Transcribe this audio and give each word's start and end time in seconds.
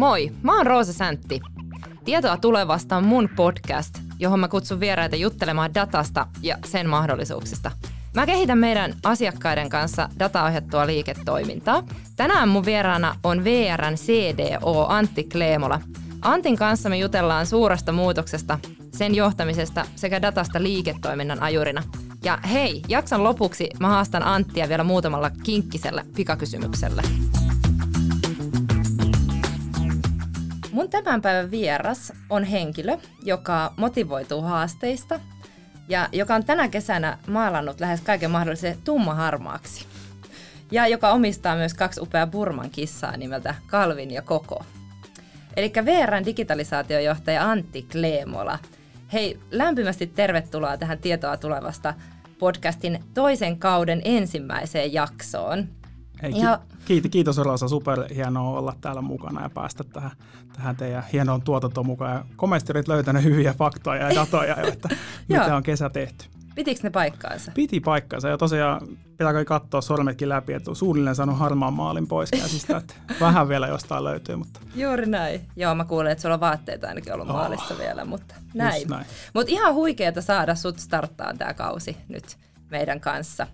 Moi, 0.00 0.32
mä 0.42 0.56
oon 0.56 0.66
Roosa 0.66 0.92
Säntti. 0.92 1.40
Tietoa 2.04 2.36
tulevasta 2.36 2.96
on 2.96 3.04
mun 3.04 3.28
podcast, 3.36 3.98
johon 4.18 4.40
mä 4.40 4.48
kutsun 4.48 4.80
vieraita 4.80 5.16
juttelemaan 5.16 5.74
datasta 5.74 6.26
ja 6.42 6.56
sen 6.64 6.88
mahdollisuuksista. 6.88 7.70
Mä 8.14 8.26
kehitän 8.26 8.58
meidän 8.58 8.94
asiakkaiden 9.04 9.68
kanssa 9.68 10.08
dataohjattua 10.18 10.86
liiketoimintaa. 10.86 11.82
Tänään 12.16 12.48
mun 12.48 12.64
vieraana 12.64 13.16
on 13.24 13.44
VRn 13.44 13.94
CDO 13.94 14.86
Antti 14.88 15.24
Kleemola. 15.24 15.80
Antin 16.22 16.56
kanssa 16.56 16.88
me 16.88 16.98
jutellaan 16.98 17.46
suuresta 17.46 17.92
muutoksesta, 17.92 18.58
sen 18.92 19.14
johtamisesta 19.14 19.86
sekä 19.96 20.22
datasta 20.22 20.62
liiketoiminnan 20.62 21.42
ajurina. 21.42 21.82
Ja 22.24 22.38
hei, 22.52 22.82
jakson 22.88 23.24
lopuksi 23.24 23.68
mä 23.80 23.88
haastan 23.88 24.22
Anttia 24.22 24.68
vielä 24.68 24.84
muutamalla 24.84 25.30
kinkkisellä 25.44 26.04
pikakysymyksellä. 26.16 27.02
Mun 30.72 30.90
tämän 30.90 31.22
päivän 31.22 31.50
vieras 31.50 32.12
on 32.30 32.44
henkilö, 32.44 32.96
joka 33.22 33.72
motivoituu 33.76 34.42
haasteista 34.42 35.20
ja 35.88 36.08
joka 36.12 36.34
on 36.34 36.44
tänä 36.44 36.68
kesänä 36.68 37.18
maalannut 37.26 37.80
lähes 37.80 38.00
kaiken 38.00 38.30
mahdollisen 38.30 38.78
tummaharmaaksi. 38.84 39.86
Ja 40.70 40.86
joka 40.86 41.10
omistaa 41.10 41.56
myös 41.56 41.74
kaksi 41.74 42.00
upeaa 42.00 42.26
Burman 42.26 42.70
kissaa 42.70 43.16
nimeltä 43.16 43.54
Kalvin 43.66 44.10
ja 44.10 44.22
Koko. 44.22 44.64
Eli 45.56 45.72
VRn 45.84 46.24
digitalisaatiojohtaja 46.24 47.50
Antti 47.50 47.82
Kleemola. 47.82 48.58
Hei, 49.12 49.40
lämpimästi 49.50 50.06
tervetuloa 50.06 50.76
tähän 50.76 50.98
Tietoa 50.98 51.36
tulevasta 51.36 51.94
podcastin 52.38 53.04
toisen 53.14 53.58
kauden 53.58 54.02
ensimmäiseen 54.04 54.92
jaksoon. 54.92 55.68
Hei, 56.22 56.32
ja... 56.40 56.60
kiitos, 56.84 57.10
kiitos 57.10 57.38
Rosa, 57.38 57.68
super 57.68 58.14
hienoa 58.14 58.58
olla 58.58 58.74
täällä 58.80 59.02
mukana 59.02 59.42
ja 59.42 59.50
päästä 59.50 59.84
tähän, 59.84 60.10
tähän 60.52 60.76
teidän 60.76 61.04
hienoon 61.12 61.42
tuotantoon 61.42 61.86
mukaan. 61.86 62.14
Ja 62.14 62.24
komeasti 62.36 62.72
olit 62.72 62.88
löytänyt 62.88 63.24
hyviä 63.24 63.54
faktoja 63.58 64.08
ja 64.08 64.14
datoja, 64.14 64.56
että 64.56 64.88
mitä 65.28 65.56
on 65.56 65.62
kesä 65.62 65.90
tehty. 65.90 66.24
Pitikö 66.54 66.80
ne 66.82 66.90
paikkaansa? 66.90 67.52
Piti 67.54 67.80
paikkaansa 67.80 68.28
ja 68.28 68.38
tosiaan 68.38 68.80
pitääkö 69.10 69.44
katsoa 69.44 69.80
sormetkin 69.80 70.28
läpi, 70.28 70.52
että 70.52 70.70
on 70.70 70.76
suunnilleen 70.76 71.16
saanut 71.16 71.38
harmaan 71.38 71.72
maalin 71.72 72.06
pois 72.06 72.30
käsistä, 72.30 72.76
että 72.76 72.94
vähän 73.20 73.48
vielä 73.48 73.66
jostain 73.66 74.04
löytyy. 74.04 74.36
Mutta. 74.36 74.60
Juuri 74.74 75.06
näin. 75.06 75.40
Joo, 75.56 75.74
mä 75.74 75.84
kuulen, 75.84 76.12
että 76.12 76.22
sulla 76.22 76.34
on 76.34 76.40
vaatteita 76.40 76.88
ainakin 76.88 77.14
ollut 77.14 77.28
oh, 77.28 77.34
maalissa 77.34 77.78
vielä, 77.78 78.04
mutta 78.04 78.34
näin. 78.54 78.88
näin. 78.88 79.06
Mutta 79.34 79.52
ihan 79.52 79.74
huikeeta 79.74 80.22
saada 80.22 80.54
sut 80.54 80.78
starttaan 80.78 81.38
tämä 81.38 81.54
kausi 81.54 81.96
nyt 82.08 82.36
meidän 82.70 83.00
kanssa. 83.00 83.46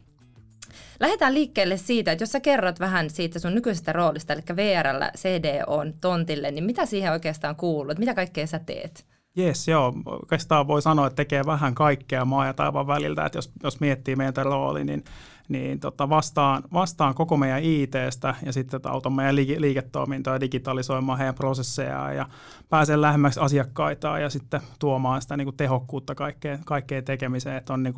Lähdetään 1.00 1.34
liikkeelle 1.34 1.76
siitä, 1.76 2.12
että 2.12 2.22
jos 2.22 2.32
sä 2.32 2.40
kerrot 2.40 2.80
vähän 2.80 3.10
siitä 3.10 3.38
sun 3.38 3.54
nykyisestä 3.54 3.92
roolista, 3.92 4.32
eli 4.32 4.42
VRllä 4.56 5.10
CD 5.16 5.62
on 5.66 5.94
tontille, 6.00 6.50
niin 6.50 6.64
mitä 6.64 6.86
siihen 6.86 7.12
oikeastaan 7.12 7.56
kuuluu? 7.56 7.94
Mitä 7.98 8.14
kaikkea 8.14 8.46
sä 8.46 8.58
teet? 8.58 9.06
Jes, 9.36 9.68
joo. 9.68 9.94
Oikeastaan 10.06 10.68
voi 10.68 10.82
sanoa, 10.82 11.06
että 11.06 11.16
tekee 11.16 11.46
vähän 11.46 11.74
kaikkea 11.74 12.24
maa 12.24 12.46
ja 12.46 12.54
taivaan 12.54 12.86
väliltä. 12.86 13.26
Että 13.26 13.38
jos, 13.38 13.52
jos 13.62 13.80
miettii 13.80 14.16
meidän 14.16 14.46
rooli, 14.46 14.84
niin, 14.84 15.04
niin 15.48 15.80
tota 15.80 16.08
vastaan, 16.08 16.62
vastaan 16.72 17.14
koko 17.14 17.36
meidän 17.36 17.62
ITstä 17.62 18.34
ja 18.46 18.52
sitten 18.52 18.80
autan 18.84 19.12
meidän 19.12 19.36
liike- 19.36 19.60
liiketoimintaa 19.60 20.40
digitalisoimaan 20.40 21.18
heidän 21.18 21.34
prosesseja 21.34 22.12
ja 22.12 22.28
pääsen 22.68 23.00
lähemmäksi 23.00 23.40
asiakkaita 23.40 24.18
ja 24.18 24.30
sitten 24.30 24.60
tuomaan 24.78 25.22
sitä 25.22 25.36
niin 25.36 25.46
kuin 25.46 25.56
tehokkuutta 25.56 26.14
kaikkeen, 26.14 26.58
kaikkeen 26.64 27.04
tekemiseen. 27.04 27.56
Että 27.56 27.72
on 27.72 27.82
niin 27.82 27.94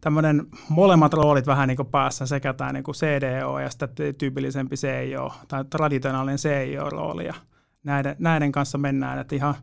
tämmöinen 0.00 0.46
molemmat 0.68 1.14
roolit 1.14 1.46
vähän 1.46 1.68
niin 1.68 1.76
kuin 1.76 1.88
päässä, 1.88 2.26
sekä 2.26 2.52
tämä 2.52 2.72
niin 2.72 2.84
kuin 2.84 2.94
CDO 2.94 3.58
ja 3.58 3.70
sitten 3.70 4.14
tyypillisempi 4.18 4.76
CIO 4.76 5.32
tai 5.48 5.64
traditionaalinen 5.64 6.38
CIO-rooli. 6.38 7.26
Ja 7.26 7.34
näiden, 7.84 8.16
näiden 8.18 8.52
kanssa 8.52 8.78
mennään, 8.78 9.18
että 9.18 9.34
ihan, 9.34 9.54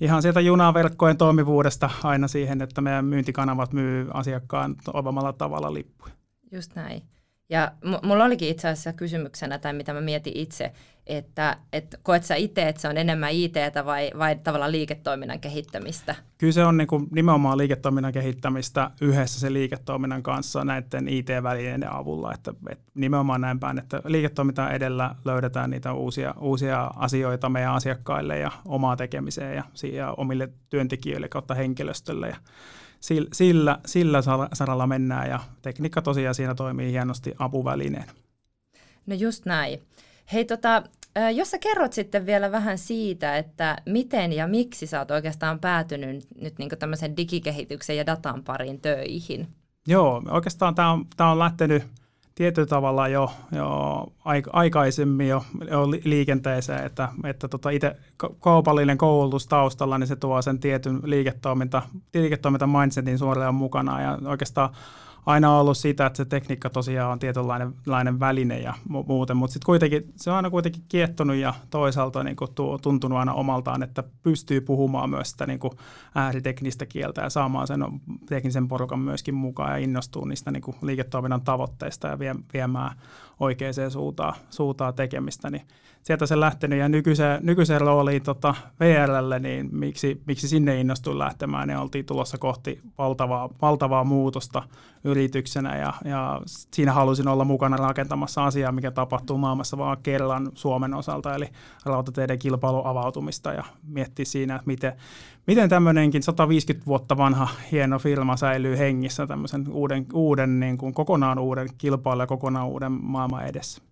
ihan 0.00 0.22
sieltä 0.22 0.40
junaverkkojen 0.40 1.16
toimivuudesta 1.16 1.90
aina 2.04 2.28
siihen, 2.28 2.62
että 2.62 2.80
meidän 2.80 3.04
myyntikanavat 3.04 3.72
myy 3.72 4.08
asiakkaan 4.14 4.76
toivommalla 4.84 5.32
tavalla 5.32 5.74
lippuja. 5.74 6.19
Just 6.52 6.74
näin. 6.74 7.02
Ja 7.50 7.72
mulla 8.02 8.24
olikin 8.24 8.48
itse 8.48 8.68
asiassa 8.68 8.92
kysymyksenä, 8.92 9.58
tai 9.58 9.72
mitä 9.72 9.92
mä 9.92 10.00
mietin 10.00 10.36
itse, 10.36 10.72
että, 11.06 11.56
että 11.72 11.98
koet 12.02 12.24
sä 12.24 12.34
itse, 12.34 12.68
että 12.68 12.82
se 12.82 12.88
on 12.88 12.96
enemmän 12.96 13.32
ITtä 13.32 13.84
vai, 13.84 14.10
vai 14.18 14.36
tavallaan 14.36 14.72
liiketoiminnan 14.72 15.40
kehittämistä? 15.40 16.14
Kyllä 16.38 16.52
se 16.52 16.64
on 16.64 16.76
niin 16.76 16.88
kuin 16.88 17.06
nimenomaan 17.10 17.58
liiketoiminnan 17.58 18.12
kehittämistä 18.12 18.90
yhdessä 19.00 19.40
se 19.40 19.52
liiketoiminnan 19.52 20.22
kanssa 20.22 20.64
näiden 20.64 21.08
IT-välineiden 21.08 21.92
avulla. 21.92 22.34
Että, 22.34 22.54
että 22.70 22.84
nimenomaan 22.94 23.40
näin 23.40 23.60
päin, 23.60 23.78
että 23.78 24.02
liiketoiminta 24.04 24.70
edellä 24.70 25.14
löydetään 25.24 25.70
niitä 25.70 25.92
uusia, 25.92 26.34
uusia 26.40 26.90
asioita 26.96 27.48
meidän 27.48 27.74
asiakkaille 27.74 28.38
ja 28.38 28.50
omaa 28.64 28.96
tekemiseen 28.96 29.56
ja, 29.56 29.64
ja 29.92 30.12
omille 30.16 30.48
työntekijöille 30.68 31.28
kautta 31.28 31.54
henkilöstölle. 31.54 32.28
Ja 32.28 32.36
sillä, 33.32 33.78
sillä 33.86 34.22
saralla 34.52 34.86
mennään 34.86 35.30
ja 35.30 35.40
tekniikka 35.62 36.02
tosiaan 36.02 36.34
siinä 36.34 36.54
toimii 36.54 36.92
hienosti 36.92 37.34
apuvälineen. 37.38 38.06
No 39.06 39.14
just 39.14 39.46
näin. 39.46 39.82
Hei 40.32 40.44
tota, 40.44 40.82
jos 41.34 41.50
sä 41.50 41.58
kerrot 41.58 41.92
sitten 41.92 42.26
vielä 42.26 42.52
vähän 42.52 42.78
siitä, 42.78 43.36
että 43.36 43.76
miten 43.86 44.32
ja 44.32 44.46
miksi 44.46 44.86
sä 44.86 44.98
oot 44.98 45.10
oikeastaan 45.10 45.58
päätynyt 45.58 46.26
nyt 46.40 46.58
niin 46.58 46.70
tämmöisen 46.78 47.16
digikehityksen 47.16 47.96
ja 47.96 48.06
datan 48.06 48.44
pariin 48.44 48.80
töihin? 48.80 49.48
Joo, 49.86 50.22
oikeastaan 50.30 50.74
tämä 50.74 50.92
on, 50.92 51.06
tää 51.16 51.30
on 51.30 51.38
lähtenyt 51.38 51.82
tietyllä 52.34 52.66
tavalla 52.66 53.08
jo, 53.08 53.30
jo 53.52 54.06
aikaisemmin 54.52 55.28
jo, 55.28 55.44
jo 55.70 55.90
liikenteeseen, 56.04 56.86
että, 56.86 57.08
että 57.24 57.48
tota 57.48 57.70
itse 57.70 57.96
kaupallinen 58.40 58.98
koulutus 58.98 59.46
taustalla, 59.46 59.98
niin 59.98 60.06
se 60.06 60.16
tuo 60.16 60.42
sen 60.42 60.58
tietyn 60.58 61.00
liiketoiminta, 61.04 61.82
liiketoiminta 62.14 62.66
mindsetin 62.66 63.18
suoraan 63.18 63.54
mukana 63.54 64.02
ja 64.02 64.18
oikeastaan 64.24 64.70
aina 65.26 65.58
ollut 65.58 65.76
sitä, 65.76 66.06
että 66.06 66.16
se 66.16 66.24
tekniikka 66.24 66.70
tosiaan 66.70 67.12
on 67.12 67.18
tietynlainen 67.18 68.20
väline 68.20 68.58
ja 68.58 68.74
muuten, 68.88 69.36
mutta 69.36 69.52
sitten 69.52 69.66
kuitenkin 69.66 70.12
se 70.16 70.30
on 70.30 70.36
aina 70.36 70.50
kuitenkin 70.50 70.82
kiettonut 70.88 71.36
ja 71.36 71.54
toisaalta 71.70 72.24
niin 72.24 72.36
kuin 72.36 72.50
tuntunut 72.82 73.18
aina 73.18 73.34
omaltaan, 73.34 73.82
että 73.82 74.04
pystyy 74.22 74.60
puhumaan 74.60 75.10
myös 75.10 75.30
sitä 75.30 75.46
niin 75.46 75.58
kuin 75.58 75.72
ääriteknistä 76.14 76.86
kieltä 76.86 77.20
ja 77.20 77.30
saamaan 77.30 77.66
sen 77.66 77.84
teknisen 78.28 78.68
porukan 78.68 78.98
myöskin 78.98 79.34
mukaan 79.34 79.70
ja 79.70 79.76
innostuu 79.76 80.24
niistä 80.24 80.50
niin 80.50 80.62
kuin 80.62 80.76
liiketoiminnan 80.82 81.42
tavoitteista 81.42 82.08
ja 82.08 82.18
vie, 82.18 82.34
viemään 82.52 82.96
oikeaan 83.40 83.90
suuntaan, 83.90 84.34
suuntaan 84.50 84.94
tekemistä, 84.94 85.50
niin 85.50 85.62
sieltä 86.02 86.26
se 86.26 86.40
lähtenyt 86.40 86.78
ja 86.78 86.88
nykyiseen, 86.88 87.40
nykyiseen 87.42 87.80
rooliin 87.80 88.22
tota 88.22 88.54
VRlle, 88.80 89.38
niin 89.38 89.68
miksi, 89.72 90.22
miksi 90.26 90.48
sinne 90.48 90.80
innostuin 90.80 91.18
lähtemään, 91.18 91.68
niin 91.68 91.78
oltiin 91.78 92.06
tulossa 92.06 92.38
kohti 92.38 92.80
valtavaa, 92.98 93.48
valtavaa 93.62 94.04
muutosta 94.04 94.62
yrityksenä 95.04 95.76
ja, 95.76 95.92
ja 96.04 96.40
siinä 96.46 96.92
halusin 96.92 97.28
olla 97.28 97.44
mukana 97.44 97.76
rakentamassa 97.76 98.44
asiaa, 98.44 98.72
mikä 98.72 98.90
tapahtuu 98.90 99.38
maailmassa 99.38 99.78
vaan 99.78 99.96
kerran 100.02 100.50
Suomen 100.54 100.94
osalta, 100.94 101.34
eli 101.34 101.48
rautateiden 101.84 102.38
kilpailun 102.38 102.86
avautumista 102.86 103.52
ja 103.52 103.64
miettiä 103.86 104.24
siinä, 104.24 104.54
että 104.54 104.66
miten, 104.66 104.92
miten 105.46 105.68
tämmöinenkin 105.68 106.22
150 106.22 106.86
vuotta 106.86 107.16
vanha 107.16 107.48
hieno 107.72 107.98
firma 107.98 108.36
säilyy 108.36 108.78
hengissä 108.78 109.26
tämmöisen 109.26 109.64
uuden, 109.72 110.06
uuden 110.12 110.60
niin 110.60 110.78
kuin 110.78 110.94
kokonaan 110.94 111.38
uuden 111.38 111.68
kilpailun 111.78 112.22
ja 112.22 112.26
kokonaan 112.26 112.68
uuden 112.68 112.92
maailman 112.92 113.46
edessä. 113.46 113.89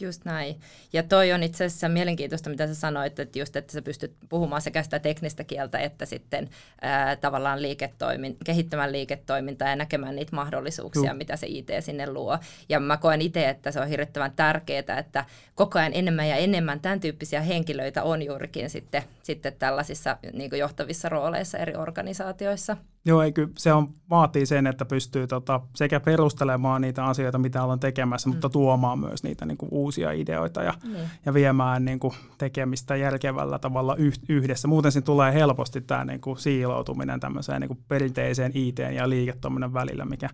Just 0.00 0.24
näin. 0.24 0.60
Ja 0.92 1.02
toi 1.02 1.32
on 1.32 1.42
itse 1.42 1.64
asiassa 1.64 1.88
mielenkiintoista, 1.88 2.50
mitä 2.50 2.66
sä 2.66 2.74
sanoit, 2.74 3.18
että 3.18 3.38
just, 3.38 3.56
että 3.56 3.72
sä 3.72 3.82
pystyt 3.82 4.12
puhumaan 4.28 4.62
sekä 4.62 4.82
sitä 4.82 4.98
teknistä 4.98 5.44
kieltä, 5.44 5.78
että 5.78 6.06
sitten 6.06 6.50
ää, 6.82 7.16
tavallaan 7.16 7.62
liiketoimin, 7.62 8.36
kehittämään 8.44 8.92
liiketoimintaa 8.92 9.68
ja 9.68 9.76
näkemään 9.76 10.16
niitä 10.16 10.36
mahdollisuuksia, 10.36 11.10
Juh. 11.10 11.18
mitä 11.18 11.36
se 11.36 11.46
IT 11.46 11.68
sinne 11.80 12.12
luo. 12.12 12.38
Ja 12.68 12.80
mä 12.80 12.96
koen 12.96 13.20
itse, 13.20 13.48
että 13.48 13.70
se 13.70 13.80
on 13.80 13.88
hirvittävän 13.88 14.32
tärkeää, 14.32 14.98
että 14.98 15.24
koko 15.54 15.78
ajan 15.78 15.94
enemmän 15.94 16.28
ja 16.28 16.36
enemmän 16.36 16.80
tämän 16.80 17.00
tyyppisiä 17.00 17.40
henkilöitä 17.40 18.02
on 18.02 18.22
juurikin 18.22 18.70
sitten, 18.70 19.02
sitten 19.22 19.52
tällaisissa 19.58 20.16
niin 20.32 20.50
johtavissa 20.58 21.08
rooleissa 21.08 21.58
eri 21.58 21.76
organisaatioissa. 21.76 22.76
Joo, 23.06 23.22
ei, 23.22 23.32
kyllä 23.32 23.50
se 23.58 23.72
on, 23.72 23.94
vaatii 24.10 24.46
sen, 24.46 24.66
että 24.66 24.84
pystyy 24.84 25.26
tota, 25.26 25.60
sekä 25.74 26.00
perustelemaan 26.00 26.82
niitä 26.82 27.04
asioita, 27.04 27.38
mitä 27.38 27.62
ollaan 27.62 27.80
tekemässä, 27.80 28.28
mm. 28.28 28.34
mutta 28.34 28.48
tuomaan 28.48 28.98
myös 28.98 29.22
niitä 29.22 29.46
niin 29.46 29.56
kuin, 29.56 29.68
uusia 29.72 30.12
ideoita 30.12 30.62
ja, 30.62 30.74
mm. 30.84 30.94
ja 31.26 31.34
viemään 31.34 31.84
niin 31.84 32.00
kuin, 32.00 32.14
tekemistä 32.38 32.96
järkevällä 32.96 33.58
tavalla 33.58 33.96
yhdessä. 34.28 34.68
Muuten 34.68 34.92
siinä 34.92 35.04
tulee 35.04 35.32
helposti 35.34 35.80
tämä 35.80 36.04
niin 36.04 36.20
kuin, 36.20 36.38
siiloutuminen 36.38 37.20
tämmöiseen 37.20 37.60
niin 37.60 37.68
kuin, 37.68 37.78
perinteiseen 37.88 38.52
IT- 38.54 38.78
ja 38.78 39.08
liiketoiminnan 39.08 39.74
välillä, 39.74 40.04
mikä, 40.04 40.28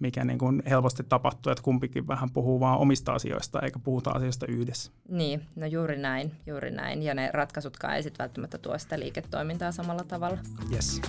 mikä 0.00 0.24
niin 0.24 0.38
kuin 0.38 0.62
helposti 0.70 1.04
tapahtuu, 1.08 1.52
että 1.52 1.62
kumpikin 1.62 2.08
vähän 2.08 2.30
puhuu 2.30 2.60
vaan 2.60 2.78
omista 2.78 3.12
asioista 3.12 3.60
eikä 3.60 3.78
puhuta 3.78 4.10
asioista 4.10 4.46
yhdessä. 4.46 4.92
Niin, 5.08 5.42
no 5.56 5.66
juuri 5.66 5.98
näin, 5.98 6.32
juuri 6.46 6.70
näin. 6.70 7.02
Ja 7.02 7.14
ne 7.14 7.30
ratkaisutkaan 7.32 7.96
ei 7.96 8.02
sitten 8.02 8.24
välttämättä 8.24 8.58
tuo 8.58 8.78
sitä 8.78 8.98
liiketoimintaa 8.98 9.72
samalla 9.72 10.04
tavalla. 10.04 10.38
Yes. 10.72 11.00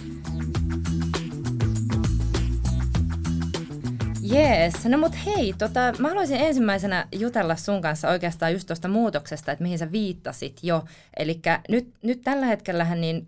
Jees, 4.31 4.85
no 4.85 4.97
mut 4.97 5.13
hei, 5.25 5.53
tota, 5.57 5.93
mä 5.99 6.07
haluaisin 6.07 6.37
ensimmäisenä 6.37 7.07
jutella 7.11 7.55
sun 7.55 7.81
kanssa 7.81 8.09
oikeastaan 8.09 8.53
just 8.53 8.67
tuosta 8.67 8.87
muutoksesta, 8.87 9.51
että 9.51 9.63
mihin 9.63 9.79
sä 9.79 9.91
viittasit 9.91 10.59
jo. 10.63 10.85
Eli 11.17 11.41
nyt, 11.69 11.93
nyt 12.03 12.21
tällä 12.21 12.45
hetkellähän 12.45 13.01
niin 13.01 13.27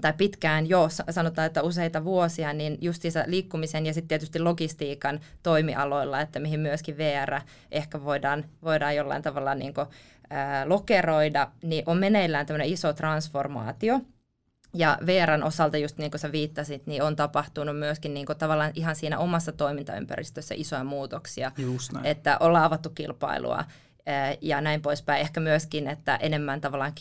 tai 0.00 0.12
pitkään 0.12 0.68
jo, 0.68 0.88
sanotaan, 1.10 1.46
että 1.46 1.62
useita 1.62 2.04
vuosia, 2.04 2.52
niin 2.52 2.78
justiinsa 2.80 3.24
liikkumisen 3.26 3.86
ja 3.86 3.94
sitten 3.94 4.08
tietysti 4.08 4.38
logistiikan 4.38 5.20
toimialoilla, 5.42 6.20
että 6.20 6.38
mihin 6.38 6.60
myöskin 6.60 6.98
VR 6.98 7.40
ehkä 7.70 8.04
voidaan, 8.04 8.44
voidaan 8.62 8.96
jollain 8.96 9.22
tavalla 9.22 9.54
niin 9.54 9.74
kuin, 9.74 9.86
ää, 10.30 10.68
lokeroida, 10.68 11.50
niin 11.62 11.82
on 11.86 11.98
meneillään 11.98 12.46
tämmöinen 12.46 12.68
iso 12.72 12.92
transformaatio. 12.92 14.00
Ja 14.76 14.98
VRn 15.06 15.42
osalta, 15.42 15.76
just 15.78 15.98
niin 15.98 16.10
kuin 16.10 16.20
sä 16.20 16.32
viittasit, 16.32 16.86
niin 16.86 17.02
on 17.02 17.16
tapahtunut 17.16 17.78
myöskin 17.78 18.14
niin 18.14 18.26
kuin 18.26 18.38
tavallaan 18.38 18.72
ihan 18.74 18.96
siinä 18.96 19.18
omassa 19.18 19.52
toimintaympäristössä 19.52 20.54
isoja 20.58 20.84
muutoksia. 20.84 21.52
Just 21.58 21.92
näin. 21.92 22.06
Että 22.06 22.36
ollaan 22.40 22.64
avattu 22.64 22.90
kilpailua 22.90 23.64
ja 24.40 24.60
näin 24.60 24.82
poispäin. 24.82 25.20
Ehkä 25.20 25.40
myöskin, 25.40 25.88
että 25.88 26.16
enemmän 26.16 26.60
tavallaan 26.60 26.92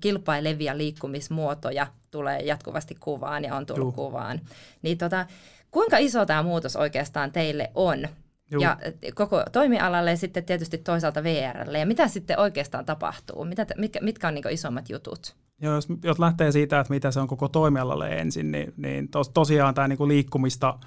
kilpailevia 0.00 0.76
liikkumismuotoja 0.76 1.86
tulee 2.10 2.40
jatkuvasti 2.40 2.96
kuvaan 3.00 3.44
ja 3.44 3.54
on 3.54 3.66
tullut 3.66 3.86
Juh. 3.86 3.94
kuvaan. 3.94 4.40
Niin 4.82 4.98
tota, 4.98 5.26
kuinka 5.70 5.98
iso 5.98 6.26
tämä 6.26 6.42
muutos 6.42 6.76
oikeastaan 6.76 7.32
teille 7.32 7.70
on? 7.74 8.08
Juh. 8.50 8.62
Ja 8.62 8.76
koko 9.14 9.44
toimialalle 9.52 10.10
ja 10.10 10.16
sitten 10.16 10.44
tietysti 10.44 10.78
toisaalta 10.78 11.22
VRlle. 11.22 11.78
Ja 11.78 11.86
mitä 11.86 12.08
sitten 12.08 12.38
oikeastaan 12.38 12.84
tapahtuu? 12.84 13.44
Mitä, 13.44 13.66
mitkä, 13.76 14.00
mitkä 14.00 14.28
on 14.28 14.34
niin 14.34 14.50
isommat 14.50 14.90
jutut? 14.90 15.36
Joo, 15.62 15.74
jos, 15.74 15.88
jos 16.04 16.18
lähtee 16.18 16.52
siitä, 16.52 16.80
että 16.80 16.94
mitä 16.94 17.10
se 17.10 17.20
on 17.20 17.28
koko 17.28 17.48
toimialalle 17.48 18.08
ensin, 18.08 18.52
niin, 18.52 18.74
niin 18.76 19.08
tos, 19.08 19.28
tosiaan 19.28 19.74
tämä 19.74 19.88
niin 19.88 20.08
liikkumista– 20.08 20.78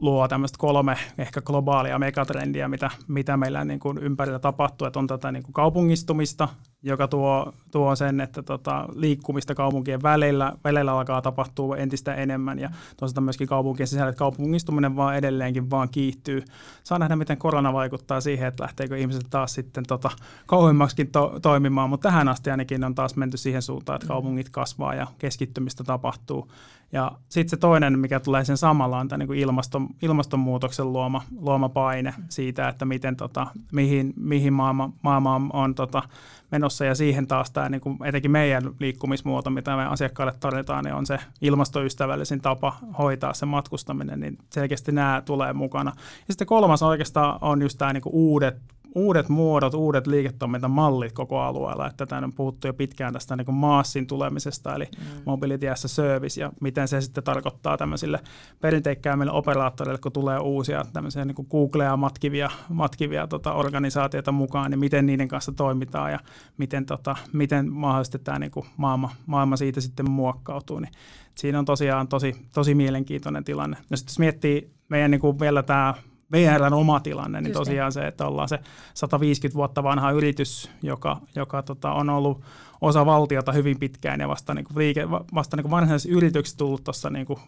luo 0.00 0.28
tämmöistä 0.28 0.58
kolme 0.58 0.96
ehkä 1.18 1.40
globaalia 1.40 1.98
megatrendiä, 1.98 2.68
mitä, 2.68 2.90
mitä 3.08 3.36
meillä 3.36 3.64
niin 3.64 3.80
kuin 3.80 3.98
ympärillä 3.98 4.38
tapahtuu. 4.38 4.86
Että 4.86 4.98
on 4.98 5.06
tätä 5.06 5.32
niin 5.32 5.42
kuin 5.42 5.52
kaupungistumista, 5.52 6.48
joka 6.86 7.08
tuo, 7.08 7.52
tuo 7.70 7.96
sen, 7.96 8.20
että 8.20 8.42
tota, 8.42 8.88
liikkumista 8.94 9.54
kaupunkien 9.54 10.02
välillä, 10.02 10.52
välillä 10.64 10.92
alkaa 10.92 11.22
tapahtua 11.22 11.76
entistä 11.76 12.14
enemmän 12.14 12.58
ja 12.58 12.70
toisaalta 12.96 13.20
myöskin 13.20 13.48
kaupunkien 13.48 13.86
sisällä, 13.86 14.08
että 14.08 14.18
kaupungistuminen 14.18 14.96
vaan 14.96 15.16
edelleenkin 15.16 15.70
vaan 15.70 15.88
kiihtyy. 15.88 16.44
Saa 16.84 16.98
nähdä, 16.98 17.16
miten 17.16 17.38
korona 17.38 17.72
vaikuttaa 17.72 18.20
siihen, 18.20 18.48
että 18.48 18.62
lähteekö 18.62 18.96
ihmiset 18.96 19.26
taas 19.30 19.54
sitten 19.54 19.84
tota, 19.88 20.10
kauemmaksikin 20.46 21.12
to- 21.12 21.38
toimimaan, 21.42 21.90
mutta 21.90 22.08
tähän 22.08 22.28
asti 22.28 22.50
ainakin 22.50 22.84
on 22.84 22.94
taas 22.94 23.16
menty 23.16 23.36
siihen 23.36 23.62
suuntaan, 23.62 23.96
että 23.96 24.08
kaupungit 24.08 24.48
kasvaa 24.50 24.94
ja 24.94 25.06
keskittymistä 25.18 25.84
tapahtuu. 25.84 26.48
Ja 26.92 27.12
sitten 27.28 27.50
se 27.50 27.56
toinen, 27.56 27.98
mikä 27.98 28.20
tulee 28.20 28.44
sen 28.44 28.56
samalla, 28.56 28.98
on 28.98 29.08
tämä 29.08 29.24
niin 29.24 29.38
ilmaston, 29.38 29.88
ilmastonmuutoksen 30.02 30.92
luoma, 30.92 31.22
luoma 31.38 31.68
paine 31.68 32.14
siitä, 32.28 32.68
että 32.68 32.84
miten, 32.84 33.16
tota, 33.16 33.46
mihin, 33.72 34.12
mihin 34.16 34.52
maailma, 34.52 34.90
maailma 35.02 35.40
on 35.52 35.74
tota, 35.74 36.02
menossa. 36.50 36.84
Ja 36.84 36.94
siihen 36.94 37.26
taas 37.26 37.50
tämä 37.50 37.68
niin 37.68 37.80
kuin 37.80 37.98
etenkin 38.04 38.30
meidän 38.30 38.62
liikkumismuoto, 38.80 39.50
mitä 39.50 39.76
me 39.76 39.86
asiakkaille 39.86 40.34
tarjotaan, 40.40 40.84
niin 40.84 40.94
on 40.94 41.06
se 41.06 41.18
ilmastoystävällisin 41.40 42.40
tapa 42.40 42.76
hoitaa 42.98 43.34
se 43.34 43.46
matkustaminen, 43.46 44.20
niin 44.20 44.38
selkeästi 44.50 44.92
nämä 44.92 45.22
tulee 45.24 45.52
mukana. 45.52 45.92
Ja 45.96 46.34
sitten 46.34 46.46
kolmas 46.46 46.82
oikeastaan 46.82 47.38
on 47.40 47.62
just 47.62 47.78
tämä 47.78 47.92
niin 47.92 48.02
uudet 48.06 48.56
uudet 48.96 49.28
muodot, 49.28 49.74
uudet 49.74 50.06
liiketoimintamallit 50.06 51.12
koko 51.12 51.40
alueella. 51.40 51.86
Että 51.86 52.06
tänne 52.06 52.24
on 52.24 52.32
puhuttu 52.32 52.66
jo 52.66 52.74
pitkään 52.74 53.12
tästä 53.12 53.36
niin 53.36 53.44
kuin 53.44 53.54
maassin 53.54 54.06
tulemisesta, 54.06 54.74
eli 54.74 54.84
mm. 54.84 55.22
Mobility 55.24 55.68
as 55.68 55.84
a 55.84 55.88
Service, 55.88 56.40
ja 56.40 56.52
miten 56.60 56.88
se 56.88 57.00
sitten 57.00 57.24
tarkoittaa 57.24 57.76
tämmöisille 57.76 58.20
perinteikkäämmille 58.60 59.32
operaattoreille, 59.32 60.00
kun 60.00 60.12
tulee 60.12 60.38
uusia 60.38 60.84
tämmöisiä 60.92 61.24
niin 61.24 61.34
kuin 61.34 61.48
Googlea 61.50 61.96
matkivia, 61.96 62.50
matkivia 62.68 63.26
tota, 63.26 63.52
organisaatioita 63.52 64.32
mukaan, 64.32 64.70
niin 64.70 64.78
miten 64.78 65.06
niiden 65.06 65.28
kanssa 65.28 65.52
toimitaan 65.52 66.12
ja 66.12 66.18
miten, 66.58 66.86
tota, 66.86 67.16
miten 67.32 67.72
mahdollisesti 67.72 68.18
tämä 68.18 68.38
niin 68.38 68.50
kuin 68.50 68.66
maailma, 68.76 69.10
maailma 69.26 69.56
siitä 69.56 69.80
sitten 69.80 70.10
muokkautuu. 70.10 70.78
Niin 70.78 70.92
siinä 71.34 71.58
on 71.58 71.64
tosiaan 71.64 72.08
tosi, 72.08 72.36
tosi 72.54 72.74
mielenkiintoinen 72.74 73.44
tilanne. 73.44 73.76
Ja 73.90 73.96
sitten 73.96 74.12
jos 74.12 74.18
miettii 74.18 74.70
meidän 74.88 75.10
niin 75.10 75.20
kuin 75.20 75.40
vielä 75.40 75.62
tämä 75.62 75.94
VRn 76.32 76.72
oma 76.72 77.00
tilanne, 77.00 77.40
niin 77.40 77.52
tosiaan 77.52 77.92
se, 77.92 78.06
että 78.06 78.26
ollaan 78.26 78.48
se 78.48 78.58
150 78.94 79.56
vuotta 79.56 79.82
vanha 79.82 80.10
yritys, 80.10 80.70
joka, 80.82 81.20
joka 81.34 81.62
tota, 81.62 81.92
on 81.92 82.10
ollut 82.10 82.40
osa 82.80 83.06
valtiota 83.06 83.52
hyvin 83.52 83.78
pitkään 83.78 84.20
ja 84.20 84.28
vasta, 84.28 84.54
niin 84.54 84.64
kuin 84.64 84.78
liike, 84.78 85.10
vasta 85.10 85.56
niin 85.56 85.64
kuin 85.64 85.70
varsinaisessa 85.70 86.16
yrityksessä 86.16 86.58
tullut 86.58 86.84
tuossa 86.84 87.10
niin 87.10 87.26
kuin 87.26 87.38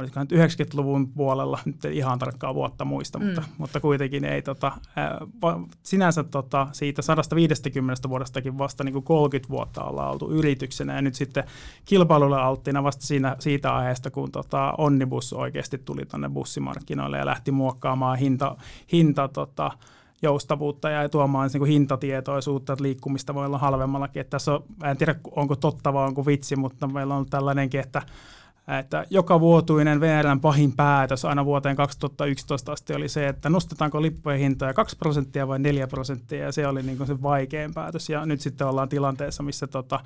olisiko 0.00 0.20
nyt 0.20 0.32
90-luvun 0.32 1.08
puolella, 1.08 1.58
nyt 1.64 1.84
ei 1.84 1.96
ihan 1.96 2.18
tarkkaa 2.18 2.54
vuotta 2.54 2.84
muista, 2.84 3.18
mm. 3.18 3.26
mutta, 3.26 3.42
mutta 3.58 3.80
kuitenkin 3.80 4.24
ei 4.24 4.42
tota, 4.42 4.72
ää, 4.96 5.20
sinänsä 5.82 6.24
tota, 6.24 6.68
siitä 6.72 7.02
150 7.02 8.08
vuodestakin 8.08 8.58
vasta 8.58 8.84
niin 8.84 8.92
kuin 8.92 9.04
30 9.04 9.50
vuotta 9.50 9.84
ollaan 9.84 10.10
oltu 10.10 10.30
yrityksenä 10.30 10.94
ja 10.94 11.02
nyt 11.02 11.14
sitten 11.14 11.44
kilpailulle 11.84 12.40
alttiina 12.40 12.82
vasta 12.82 13.06
siinä, 13.06 13.36
siitä 13.38 13.74
aiheesta, 13.74 14.10
kun 14.10 14.32
tota, 14.32 14.74
Onnibus 14.78 15.32
oikeasti 15.32 15.78
tuli 15.78 16.06
tuonne 16.06 16.28
bussimarkkinoille 16.28 17.18
ja 17.18 17.26
lähti 17.26 17.50
muokkaamaan 17.50 18.18
hinta, 18.18 18.56
hinta 18.92 19.28
tota, 19.28 19.70
joustavuutta 20.22 20.90
ja 20.90 21.08
tuomaan 21.08 21.50
niin 21.52 21.60
kuin 21.60 21.70
hintatietoisuutta, 21.70 22.72
että 22.72 22.82
liikkumista 22.82 23.34
voi 23.34 23.46
olla 23.46 23.58
halvemmallakin. 23.58 24.20
Että 24.20 24.30
tässä 24.30 24.54
on, 24.54 24.64
en 24.84 24.96
tiedä 24.96 25.14
onko 25.30 25.56
totta 25.56 25.92
vai 25.92 26.06
onko 26.06 26.26
vitsi, 26.26 26.56
mutta 26.56 26.86
meillä 26.86 27.14
on 27.14 27.26
tällainenkin, 27.26 27.80
että 27.80 28.02
että 28.68 29.06
joka 29.10 29.40
vuotuinen 29.40 30.00
VRn 30.00 30.40
pahin 30.40 30.72
päätös 30.72 31.24
aina 31.24 31.44
vuoteen 31.44 31.76
2011 31.76 32.72
asti 32.72 32.94
oli 32.94 33.08
se, 33.08 33.28
että 33.28 33.50
nostetaanko 33.50 34.02
lippujen 34.02 34.38
hintoja 34.38 34.74
2 34.74 34.96
prosenttia 34.96 35.48
vai 35.48 35.58
4 35.58 35.86
prosenttia, 35.86 36.44
ja 36.44 36.52
se 36.52 36.66
oli 36.66 36.82
niin 36.82 36.96
kuin 36.96 37.06
se 37.06 37.22
vaikein 37.22 37.74
päätös. 37.74 38.08
Ja 38.08 38.26
nyt 38.26 38.40
sitten 38.40 38.66
ollaan 38.66 38.88
tilanteessa, 38.88 39.42
missä 39.42 39.66
tota, 39.66 40.00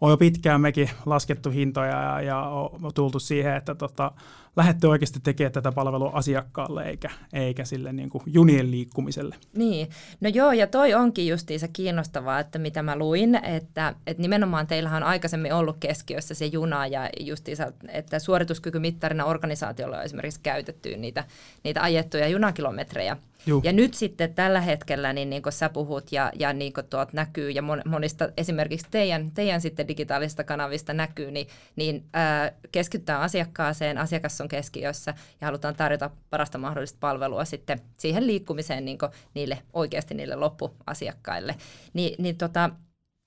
on 0.00 0.10
jo 0.10 0.16
pitkään 0.16 0.60
mekin 0.60 0.90
laskettu 1.06 1.50
hintoja 1.50 2.02
ja, 2.02 2.20
ja 2.20 2.40
on 2.82 2.94
tultu 2.94 3.18
siihen, 3.18 3.56
että 3.56 3.74
tota, 3.74 4.12
lähdette 4.56 4.88
oikeasti 4.88 5.20
tekemään 5.20 5.52
tätä 5.52 5.72
palvelua 5.72 6.10
asiakkaalle 6.14 6.88
eikä, 6.88 7.10
eikä 7.32 7.64
sille 7.64 7.92
niin 7.92 8.10
kuin 8.10 8.22
junien 8.26 8.70
liikkumiselle. 8.70 9.36
Niin, 9.56 9.88
no 10.20 10.28
joo, 10.28 10.52
ja 10.52 10.66
toi 10.66 10.94
onkin 10.94 11.28
justiinsa 11.28 11.68
kiinnostavaa, 11.68 12.40
että 12.40 12.58
mitä 12.58 12.82
mä 12.82 12.96
luin, 12.96 13.34
että, 13.34 13.94
että 14.06 14.22
nimenomaan 14.22 14.66
teillähän 14.66 15.02
on 15.02 15.08
aikaisemmin 15.08 15.52
ollut 15.52 15.76
keskiössä 15.80 16.34
se 16.34 16.46
juna 16.46 16.86
ja 16.86 17.10
justiinsa, 17.20 17.72
että 17.88 18.18
suorituskykymittarina 18.18 19.24
organisaatiolla 19.24 19.96
on 19.96 20.04
esimerkiksi 20.04 20.40
käytetty 20.42 20.96
niitä, 20.96 21.24
niitä 21.64 21.82
ajettuja 21.82 22.28
junakilometrejä. 22.28 23.16
Juh. 23.46 23.64
Ja 23.64 23.72
nyt 23.72 23.94
sitten 23.94 24.34
tällä 24.34 24.60
hetkellä, 24.60 25.12
niin, 25.12 25.30
niin 25.30 25.42
kuin 25.42 25.52
sä 25.52 25.68
puhut 25.68 26.12
ja, 26.12 26.32
ja 26.38 26.52
niin 26.52 26.72
kuin 26.72 26.86
tuot 26.86 27.12
näkyy 27.12 27.50
ja 27.50 27.62
monista 27.86 28.28
esimerkiksi 28.36 28.86
teidän, 28.90 29.30
teidän 29.30 29.60
sitten 29.60 29.88
digitaalisista 29.88 30.44
kanavista 30.44 30.92
näkyy, 30.92 31.30
niin, 31.30 31.46
niin 31.76 32.04
ää, 32.12 32.52
keskitytään 32.72 33.20
asiakkaaseen, 33.20 33.98
asiakas 33.98 34.40
on 34.40 34.48
keskiössä 34.48 35.14
ja 35.40 35.46
halutaan 35.46 35.76
tarjota 35.76 36.10
parasta 36.30 36.58
mahdollista 36.58 36.98
palvelua 37.00 37.44
sitten 37.44 37.80
siihen 37.96 38.26
liikkumiseen 38.26 38.84
niin 38.84 38.98
kuin 38.98 39.12
niille 39.34 39.58
oikeasti 39.72 40.14
niille 40.14 40.36
loppuasiakkaille. 40.36 41.54
Ni, 41.92 42.14
niin 42.18 42.36
tota, 42.36 42.70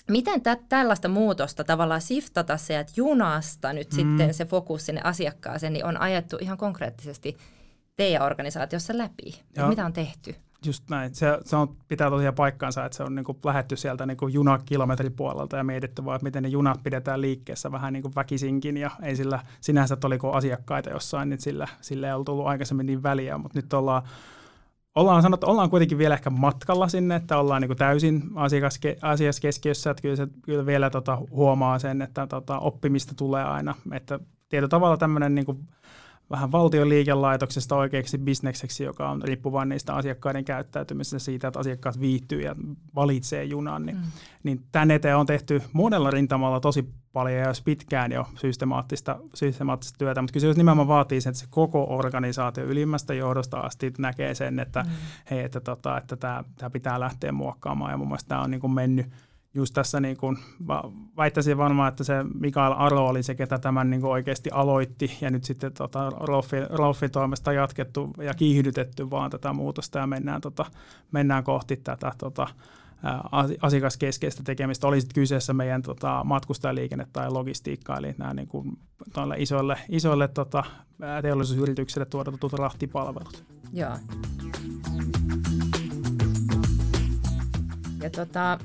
Miten 0.09 0.41
tä, 0.41 0.57
tällaista 0.69 1.07
muutosta 1.07 1.63
tavallaan 1.63 2.01
siftata 2.01 2.57
se, 2.57 2.79
että 2.79 2.93
junasta 2.95 3.73
nyt 3.73 3.91
mm. 3.91 3.95
sitten 3.95 4.33
se 4.33 4.45
fokus 4.45 4.85
sinne 4.85 5.01
asiakkaaseen 5.03 5.73
niin 5.73 5.85
on 5.85 5.97
ajettu 5.97 6.37
ihan 6.41 6.57
konkreettisesti 6.57 7.37
teidän 7.95 8.21
organisaatiossa 8.21 8.97
läpi? 8.97 9.41
Joo. 9.57 9.69
Mitä 9.69 9.85
on 9.85 9.93
tehty? 9.93 10.35
Just 10.65 10.89
näin. 10.89 11.15
Se, 11.15 11.39
se 11.45 11.55
on, 11.55 11.75
pitää 11.87 12.09
tosiaan 12.09 12.35
paikkaansa, 12.35 12.85
että 12.85 12.95
se 12.97 13.03
on 13.03 13.15
niin 13.15 13.25
kuin 13.25 13.37
lähetty 13.45 13.75
sieltä 13.75 14.05
niin 14.05 14.17
kuin 14.17 14.33
junakilometripuolelta 14.33 15.57
ja 15.57 15.63
mietitty 15.63 16.05
vaan, 16.05 16.15
että 16.15 16.23
miten 16.23 16.43
ne 16.43 16.49
junat 16.49 16.83
pidetään 16.83 17.21
liikkeessä 17.21 17.71
vähän 17.71 17.93
niin 17.93 18.03
kuin 18.03 18.15
väkisinkin 18.15 18.77
ja 18.77 18.91
ei 19.01 19.15
sillä 19.15 19.39
sinänsä, 19.61 19.93
että 19.93 20.07
oliko 20.07 20.31
asiakkaita 20.31 20.89
jossain, 20.89 21.29
niin 21.29 21.41
sillä, 21.41 21.67
sillä 21.81 22.07
ei 22.07 22.13
ollut 22.13 22.25
tullut 22.25 22.47
aikaisemmin 22.47 22.85
niin 22.85 23.03
väliä, 23.03 23.37
mutta 23.37 23.59
nyt 23.59 23.73
ollaan 23.73 24.03
ollaan 24.95 25.21
sanottu, 25.21 25.47
ollaan 25.49 25.69
kuitenkin 25.69 25.97
vielä 25.97 26.13
ehkä 26.13 26.29
matkalla 26.29 26.87
sinne, 26.87 27.15
että 27.15 27.37
ollaan 27.37 27.61
niin 27.61 27.77
täysin 27.77 28.23
asiaskaske, 28.35 28.97
asiaskeskiössä, 29.01 29.91
että 29.91 30.01
kyllä 30.01 30.15
se 30.15 30.27
kyllä 30.41 30.65
vielä 30.65 30.89
tota, 30.89 31.17
huomaa 31.31 31.79
sen, 31.79 32.01
että 32.01 32.27
tota, 32.27 32.59
oppimista 32.59 33.15
tulee 33.15 33.43
aina, 33.43 33.75
että 33.91 34.19
tietyllä 34.49 34.69
tavalla 34.69 34.97
tämmöinen 34.97 35.35
niin 35.35 35.67
vähän 36.31 36.51
valtion 36.51 36.89
liikelaitoksesta 36.89 37.75
oikeaksi 37.75 38.17
bisnekseksi, 38.17 38.83
joka 38.83 39.09
on 39.09 39.21
riippuvainen 39.21 39.69
niistä 39.69 39.95
asiakkaiden 39.95 40.45
käyttäytymisestä 40.45 41.19
siitä, 41.19 41.47
että 41.47 41.59
asiakkaat 41.59 41.99
viihtyy 41.99 42.41
ja 42.41 42.55
valitsee 42.95 43.43
junan. 43.43 43.85
Niin, 43.85 43.97
mm. 43.97 44.03
niin 44.43 44.63
tämän 44.71 44.91
eteen 44.91 45.17
on 45.17 45.25
tehty 45.25 45.61
monella 45.73 46.11
rintamalla 46.11 46.59
tosi 46.59 46.93
paljon 47.13 47.39
ja 47.39 47.47
jos 47.47 47.61
pitkään 47.61 48.11
jo 48.11 48.27
systemaattista, 48.35 49.19
systemaattista 49.33 49.97
työtä, 49.97 50.21
mutta 50.21 50.33
kyllä 50.39 50.53
se 50.53 50.57
nimenomaan 50.57 50.87
vaatii 50.87 51.21
sen, 51.21 51.31
että 51.31 51.39
se 51.39 51.47
koko 51.49 51.85
organisaatio 51.89 52.63
ylimmästä 52.63 53.13
johdosta 53.13 53.59
asti 53.59 53.93
näkee 53.97 54.35
sen, 54.35 54.59
että 54.59 54.83
mm. 54.83 54.89
hei, 55.31 55.39
että, 55.39 55.59
tota, 55.59 55.97
että 55.97 56.15
tämä, 56.15 56.43
tämä 56.57 56.69
pitää 56.69 56.99
lähteä 56.99 57.31
muokkaamaan 57.31 57.91
ja 57.91 57.97
mun 57.97 58.07
mielestä 58.07 58.29
tämä 58.29 58.41
on 58.41 58.51
niin 58.51 58.61
kuin 58.61 58.73
mennyt 58.73 59.05
just 59.53 59.73
tässä 59.73 59.99
niin 59.99 60.17
kuin, 60.17 60.37
väittäisin 61.17 61.57
varmaan, 61.57 61.89
että 61.89 62.03
se 62.03 62.13
Mikael 62.39 62.73
Aro 62.77 63.07
oli 63.07 63.23
se, 63.23 63.35
ketä 63.35 63.59
tämän 63.59 63.89
niin 63.89 64.01
kuin 64.01 64.11
oikeasti 64.11 64.49
aloitti 64.49 65.17
ja 65.21 65.29
nyt 65.29 65.43
sitten 65.43 65.73
tota, 65.73 66.09
Rolfin, 66.09 66.67
Rolfin 66.69 67.11
toimesta 67.11 67.53
jatkettu 67.53 68.09
ja 68.17 68.33
kiihdytetty 68.33 69.09
vaan 69.09 69.31
tätä 69.31 69.53
muutosta 69.53 69.99
ja 69.99 70.07
mennään, 70.07 70.41
tota, 70.41 70.65
mennään 71.11 71.43
kohti 71.43 71.77
tätä 71.77 72.11
tota, 72.17 72.47
asiakaskeskeistä 73.61 74.43
tekemistä, 74.43 74.87
oli 74.87 75.01
sitten 75.01 75.21
kyseessä 75.21 75.53
meidän 75.53 75.81
tota, 75.81 76.21
matkustajaliikenne 76.23 77.07
tai 77.13 77.31
logistiikka, 77.31 77.97
eli 77.97 78.15
nämä 78.17 78.33
niin 78.33 78.47
kuin, 78.47 78.77
isoille, 79.37 79.77
isoille 79.89 80.27
tota, 80.27 80.63
teollisuusyrityksille 81.21 82.05
tuotetut 82.05 82.53
rahtipalvelut. 82.53 83.43
Joo. 83.73 83.97
Ja 88.01 88.09
tota, 88.09 88.59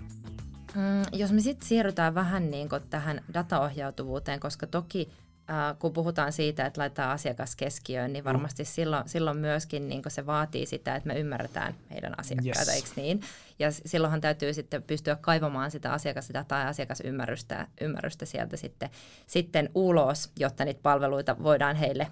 mm, 0.79 1.03
jos 1.13 1.33
me 1.33 1.41
sitten 1.41 1.69
siirrytään 1.69 2.15
vähän 2.15 2.51
niin 2.51 2.69
tähän 2.91 3.25
dataohjautuvuuteen, 3.35 4.41
koska 4.41 4.67
toki 4.67 5.09
äh, 5.51 5.79
kun 5.79 5.93
puhutaan 5.93 6.33
siitä, 6.33 6.67
että 6.67 6.81
laitetaan 6.81 7.11
asiakas 7.11 7.57
keskiöön, 7.57 8.13
niin 8.13 8.25
mm. 8.25 8.29
varmasti 8.29 8.63
mm. 8.63 8.67
silloin, 8.67 9.09
silloin 9.09 9.37
myöskin 9.37 9.89
niin 9.89 10.03
se 10.09 10.27
vaatii 10.27 10.67
sitä, 10.67 10.97
että 10.97 11.07
me 11.07 11.21
ymmärretään 11.21 11.75
meidän 11.91 12.19
asiakkaita, 12.19 12.59
yes. 12.59 12.69
eikö 12.69 12.89
niin? 12.97 13.21
Ja 13.59 13.71
silloinhan 13.71 14.21
täytyy 14.21 14.55
sitten 14.55 14.83
pystyä 14.83 15.17
kaivamaan 15.17 15.71
sitä 15.71 15.93
asiakasdataa 15.93 16.61
ja 16.61 16.69
asiakasymmärrystä 16.69 17.67
ymmärrystä 17.81 18.27
sieltä 18.27 18.57
sitten, 18.57 18.91
sitten 19.27 19.71
ulos, 19.75 20.31
jotta 20.39 20.65
niitä 20.65 20.81
palveluita 20.83 21.37
voidaan 21.43 21.77
heille 21.77 22.09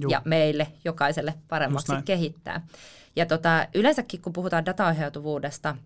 Juh. 0.00 0.10
ja 0.10 0.22
meille 0.24 0.66
jokaiselle 0.84 1.34
paremmaksi 1.48 1.92
kehittää. 2.04 2.66
Ja 3.16 3.26
tota, 3.26 3.66
yleensäkin, 3.74 4.22
kun 4.22 4.32
puhutaan 4.32 4.66
dataohjautuvuudesta– 4.66 5.76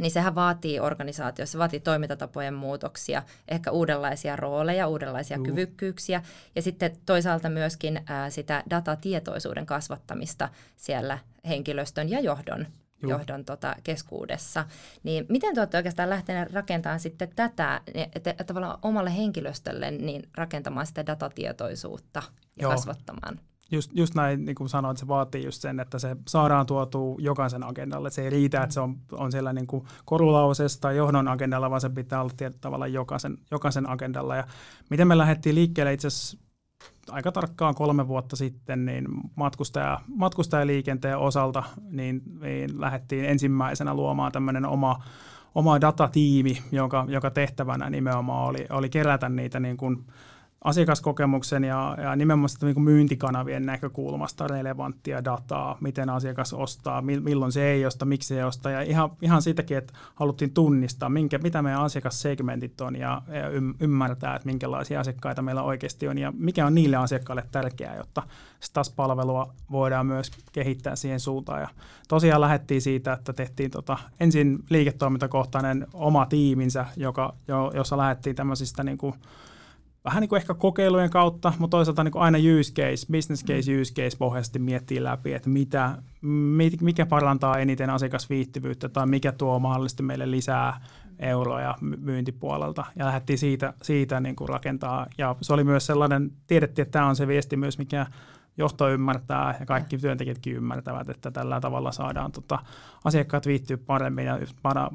niin 0.00 0.10
sehän 0.10 0.34
vaatii 0.34 0.80
organisaatiossa, 0.80 1.52
se 1.52 1.58
vaatii 1.58 1.80
toimintatapojen 1.80 2.54
muutoksia, 2.54 3.22
ehkä 3.48 3.70
uudenlaisia 3.70 4.36
rooleja, 4.36 4.88
uudenlaisia 4.88 5.38
uh. 5.38 5.44
kyvykkyyksiä 5.44 6.22
ja 6.56 6.62
sitten 6.62 6.96
toisaalta 7.06 7.48
myöskin 7.48 8.00
ää, 8.06 8.30
sitä 8.30 8.62
datatietoisuuden 8.70 9.66
kasvattamista 9.66 10.48
siellä 10.76 11.18
henkilöstön 11.48 12.08
ja 12.08 12.20
johdon 12.20 12.66
Juh. 13.02 13.10
johdon 13.10 13.44
tota, 13.44 13.76
keskuudessa. 13.84 14.64
Niin 15.02 15.26
miten 15.28 15.54
te 15.54 15.60
olette 15.60 15.76
oikeastaan 15.76 16.10
lähteneet 16.10 16.52
rakentamaan 16.52 17.00
sitten 17.00 17.28
tätä, 17.36 17.80
että, 18.14 18.30
että 18.30 18.44
tavallaan 18.44 18.78
omalle 18.82 19.16
henkilöstölle 19.16 19.90
niin 19.90 20.28
rakentamaan 20.34 20.86
sitä 20.86 21.06
datatietoisuutta 21.06 22.22
ja 22.56 22.62
Joo. 22.62 22.70
kasvattamaan? 22.70 23.40
Just, 23.70 23.90
just 23.94 24.14
näin, 24.14 24.44
niin 24.44 24.54
kuin 24.54 24.68
sanoin, 24.68 24.92
että 24.92 25.00
se 25.00 25.08
vaatii 25.08 25.44
just 25.44 25.62
sen, 25.62 25.80
että 25.80 25.98
se 25.98 26.16
saadaan 26.28 26.66
tuotua 26.66 27.16
jokaisen 27.18 27.64
agendalle. 27.64 28.10
Se 28.10 28.22
ei 28.22 28.30
riitä, 28.30 28.62
että 28.62 28.74
se 28.74 28.80
on, 28.80 28.96
on 29.12 29.32
siellä 29.32 29.52
niin 29.52 29.66
kuin 29.66 29.84
korulausessa 30.04 30.80
tai 30.80 30.96
johdon 30.96 31.28
agendalla, 31.28 31.70
vaan 31.70 31.80
se 31.80 31.90
pitää 31.90 32.20
olla 32.20 32.32
tietyllä 32.36 32.60
tavalla 32.60 32.86
jokaisen, 32.86 33.38
jokaisen 33.50 33.88
agendalla. 33.88 34.36
Ja 34.36 34.44
miten 34.90 35.08
me 35.08 35.18
lähdettiin 35.18 35.54
liikkeelle 35.54 35.92
itse 35.92 36.06
asiassa 36.06 36.38
aika 37.10 37.32
tarkkaan 37.32 37.74
kolme 37.74 38.08
vuotta 38.08 38.36
sitten, 38.36 38.84
niin 38.84 39.06
matkustaja, 39.34 40.00
matkustajaliikenteen 40.06 41.18
osalta 41.18 41.62
niin, 41.90 42.22
niin 42.40 42.80
lähdettiin 42.80 43.24
ensimmäisenä 43.24 43.94
luomaan 43.94 44.32
tämmöinen 44.32 44.66
oma, 44.66 45.02
oma 45.54 45.80
datatiimi, 45.80 46.62
joka, 46.72 47.04
joka 47.08 47.30
tehtävänä 47.30 47.90
nimenomaan 47.90 48.48
oli, 48.48 48.66
oli 48.70 48.88
kerätä 48.88 49.28
niitä 49.28 49.60
niin 49.60 49.76
kuin 49.76 50.06
asiakaskokemuksen 50.64 51.64
ja, 51.64 51.96
ja 52.02 52.16
nimenomaan 52.16 52.48
niin 52.62 52.82
myyntikanavien 52.82 53.66
näkökulmasta 53.66 54.46
relevanttia 54.46 55.24
dataa, 55.24 55.78
miten 55.80 56.10
asiakas 56.10 56.52
ostaa, 56.52 57.02
milloin 57.02 57.52
se 57.52 57.70
ei 57.70 57.86
osta, 57.86 58.04
miksi 58.04 58.28
se 58.28 58.36
ei 58.36 58.42
osta 58.42 58.70
ja 58.70 58.82
ihan, 58.82 59.10
ihan 59.22 59.42
siitäkin, 59.42 59.76
että 59.76 59.92
haluttiin 60.14 60.50
tunnistaa, 60.50 61.08
minkä, 61.08 61.38
mitä 61.38 61.62
meidän 61.62 61.80
asiakassegmentit 61.80 62.80
on 62.80 62.96
ja, 62.96 63.22
ja 63.28 63.48
ymmärtää, 63.80 64.36
että 64.36 64.46
minkälaisia 64.46 65.00
asiakkaita 65.00 65.42
meillä 65.42 65.62
oikeasti 65.62 66.08
on 66.08 66.18
ja 66.18 66.32
mikä 66.36 66.66
on 66.66 66.74
niille 66.74 66.96
asiakkaille 66.96 67.44
tärkeää, 67.52 67.96
jotta 67.96 68.22
taas 68.72 68.90
palvelua 68.90 69.54
voidaan 69.70 70.06
myös 70.06 70.30
kehittää 70.52 70.96
siihen 70.96 71.20
suuntaan. 71.20 71.60
Ja 71.60 71.68
tosiaan 72.08 72.40
lähdettiin 72.40 72.82
siitä, 72.82 73.12
että 73.12 73.32
tehtiin 73.32 73.70
tota, 73.70 73.98
ensin 74.20 74.64
liiketoimintakohtainen 74.70 75.86
oma 75.92 76.26
tiiminsä, 76.26 76.86
joka, 76.96 77.34
jo, 77.48 77.72
jossa 77.74 77.96
lähdettiin 77.96 78.36
tämmöisistä 78.36 78.82
niin 78.84 78.98
kuin, 78.98 79.14
vähän 80.04 80.20
niin 80.20 80.28
kuin 80.28 80.36
ehkä 80.36 80.54
kokeilujen 80.54 81.10
kautta, 81.10 81.52
mutta 81.58 81.76
toisaalta 81.76 82.04
niin 82.04 82.12
kuin 82.12 82.22
aina 82.22 82.38
use 82.58 82.72
case, 82.72 83.06
business 83.12 83.44
case, 83.44 83.72
mm. 83.72 83.80
use 83.80 83.94
case 83.94 84.16
pohjaisesti 84.18 84.58
miettii 84.58 85.04
läpi, 85.04 85.32
että 85.32 85.48
mitä, 85.50 85.98
mikä 86.80 87.06
parantaa 87.06 87.58
eniten 87.58 87.90
asiakasviihtyvyyttä 87.90 88.88
tai 88.88 89.06
mikä 89.06 89.32
tuo 89.32 89.58
mahdollisesti 89.58 90.02
meille 90.02 90.30
lisää 90.30 90.80
euroja 91.18 91.74
myyntipuolelta. 91.80 92.84
Ja 92.96 93.06
lähdettiin 93.06 93.38
siitä, 93.38 93.74
siitä 93.82 94.20
niin 94.20 94.36
kuin 94.36 94.48
rakentaa. 94.48 95.06
Ja 95.18 95.36
se 95.40 95.52
oli 95.52 95.64
myös 95.64 95.86
sellainen, 95.86 96.30
tiedettiin, 96.46 96.82
että 96.82 96.92
tämä 96.92 97.06
on 97.06 97.16
se 97.16 97.26
viesti 97.26 97.56
myös, 97.56 97.78
mikä 97.78 98.06
johto 98.58 98.88
ymmärtää 98.88 99.56
ja 99.60 99.66
kaikki 99.66 99.98
työntekijätkin 99.98 100.56
ymmärtävät, 100.56 101.08
että 101.08 101.30
tällä 101.30 101.60
tavalla 101.60 101.92
saadaan 101.92 102.32
tota, 102.32 102.58
asiakkaat 103.04 103.46
viihtyä 103.46 103.78
paremmin 103.86 104.24
ja 104.24 104.38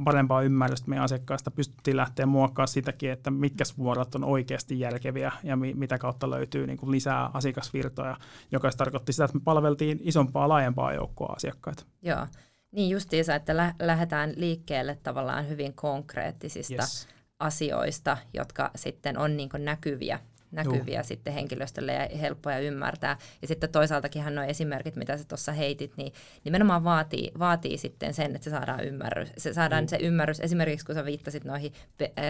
parempaa 0.03 0.41
ymmärrystä 0.41 0.89
meidän 0.89 1.03
asiakkaista. 1.03 1.51
Pystyttiin 1.51 1.97
lähteä 1.97 2.25
muokkaamaan 2.25 2.67
sitäkin, 2.67 3.11
että 3.11 3.31
mitkä 3.31 3.63
vuorot 3.77 4.15
on 4.15 4.23
oikeasti 4.23 4.79
järkeviä 4.79 5.31
ja 5.43 5.55
mi- 5.55 5.73
mitä 5.73 5.97
kautta 5.97 6.29
löytyy 6.29 6.67
niin 6.67 6.77
kuin 6.77 6.91
lisää 6.91 7.29
asiakasvirtoja, 7.33 8.17
joka 8.51 8.69
tarkoitti 8.77 9.13
sitä, 9.13 9.25
että 9.25 9.37
me 9.37 9.41
palveltiin 9.43 9.99
isompaa, 10.01 10.49
laajempaa 10.49 10.93
joukkoa 10.93 11.33
asiakkaita. 11.35 11.85
Joo, 12.01 12.27
niin 12.71 12.89
justiinsa, 12.89 13.35
että 13.35 13.57
lä- 13.57 13.75
lähdetään 13.79 14.33
liikkeelle 14.35 14.97
tavallaan 15.03 15.49
hyvin 15.49 15.73
konkreettisista 15.73 16.73
yes. 16.73 17.07
asioista, 17.39 18.17
jotka 18.33 18.71
sitten 18.75 19.17
on 19.17 19.37
niin 19.37 19.49
näkyviä 19.57 20.19
näkyviä 20.53 20.99
Juh. 20.99 21.05
sitten 21.05 21.33
henkilöstölle 21.33 21.93
ja 21.93 22.17
helppoja 22.17 22.59
ymmärtää. 22.59 23.17
Ja 23.41 23.47
sitten 23.47 23.69
toisaaltakin 23.69 24.35
nuo 24.35 24.43
esimerkit, 24.43 24.95
mitä 24.95 25.17
sä 25.17 25.23
tuossa 25.23 25.51
heitit, 25.51 25.97
niin 25.97 26.13
nimenomaan 26.43 26.83
vaatii, 26.83 27.31
vaatii 27.39 27.77
sitten 27.77 28.13
sen, 28.13 28.35
että 28.35 28.43
se 28.43 28.49
saadaan 28.49 28.83
ymmärrys. 28.83 29.29
Se 29.37 29.53
saadaan 29.53 29.83
Juh. 29.83 29.89
se 29.89 29.97
ymmärrys, 30.01 30.39
esimerkiksi 30.39 30.85
kun 30.85 30.95
sä 30.95 31.05
viittasit 31.05 31.43
noihin 31.43 31.73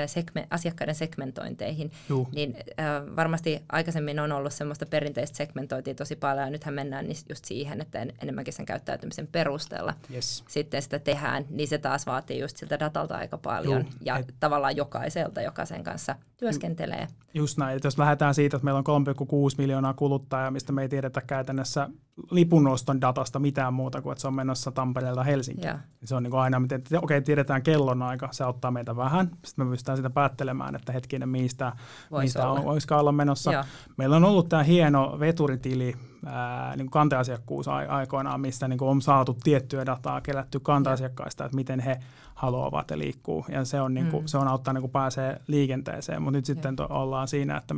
segme, 0.06 0.48
asiakkaiden 0.50 0.96
segmentointeihin, 0.96 1.92
Juh. 2.10 2.30
niin 2.32 2.56
äh, 2.80 3.15
varmasti 3.15 3.63
aikaisemmin 3.70 4.20
on 4.20 4.32
ollut 4.32 4.53
semmoista 4.53 4.86
perinteistä 4.86 5.38
segmentointia 5.38 5.96
tosi 5.96 6.15
paljon, 6.15 6.48
ja 6.48 6.51
nythän 6.51 6.74
mennään 6.74 7.06
just 7.30 7.46
siihen, 7.46 7.82
että 7.82 8.00
en, 8.00 8.13
enemmänkin 8.22 8.53
sen 8.53 8.65
käyttäytymisen 8.65 9.27
perusteella 9.27 9.94
yes. 10.13 10.44
sitten 10.48 10.82
sitä 10.82 11.00
tehdään, 11.00 11.46
niin 11.50 11.68
se 11.68 11.77
taas 11.77 12.06
vaatii 12.06 12.39
just 12.39 12.58
siltä 12.58 12.80
datalta 12.80 13.15
aika 13.15 13.38
paljon, 13.38 13.82
Juh. 13.82 13.94
ja 14.01 14.18
Et... 14.18 14.34
tavallaan 14.39 14.77
jokaiselta, 14.77 15.42
joka 15.42 15.65
sen 15.65 15.84
kanssa 15.84 16.15
työskentelee. 16.38 17.08
Just 17.34 17.58
näin, 17.58 17.75
että 17.75 17.88
jos 17.88 17.98
lähdetään 18.13 18.36
siitä, 18.36 18.58
että 18.58 18.65
meillä 18.65 18.84
on 18.86 19.05
3,6 19.08 19.55
miljoonaa 19.58 19.93
kuluttajaa, 19.93 20.51
mistä 20.51 20.72
me 20.72 20.82
ei 20.82 20.89
tiedetä 20.89 21.22
käytännössä 21.22 21.89
lipunoston 22.32 23.01
datasta 23.01 23.39
mitään 23.39 23.74
muuta 23.74 24.01
kuin, 24.01 24.12
että 24.12 24.22
se 24.22 24.27
on 24.27 24.34
menossa 24.34 24.72
Tampereelta 24.72 25.24
Helsinkiin. 25.24 25.67
Yeah. 25.67 25.79
Se 26.05 26.15
on 26.15 26.24
niin 26.24 26.32
kuin 26.32 26.41
aina, 26.41 26.60
miten, 26.60 26.82
okei, 26.82 26.98
okay, 26.98 27.22
tiedetään 27.22 27.63
kellonaika, 27.63 28.29
se 28.32 28.43
auttaa 28.43 28.72
meitä 28.72 28.96
vähän. 28.96 29.32
Sitten 29.46 29.65
me 29.65 29.72
pystytään 29.72 29.98
sitä 29.98 30.10
päättelemään, 30.10 30.75
että 30.75 30.91
hetkinen, 30.91 31.29
mistä, 31.29 31.74
Vois 32.12 32.24
mistä 32.24 32.50
olla. 32.50 32.60
On, 32.60 33.00
olla 33.00 33.12
menossa. 33.12 33.51
Yeah. 33.51 33.67
Meillä 33.98 34.15
on 34.15 34.24
ollut 34.24 34.50
tämä 34.50 34.63
hieno 34.63 35.20
veturitili, 35.20 35.96
ää, 36.25 36.75
niin 36.75 36.89
kanteasiakkuus 36.89 37.67
aikoinaan, 37.67 38.41
mistä 38.41 38.67
niin 38.67 38.84
on 38.84 39.01
saatu 39.01 39.38
tiettyä 39.43 39.86
dataa 39.86 40.22
kerätty 40.22 40.60
kanteasiakkaista, 40.60 41.46
että 41.46 41.55
miten 41.55 41.79
he 41.79 42.00
haluavat 42.36 42.89
ja 42.91 42.98
liikkuu. 42.98 43.46
Ja 43.50 43.65
se 43.65 43.82
on, 43.82 43.93
niin 43.93 44.08
kuin, 44.08 44.24
mm. 44.24 44.27
se 44.27 44.38
on 44.38 44.48
auttaa 44.48 44.74
niin 44.74 44.82
kuin 44.82 44.91
pääsee 44.91 45.41
liikenteeseen. 45.48 46.22
Mutta 46.22 46.38
nyt 46.38 46.46
sitten 46.46 46.75
to, 46.75 46.88
ollaan 46.89 47.27
siinä, 47.27 47.58
että 47.58 47.74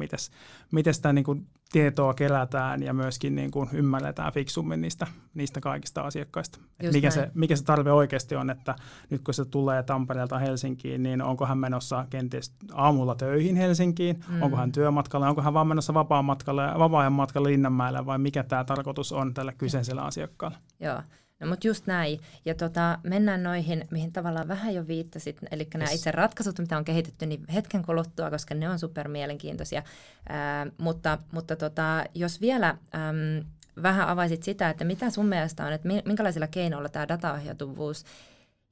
miten 0.71 0.93
sitä 0.93 1.13
niin 1.13 1.25
kuin 1.25 1.47
tietoa 1.75 2.13
kerätään 2.13 2.83
ja 2.83 2.93
myöskin 2.93 3.35
niin 3.35 3.51
kuin 3.51 3.69
ymmärretään 3.73 4.33
fiksummin 4.33 4.81
niistä, 4.81 5.07
niistä 5.33 5.61
kaikista 5.61 6.01
asiakkaista. 6.01 6.59
Mikä 6.93 7.11
se, 7.11 7.31
mikä 7.33 7.55
se 7.55 7.63
tarve 7.63 7.91
oikeasti 7.91 8.35
on, 8.35 8.49
että 8.49 8.75
nyt 9.09 9.21
kun 9.21 9.33
se 9.33 9.45
tulee 9.45 9.83
Tampereelta 9.83 10.39
Helsinkiin, 10.39 11.03
niin 11.03 11.21
onko 11.21 11.45
hän 11.45 11.57
menossa 11.57 12.05
kenties 12.09 12.53
aamulla 12.73 13.15
töihin 13.15 13.55
Helsinkiin, 13.55 14.23
mm. 14.29 14.41
onko 14.41 14.57
hän 14.57 14.71
työmatkalle, 14.71 15.27
onko 15.27 15.41
hän 15.41 15.53
vaan 15.53 15.67
menossa 15.67 15.93
vapaan 15.93 16.25
matkalle, 16.25 16.63
vapaa-ajan 16.79 17.13
matkalle 17.13 17.49
Linnanmäelle 17.49 18.05
vai 18.05 18.17
mikä 18.17 18.43
tämä 18.43 18.63
tarkoitus 18.63 19.11
on 19.11 19.33
tällä 19.33 19.53
kyseisellä 19.53 20.01
asiakkaalla. 20.01 20.57
Joo. 20.79 21.01
No 21.39 21.47
mutta 21.47 21.67
just 21.67 21.87
näin. 21.87 22.19
Ja 22.45 22.55
tota, 22.55 22.99
mennään 23.03 23.43
noihin, 23.43 23.87
mihin 23.91 24.11
tavallaan 24.11 24.47
vähän 24.47 24.73
jo 24.73 24.87
viittasit, 24.87 25.39
eli 25.51 25.63
yes. 25.63 25.73
nämä 25.73 25.91
itse 25.91 26.11
ratkaisut, 26.11 26.59
mitä 26.59 26.77
on 26.77 26.85
kehitetty, 26.85 27.25
niin 27.25 27.45
hetken 27.53 27.83
kuluttua, 27.83 28.29
koska 28.29 28.55
ne 28.55 28.69
on 28.69 28.79
super 28.79 29.07
mielenkiintoisia. 29.07 29.83
Ää, 30.29 30.67
mutta 30.77 31.17
mutta 31.31 31.55
tota, 31.55 32.05
jos 32.13 32.41
vielä 32.41 32.69
äm, 32.69 33.45
vähän 33.83 34.07
avaisit 34.07 34.43
sitä, 34.43 34.69
että 34.69 34.83
mitä 34.83 35.09
sun 35.09 35.25
mielestä 35.25 35.65
on, 35.65 35.73
että 35.73 35.87
minkälaisilla 36.05 36.47
keinoilla 36.47 36.89
tämä 36.89 37.07
dataohjautuvuus 37.07 38.05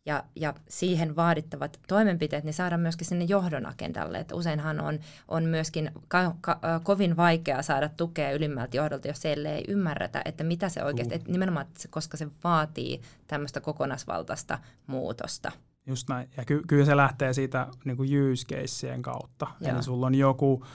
ja, 0.05 0.23
ja 0.35 0.53
siihen 0.69 1.15
vaadittavat 1.15 1.79
toimenpiteet, 1.87 2.43
niin 2.43 2.53
saada 2.53 2.77
myöskin 2.77 3.07
sinne 3.07 3.25
johdon 3.25 3.65
agendalle. 3.65 4.19
Että 4.19 4.35
useinhan 4.35 4.79
on, 4.79 4.99
on 5.27 5.43
myöskin 5.43 5.91
ka, 6.07 6.35
ka, 6.41 6.59
kovin 6.83 7.17
vaikea 7.17 7.61
saada 7.61 7.89
tukea 7.89 8.31
ylimmältä 8.31 8.77
johdolta, 8.77 9.07
jos 9.07 9.21
siellä 9.21 9.49
ei 9.49 9.63
ymmärretä, 9.67 10.21
että 10.25 10.43
mitä 10.43 10.69
se 10.69 10.83
oikeasti, 10.83 11.15
että 11.15 11.31
nimenomaan, 11.31 11.65
koska 11.89 12.17
se 12.17 12.27
vaatii 12.43 13.01
tämmöistä 13.27 13.61
kokonaisvaltaista 13.61 14.59
muutosta. 14.87 15.51
Just 15.85 16.09
näin. 16.09 16.29
Ja 16.37 16.45
ky- 16.45 16.63
kyllä 16.67 16.85
se 16.85 16.97
lähtee 16.97 17.33
siitä 17.33 17.67
niin 17.85 17.97
kuin 17.97 18.09
use 18.31 18.97
kautta. 19.01 19.47
Joo. 19.59 19.71
Eli 19.71 19.83
sulla 19.83 20.05
on 20.05 20.15
joku 20.15 20.65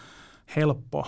helppo 0.56 1.06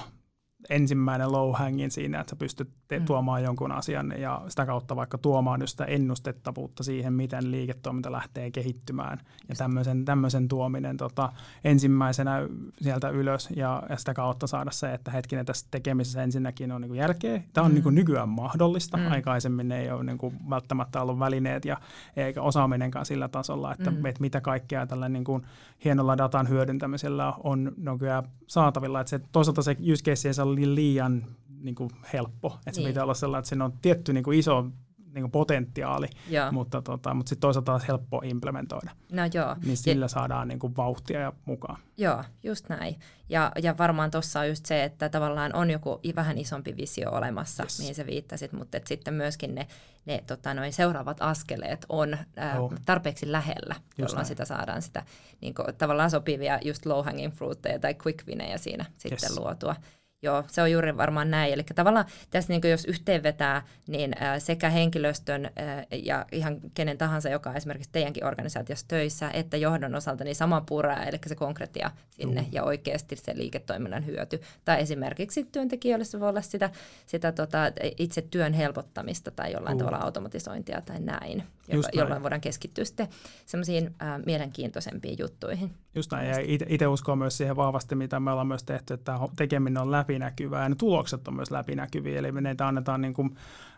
ensimmäinen 0.71 1.33
low 1.33 1.55
hangin 1.55 1.91
siinä, 1.91 2.21
että 2.21 2.31
sä 2.31 2.37
pystyt 2.37 2.71
te- 2.91 2.99
mm. 2.99 3.05
tuomaan 3.05 3.43
jonkun 3.43 3.73
asian 3.73 4.15
ja 4.19 4.43
sitä 4.49 4.67
kautta 4.67 4.97
vaikka 4.97 5.19
tuomaan 5.19 5.61
just 5.61 5.71
sitä 5.71 5.85
ennustettavuutta 5.85 6.83
siihen, 6.83 7.13
miten 7.13 7.51
liiketoiminta 7.51 8.13
lähtee 8.13 8.51
kehittymään. 8.51 9.19
Ja 9.49 9.55
tämmöisen, 9.55 10.05
tämmöisen 10.05 10.49
tuominen 10.49 10.97
tota, 10.97 11.33
ensimmäisenä 11.65 12.49
sieltä 12.81 13.09
ylös 13.09 13.49
ja, 13.57 13.83
ja 13.89 13.97
sitä 13.97 14.15
kautta 14.15 14.47
saada 14.47 14.71
se, 14.71 14.95
että 14.95 15.11
hetkinen 15.11 15.47
tässä 15.47 15.67
tekemisessä 15.71 16.23
ensinnäkin 16.23 16.73
on 16.73 16.81
niin 16.81 16.95
järkeä. 16.95 17.43
Tämä 17.53 17.65
on 17.65 17.73
mm. 17.73 17.83
niin 17.85 17.95
nykyään 17.95 18.29
mahdollista. 18.29 18.97
Mm. 18.97 19.11
Aikaisemmin 19.11 19.73
ei 19.73 19.91
ole 19.91 20.05
niin 20.05 20.19
kuin 20.19 20.35
välttämättä 20.51 21.03
ollut 21.03 21.19
välineet 21.19 21.65
ja 21.65 21.77
eikä 22.17 22.43
osaaminenkaan 22.43 23.07
sillä 23.07 23.29
tasolla, 23.29 23.73
että, 23.73 23.91
mm. 23.91 24.07
että 24.07 24.21
mitä 24.21 24.41
kaikkea 24.41 24.87
tällä 24.87 25.09
niin 25.09 25.25
kuin 25.25 25.43
hienolla 25.85 26.19
datan 26.19 26.49
hyödyntämisellä 26.49 27.35
on 27.45 27.73
nykyään 27.77 28.25
saatavilla. 28.47 29.01
Että 29.01 29.11
se, 29.11 29.21
toisaalta 29.33 29.63
se 29.63 29.77
use 29.93 30.05
case 30.05 30.29
ei 30.29 30.35
saa 30.35 30.55
liian 30.55 31.25
niin 31.61 31.75
kuin 31.75 31.91
helppo. 32.13 32.49
Että 32.49 32.71
niin. 32.71 32.75
se 32.75 32.89
pitää 32.89 33.03
olla 33.03 33.15
sellainen, 33.15 33.41
että 33.41 33.49
siinä 33.49 33.65
on 33.65 33.73
tietty 33.83 34.13
niin 34.13 34.25
kuin 34.25 34.39
iso 34.39 34.67
niin 35.15 35.23
kuin 35.23 35.31
potentiaali, 35.31 36.07
joo. 36.29 36.53
mutta, 36.53 36.83
tota, 36.83 37.15
mutta 37.15 37.31
sitten 37.31 37.41
toisaalta 37.41 37.73
taas 37.73 37.89
helppo 37.89 38.21
implementoida. 38.25 38.91
No 39.13 39.23
joo. 39.35 39.57
Niin 39.65 39.77
sillä 39.77 40.05
ja, 40.05 40.09
saadaan 40.09 40.49
niin 40.49 40.59
kuin 40.59 40.77
vauhtia 40.77 41.21
ja 41.21 41.33
mukaan. 41.45 41.81
Joo, 41.97 42.25
just 42.43 42.69
näin. 42.69 42.97
Ja, 43.29 43.53
ja 43.63 43.79
varmaan 43.79 44.11
tuossa 44.11 44.41
on 44.41 44.49
just 44.49 44.67
se, 44.67 44.85
että 44.85 45.09
tavallaan 45.09 45.55
on 45.55 45.71
joku 45.71 46.01
vähän 46.17 46.39
isompi 46.39 46.77
visio 46.77 47.11
olemassa, 47.11 47.63
yes. 47.63 47.79
mihin 47.79 47.95
sä 47.95 48.07
viittasit, 48.07 48.53
mutta 48.53 48.77
et 48.77 48.87
sitten 48.87 49.15
myöskin 49.15 49.55
ne, 49.55 49.67
ne 50.07 50.25
tota, 50.27 50.55
noin 50.55 50.73
seuraavat 50.73 51.17
askeleet 51.21 51.87
on 51.89 52.19
ää, 52.37 52.57
tarpeeksi 52.85 53.33
lähellä, 53.33 53.75
just 53.75 53.99
jolloin 53.99 54.17
näin. 54.17 54.27
sitä 54.27 54.45
saadaan 54.45 54.83
sitä 54.83 55.03
niin 55.41 55.55
kuin, 55.55 55.67
tavallaan 55.79 56.11
sopivia 56.11 56.59
just 56.63 56.87
low 56.87 57.05
hanging 57.05 57.33
fruitteja 57.33 57.79
tai 57.79 57.95
quick 58.07 58.27
winejä 58.27 58.59
siinä 58.59 58.85
sitten 58.99 59.29
yes. 59.31 59.39
luotua. 59.39 59.77
Joo, 60.23 60.45
se 60.47 60.63
on 60.63 60.73
juuri 60.73 60.97
varmaan 60.97 61.31
näin. 61.31 61.53
Eli 61.53 61.63
tavallaan 61.75 62.05
tässä 62.31 62.53
niin 62.53 62.71
jos 62.71 62.85
yhteenvetää, 62.85 63.63
niin 63.87 64.13
sekä 64.39 64.71
henkilöstön 64.71 65.51
ja 65.93 66.27
ihan 66.33 66.57
kenen 66.75 66.99
tahansa, 66.99 67.29
joka 67.29 67.51
on 67.51 67.57
esimerkiksi 67.57 67.91
teidänkin 67.93 68.25
organisaatiossa 68.25 68.89
töissä, 68.89 69.31
että 69.31 69.57
johdon 69.57 69.95
osalta, 69.95 70.25
niin 70.25 70.35
sama 70.37 70.61
puraa, 70.61 71.05
eli 71.05 71.19
se 71.27 71.35
konkretia 71.35 71.91
sinne 72.11 72.41
Juh. 72.41 72.49
ja 72.53 72.65
oikeasti 72.65 73.17
se 73.17 73.37
liiketoiminnan 73.37 74.07
hyöty. 74.07 74.41
Tai 74.65 74.81
esimerkiksi 74.81 75.45
työntekijöille 75.45 76.05
se 76.05 76.21
voi 76.21 76.29
olla 76.29 76.43
sitä, 76.43 76.71
sitä 77.07 77.33
tota, 77.33 77.59
itse 77.99 78.23
työn 78.23 78.53
helpottamista 78.53 79.31
tai 79.31 79.53
jollain 79.53 79.79
Juh. 79.79 79.87
tavalla 79.87 80.05
automatisointia 80.05 80.81
tai 80.81 81.01
näin, 81.01 81.45
näin. 81.73 81.85
jolloin 81.93 82.23
voidaan 82.23 82.41
keskittyä 82.41 82.85
sitten 82.85 83.09
semmoisiin 83.47 83.95
äh, 84.03 84.21
mielenkiintoisempiin 84.27 85.17
juttuihin. 85.19 85.75
Just 85.95 86.13
näin, 86.13 86.29
ja 86.29 86.37
itse 86.69 86.87
uskon 86.87 87.19
myös 87.19 87.37
siihen 87.37 87.57
vahvasti, 87.57 87.95
mitä 87.95 88.21
me 88.21 88.31
ollaan 88.31 88.47
myös 88.47 88.65
tehty, 88.65 88.95
että 88.95 89.19
tekeminen 89.37 89.83
on 89.83 89.91
läpinäkyvää, 89.91 90.63
ja 90.63 90.69
ne 90.69 90.75
tulokset 90.75 91.29
on 91.29 91.35
myös 91.35 91.51
läpinäkyviä, 91.51 92.19
eli 92.19 92.33
me 92.33 92.41
neitä 92.41 92.69
annetaan 92.69 93.01
niin 93.01 93.15
kuin, 93.15 93.37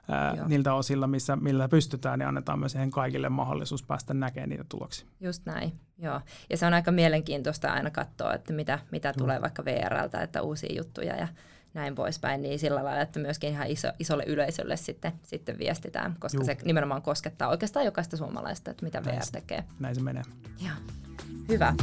ää, 0.08 0.36
niiltä 0.48 0.74
osilla, 0.74 1.06
missä, 1.06 1.36
millä 1.36 1.68
pystytään, 1.68 2.18
niin 2.18 2.28
annetaan 2.28 2.58
myös 2.58 2.72
siihen 2.72 2.90
kaikille 2.90 3.28
mahdollisuus 3.28 3.82
päästä 3.82 4.14
näkemään 4.14 4.48
niitä 4.48 4.64
tuloksia. 4.68 5.06
Just 5.20 5.46
näin, 5.46 5.72
joo. 5.98 6.20
Ja 6.50 6.56
se 6.56 6.66
on 6.66 6.74
aika 6.74 6.92
mielenkiintoista 6.92 7.72
aina 7.72 7.90
katsoa, 7.90 8.34
että 8.34 8.52
mitä, 8.52 8.78
mitä 8.90 9.12
tulee 9.12 9.40
vaikka 9.40 9.64
VRltä, 9.64 10.22
että 10.22 10.42
uusia 10.42 10.74
juttuja 10.76 11.16
ja 11.16 11.28
näin 11.74 11.94
poispäin, 11.94 12.42
niin 12.42 12.58
sillä 12.58 12.84
lailla, 12.84 13.00
että 13.00 13.20
myöskin 13.20 13.50
ihan 13.50 13.66
iso, 13.66 13.88
isolle 13.98 14.24
yleisölle 14.26 14.76
sitten, 14.76 15.12
sitten 15.22 15.58
viestitään, 15.58 16.16
koska 16.18 16.38
Juh. 16.38 16.46
se 16.46 16.56
nimenomaan 16.64 17.02
koskettaa 17.02 17.48
oikeastaan 17.48 17.84
jokaista 17.84 18.16
suomalaista, 18.16 18.70
että 18.70 18.84
mitä 18.84 19.00
näin 19.00 19.18
VR 19.18 19.26
tekee. 19.32 19.64
Näin 19.80 19.94
se 19.94 20.00
menee. 20.02 20.22
Joo. 20.60 20.74
Hyvä. 21.48 21.74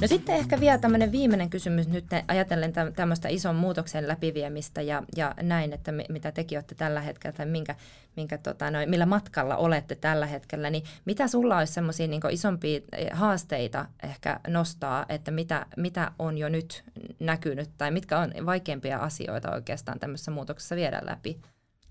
No 0.00 0.08
sitten 0.08 0.34
ehkä 0.34 0.60
vielä 0.60 0.78
tämmöinen 0.78 1.12
viimeinen 1.12 1.50
kysymys 1.50 1.88
nyt 1.88 2.04
ajatellen 2.28 2.72
tämmöistä 2.96 3.28
ison 3.28 3.56
muutoksen 3.56 4.08
läpiviemistä 4.08 4.82
ja, 4.82 5.02
ja 5.16 5.34
näin, 5.42 5.72
että 5.72 5.92
mitä 5.92 6.32
tekin 6.32 6.58
olette 6.58 6.74
tällä 6.74 7.00
hetkellä 7.00 7.36
tai 7.36 7.46
minkä, 7.46 7.74
minkä, 8.16 8.38
tota, 8.38 8.70
noin, 8.70 8.90
millä 8.90 9.06
matkalla 9.06 9.56
olette 9.56 9.94
tällä 9.94 10.26
hetkellä, 10.26 10.70
niin 10.70 10.84
mitä 11.04 11.28
sulla 11.28 11.58
olisi 11.58 11.72
semmoisia 11.72 12.06
niin 12.06 12.20
isompia 12.30 12.80
eh, 12.92 13.08
haasteita 13.12 13.86
ehkä 14.02 14.40
nostaa, 14.48 15.06
että 15.08 15.30
mitä, 15.30 15.66
mitä 15.76 16.12
on 16.18 16.38
jo 16.38 16.48
nyt 16.48 16.84
näkynyt 17.20 17.70
tai 17.78 17.90
mitkä 17.90 18.18
on 18.18 18.32
vaikeimpia 18.46 18.98
asioita 18.98 19.54
oikeastaan 19.54 19.98
tämmöisessä 19.98 20.30
muutoksessa 20.30 20.76
viedä 20.76 21.00
läpi? 21.02 21.40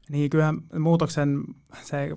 Niin 0.09 0.29
kyllähän 0.29 0.57
muutoksen, 0.79 1.43
se, 1.81 2.09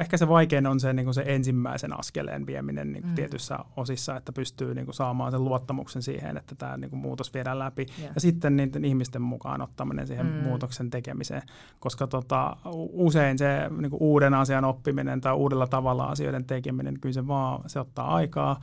ehkä 0.00 0.16
se 0.16 0.28
vaikein 0.28 0.66
on 0.66 0.80
se, 0.80 0.92
niin 0.92 1.04
kuin 1.06 1.14
se 1.14 1.24
ensimmäisen 1.26 2.00
askeleen 2.00 2.46
vieminen 2.46 2.92
niin 2.92 3.06
mm. 3.06 3.14
tietyissä 3.14 3.58
osissa, 3.76 4.16
että 4.16 4.32
pystyy 4.32 4.74
niin 4.74 4.84
kuin 4.84 4.94
saamaan 4.94 5.30
sen 5.30 5.44
luottamuksen 5.44 6.02
siihen, 6.02 6.36
että 6.36 6.54
tämä 6.54 6.76
niin 6.76 6.90
kuin 6.90 7.00
muutos 7.00 7.34
viedään 7.34 7.58
läpi. 7.58 7.86
Yeah. 8.00 8.12
Ja 8.14 8.20
sitten 8.20 8.56
niiden 8.56 8.84
ihmisten 8.84 9.22
mukaan 9.22 9.62
ottaminen 9.62 10.06
siihen 10.06 10.26
mm. 10.26 10.32
muutoksen 10.32 10.90
tekemiseen, 10.90 11.42
koska 11.80 12.06
tota, 12.06 12.56
usein 12.92 13.38
se 13.38 13.70
niin 13.80 13.90
kuin 13.90 14.02
uuden 14.02 14.34
asian 14.34 14.64
oppiminen 14.64 15.20
tai 15.20 15.34
uudella 15.34 15.66
tavalla 15.66 16.04
asioiden 16.04 16.44
tekeminen, 16.44 17.00
kyllä 17.00 17.12
se 17.12 17.26
vaan, 17.26 17.62
se 17.66 17.80
ottaa 17.80 18.14
aikaa 18.14 18.60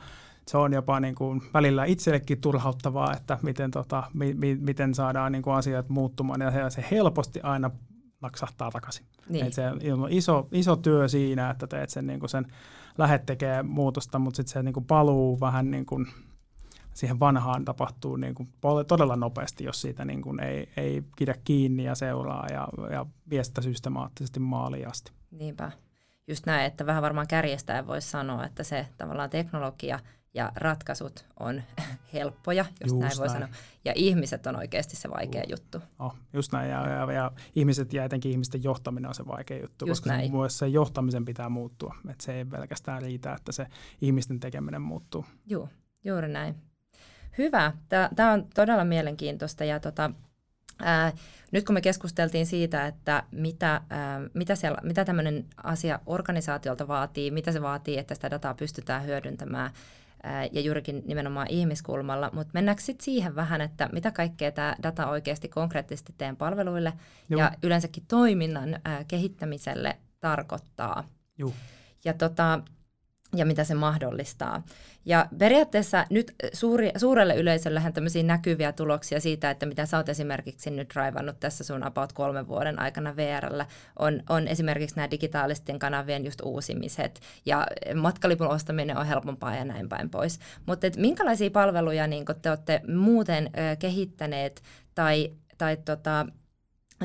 se 0.48 0.58
on 0.58 0.72
jopa 0.72 1.00
niin 1.00 1.14
kuin 1.14 1.42
välillä 1.54 1.84
itsellekin 1.84 2.40
turhauttavaa, 2.40 3.12
että 3.12 3.38
miten, 3.42 3.70
tota, 3.70 4.02
mi, 4.14 4.34
mi, 4.34 4.54
miten 4.60 4.94
saadaan 4.94 5.32
niin 5.32 5.42
kuin 5.42 5.54
asiat 5.54 5.88
muuttumaan. 5.88 6.40
Ja 6.40 6.70
se 6.70 6.84
helposti 6.90 7.40
aina 7.40 7.70
naksahtaa 8.20 8.70
takaisin. 8.70 9.06
Niin. 9.28 9.46
Et 9.46 9.52
se 9.52 9.62
on 9.92 10.06
iso, 10.10 10.48
iso 10.52 10.76
työ 10.76 11.08
siinä, 11.08 11.50
että 11.50 11.66
teet 11.66 11.90
sen, 11.90 12.06
niin 12.06 12.20
kuin 12.20 12.30
sen 12.30 12.46
lähet 12.98 13.26
tekee 13.26 13.62
muutosta, 13.62 14.18
mutta 14.18 14.36
sitten 14.36 14.52
se 14.52 14.62
niin 14.62 14.72
kuin 14.72 14.86
paluu 14.86 15.40
vähän 15.40 15.70
niin 15.70 15.86
kuin 15.86 16.06
siihen 16.94 17.20
vanhaan 17.20 17.64
tapahtuu 17.64 18.16
niin 18.16 18.34
kuin 18.34 18.48
todella 18.88 19.16
nopeasti, 19.16 19.64
jos 19.64 19.80
siitä 19.80 20.04
niin 20.04 20.22
kuin 20.22 20.40
ei, 20.40 20.68
ei 20.76 21.02
pidä 21.18 21.34
kiinni 21.44 21.84
ja 21.84 21.94
seuraa 21.94 22.46
ja, 22.50 22.68
ja 22.90 23.06
vie 23.30 23.44
sitä 23.44 23.62
systemaattisesti 23.62 24.40
maaliin 24.40 24.88
asti. 24.88 25.12
Niinpä. 25.30 25.72
Just 26.26 26.46
näin, 26.46 26.66
että 26.66 26.86
vähän 26.86 27.02
varmaan 27.02 27.26
kärjestäen 27.28 27.86
voisi 27.86 28.10
sanoa, 28.10 28.44
että 28.46 28.62
se 28.62 28.86
tavallaan 28.96 29.30
teknologia– 29.30 29.98
ja 30.34 30.52
ratkaisut 30.56 31.24
on 31.40 31.62
helppoja, 32.12 32.64
jos 32.80 32.92
just 32.92 33.00
näin 33.00 33.18
voi 33.18 33.26
näin. 33.26 33.40
sanoa. 33.40 33.48
Ja 33.84 33.92
ihmiset 33.96 34.46
on 34.46 34.56
oikeasti 34.56 34.96
se 34.96 35.10
vaikea 35.10 35.42
uh. 35.44 35.50
juttu. 35.50 35.82
Oh, 35.98 36.14
just 36.32 36.52
näin, 36.52 36.70
ja, 36.70 36.88
ja, 36.88 37.12
ja 37.12 37.32
ihmiset 37.54 37.92
ja 37.92 38.04
etenkin 38.04 38.32
ihmisten 38.32 38.64
johtaminen 38.64 39.08
on 39.08 39.14
se 39.14 39.26
vaikea 39.26 39.60
juttu, 39.60 39.86
just 39.86 40.00
koska 40.00 40.10
näin. 40.10 40.30
Se, 40.30 40.58
se 40.58 40.68
johtamisen 40.68 41.24
pitää 41.24 41.48
muuttua. 41.48 41.94
Että 42.10 42.24
se 42.24 42.34
ei 42.34 42.44
pelkästään 42.44 43.02
riitä, 43.02 43.32
että 43.32 43.52
se 43.52 43.66
ihmisten 44.00 44.40
tekeminen 44.40 44.82
muuttuu. 44.82 45.24
Joo, 45.46 45.68
juuri 46.04 46.28
näin. 46.28 46.54
Hyvä. 47.38 47.72
Tämä 48.16 48.32
on 48.32 48.46
todella 48.54 48.84
mielenkiintoista 48.84 49.64
ja 49.64 49.80
tota, 49.80 50.10
Ää, 50.82 51.12
nyt 51.52 51.64
kun 51.64 51.74
me 51.74 51.80
keskusteltiin 51.80 52.46
siitä, 52.46 52.86
että 52.86 53.22
mitä, 53.30 53.80
ää, 53.90 54.20
mitä, 54.34 54.54
siellä, 54.54 54.78
mitä 54.82 55.04
tämmöinen 55.04 55.46
asia 55.62 55.98
organisaatiolta 56.06 56.88
vaatii, 56.88 57.30
mitä 57.30 57.52
se 57.52 57.62
vaatii, 57.62 57.98
että 57.98 58.14
sitä 58.14 58.30
dataa 58.30 58.54
pystytään 58.54 59.06
hyödyntämään, 59.06 59.70
ja 60.52 60.60
juurikin 60.60 61.02
nimenomaan 61.06 61.46
ihmiskulmalla, 61.50 62.30
mutta 62.32 62.50
mennäänkö 62.54 62.82
sitten 62.82 63.04
siihen 63.04 63.36
vähän, 63.36 63.60
että 63.60 63.88
mitä 63.92 64.10
kaikkea 64.10 64.52
tämä 64.52 64.76
data 64.82 65.06
oikeasti 65.06 65.48
konkreettisesti 65.48 66.14
teidän 66.18 66.36
palveluille 66.36 66.92
Joo. 67.28 67.38
ja 67.38 67.52
yleensäkin 67.62 68.04
toiminnan 68.08 68.80
kehittämiselle 69.08 69.96
tarkoittaa. 70.20 71.04
Joo. 71.38 71.52
Ja 72.04 72.14
tota, 72.14 72.60
ja 73.36 73.46
mitä 73.46 73.64
se 73.64 73.74
mahdollistaa. 73.74 74.62
Ja 75.04 75.26
periaatteessa 75.38 76.06
nyt 76.10 76.34
suuri, 76.52 76.90
suurelle 76.96 77.36
yleisöllähän 77.36 77.92
tämmöisiä 77.92 78.22
näkyviä 78.22 78.72
tuloksia 78.72 79.20
siitä, 79.20 79.50
että 79.50 79.66
mitä 79.66 79.86
sä 79.86 79.96
oot 79.96 80.08
esimerkiksi 80.08 80.70
nyt 80.70 80.94
raivannut 80.94 81.40
tässä 81.40 81.64
sun 81.64 81.82
about 81.82 82.12
kolmen 82.12 82.48
vuoden 82.48 82.78
aikana 82.78 83.16
VRllä, 83.16 83.66
on, 83.98 84.22
on 84.28 84.48
esimerkiksi 84.48 84.96
nämä 84.96 85.10
digitaalisten 85.10 85.78
kanavien 85.78 86.24
just 86.24 86.40
uusimiset 86.40 87.20
ja 87.46 87.66
matkalipun 87.94 88.48
ostaminen 88.48 88.98
on 88.98 89.06
helpompaa 89.06 89.56
ja 89.56 89.64
näin 89.64 89.88
päin 89.88 90.10
pois. 90.10 90.38
Mutta 90.66 90.86
minkälaisia 90.96 91.50
palveluja 91.50 92.06
niin 92.06 92.24
te 92.42 92.50
olette 92.50 92.80
muuten 92.94 93.46
ö, 93.46 93.76
kehittäneet 93.76 94.62
tai, 94.94 95.32
tai 95.58 95.76
tota, 95.76 96.26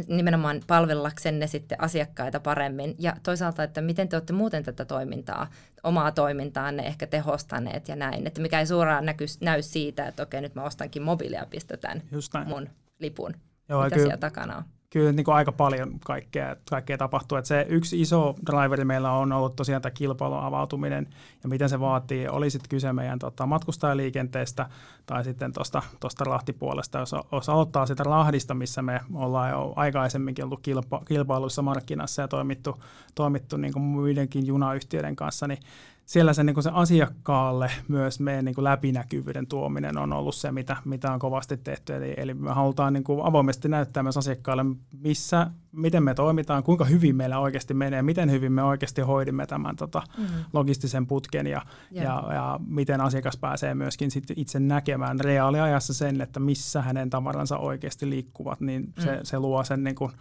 nimenomaan 0.08 0.62
palvellaksenne 0.68 1.48
sitten 1.48 1.82
asiakkaita 1.82 2.40
paremmin 2.40 2.96
ja 3.00 3.16
toisaalta, 3.24 3.64
että 3.64 3.82
miten 3.82 4.10
te 4.10 4.16
olette 4.16 4.34
muuten 4.34 4.64
tätä 4.64 4.86
toimintaa, 4.86 5.48
omaa 5.84 6.12
toimintaanne 6.12 6.84
ehkä 6.84 7.08
tehostaneet 7.08 7.88
ja 7.88 7.96
näin, 7.96 8.28
että 8.28 8.42
mikä 8.42 8.60
ei 8.60 8.68
suoraan 8.68 9.06
näky, 9.06 9.26
näy 9.42 9.62
siitä, 9.62 10.08
että 10.08 10.24
okei 10.24 10.42
nyt 10.42 10.56
mä 10.56 10.64
ostankin 10.64 11.02
mobiilia 11.02 11.40
ja 11.40 11.46
pistetään 11.46 12.02
mun 12.46 12.70
lipun. 13.00 13.34
Joo, 13.70 13.84
Mitä 13.84 13.96
kyllä, 13.96 14.08
siellä 14.08 14.18
takana 14.18 14.58
on? 14.58 14.64
Kyllä 14.94 15.12
niin 15.12 15.24
kuin 15.24 15.36
aika 15.36 15.52
paljon 15.52 16.00
kaikkea, 16.06 16.56
kaikkea 16.70 16.98
tapahtuu. 16.98 17.38
Että 17.38 17.48
se 17.48 17.66
yksi 17.70 18.02
iso 18.02 18.36
driveri 18.46 18.86
meillä 18.86 19.12
on 19.12 19.32
ollut 19.32 19.56
tosiaan 19.56 19.82
tämä 19.82 19.92
kilpailun 19.92 20.40
avautuminen 20.40 21.08
ja 21.44 21.50
miten 21.50 21.70
se 21.70 21.80
vaatii. 21.80 22.28
Oli 22.28 22.50
sitten 22.50 22.70
kyse 22.70 22.94
meidän 22.94 23.20
tota, 23.20 23.46
matkustajaliikenteestä 23.46 24.70
tai 25.06 25.24
sitten 25.24 25.52
tuosta 26.00 26.24
rahtipuolesta, 26.24 27.00
jos, 27.00 27.16
jos 27.32 27.50
aloittaa 27.50 27.86
sitä 27.86 28.04
rahdista, 28.04 28.54
missä 28.54 28.82
me 28.82 29.02
ollaan 29.14 29.52
jo 29.52 29.74
aikaisemminkin 29.76 30.46
ollut 30.46 30.62
kilpa, 30.62 31.02
kilpailuissa 31.06 31.62
markkinassa 31.62 32.22
ja 32.22 32.28
toimittu, 32.28 32.84
toimittu 33.16 33.58
niin 33.58 33.74
kuin 33.74 33.84
muidenkin 33.84 34.48
junayhtiöiden 34.48 35.16
kanssa, 35.16 35.48
niin 35.48 35.60
siellä 36.06 36.34
se, 36.34 36.44
niin 36.44 36.54
kuin 36.54 36.64
se 36.64 36.70
asiakkaalle 36.74 37.72
myös 37.88 38.20
meidän 38.20 38.46
niin 38.46 38.56
kuin 38.56 38.64
läpinäkyvyyden 38.64 39.48
tuominen 39.48 39.98
on 39.98 40.14
ollut 40.14 40.36
se, 40.36 40.52
mitä, 40.52 40.78
mitä 40.86 41.14
on 41.14 41.20
kovasti 41.20 41.58
tehty. 41.58 41.96
Eli, 41.96 42.14
eli 42.18 42.34
me 42.34 42.52
halutaan 42.52 42.94
niin 42.94 43.04
kuin 43.04 43.26
avoimesti 43.26 43.70
näyttää 43.70 44.04
myös 44.04 44.18
asiakkaalle, 44.18 44.66
missä, 44.92 45.48
miten 45.72 46.04
me 46.04 46.14
toimitaan, 46.14 46.64
kuinka 46.64 46.86
hyvin 46.86 47.16
meillä 47.16 47.40
oikeasti 47.40 47.74
menee, 47.74 48.02
miten 48.02 48.32
hyvin 48.32 48.52
me 48.52 48.64
oikeasti 48.64 49.02
hoidimme 49.02 49.46
tämän 49.46 49.76
tota, 49.76 50.02
mm-hmm. 50.18 50.44
logistisen 50.54 51.08
putken 51.08 51.48
ja, 51.48 51.62
yeah. 51.96 52.06
ja, 52.06 52.34
ja 52.34 52.60
miten 52.68 53.02
asiakas 53.02 53.38
pääsee 53.38 53.76
myöskin 53.76 54.12
sit 54.12 54.24
itse 54.36 54.60
näkemään 54.60 55.20
reaaliajassa 55.20 55.94
sen, 55.94 56.22
että 56.22 56.40
missä 56.40 56.82
hänen 56.82 57.10
tavaransa 57.10 57.58
oikeasti 57.58 58.10
liikkuvat, 58.10 58.62
niin 58.62 58.82
mm. 58.82 59.04
se, 59.04 59.20
se 59.24 59.40
luo 59.40 59.64
sen 59.64 59.84
niin 59.84 59.96
kuin, 59.96 60.12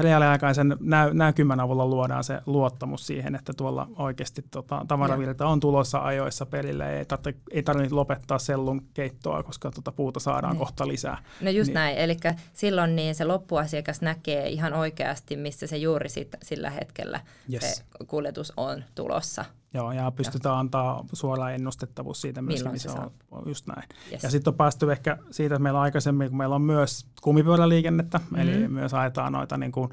reaaliaikaisen 0.00 0.76
nä- 0.80 1.10
näkymän 1.12 1.60
avulla 1.60 1.86
luodaan 1.86 2.24
se 2.24 2.38
luottamus 2.46 3.06
siihen, 3.06 3.34
että 3.34 3.52
tuolla 3.56 3.88
oikeasti 3.96 4.44
tota, 4.50 4.84
tavaravirta 4.88 5.46
on 5.46 5.60
tulossa 5.60 5.98
ajoissa 5.98 6.46
perille. 6.46 6.98
Ei 6.98 7.04
tarvitse, 7.04 7.42
ei 7.50 7.62
tarvitse 7.62 7.94
lopettaa 7.94 8.38
sellun 8.38 8.82
keittoa, 8.94 9.42
koska 9.42 9.70
tuota 9.70 9.92
puuta 9.92 10.20
saadaan 10.20 10.52
niin. 10.52 10.58
kohta 10.58 10.88
lisää. 10.88 11.18
No 11.40 11.50
just 11.50 11.68
niin. 11.68 11.74
näin, 11.74 11.96
eli 11.96 12.16
silloin 12.52 12.96
niin 12.96 13.14
se 13.14 13.24
loppuasiakas 13.24 14.00
näkee 14.00 14.48
ihan 14.48 14.72
oikeasti, 14.74 15.36
missä 15.36 15.66
se 15.66 15.76
juuri 15.76 16.08
sit, 16.08 16.36
sillä 16.42 16.70
hetkellä 16.70 17.20
yes. 17.52 17.76
se 17.76 17.84
kuljetus 18.06 18.52
on 18.56 18.84
tulossa. 18.94 19.44
Joo, 19.74 19.92
ja 19.92 20.10
pystytään 20.10 20.52
ja. 20.52 20.58
antaa 20.58 21.04
suora 21.12 21.50
ennustettavuus 21.50 22.20
siitä 22.20 22.42
myös, 22.42 22.64
missä 22.64 22.92
se 22.92 22.98
on. 22.98 23.10
on. 23.30 23.42
Just 23.46 23.66
näin. 23.66 23.88
Yes. 24.12 24.22
Ja 24.22 24.30
sitten 24.30 24.50
on 24.50 24.56
päästy 24.56 24.92
ehkä 24.92 25.18
siitä, 25.30 25.54
että 25.54 25.62
meillä 25.62 25.78
on 25.78 25.82
aikaisemmin, 25.82 26.28
kun 26.28 26.38
meillä 26.38 26.54
on 26.54 26.62
myös 26.62 27.06
kumipyöräliikennettä, 27.22 28.18
mm-hmm. 28.18 28.38
eli 28.38 28.68
myös 28.68 28.94
ajetaan 28.94 29.32
noita 29.32 29.56
niin 29.56 29.72
kuin 29.72 29.88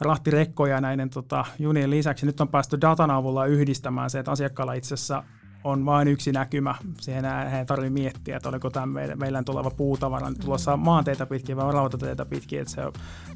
rahtirekkoja 0.00 0.80
näiden 0.80 1.10
tota, 1.10 1.44
junien 1.58 1.90
lisäksi. 1.90 2.26
Nyt 2.26 2.40
on 2.40 2.48
päästy 2.48 2.80
datan 2.80 3.10
avulla 3.10 3.46
yhdistämään 3.46 4.10
se, 4.10 4.18
että 4.18 4.30
asiakkaalla 4.30 4.72
itse 4.72 4.94
asiassa 4.94 5.22
on 5.64 5.84
vain 5.84 6.08
yksi 6.08 6.32
näkymä. 6.32 6.74
Siihen 7.00 7.24
ei 7.24 7.66
tarvitse 7.66 7.90
miettiä, 7.90 8.36
että 8.36 8.48
oliko 8.48 8.70
tämä 8.70 8.86
meidän, 8.86 9.18
meillä 9.18 9.42
tuleva 9.42 9.70
puutavara 9.70 10.32
tulossa 10.40 10.76
maanteita 10.76 11.26
pitkin 11.26 11.56
vai 11.56 11.72
rautateitä 11.72 12.24
pitkin, 12.24 12.60
että 12.60 12.74
se 12.74 12.82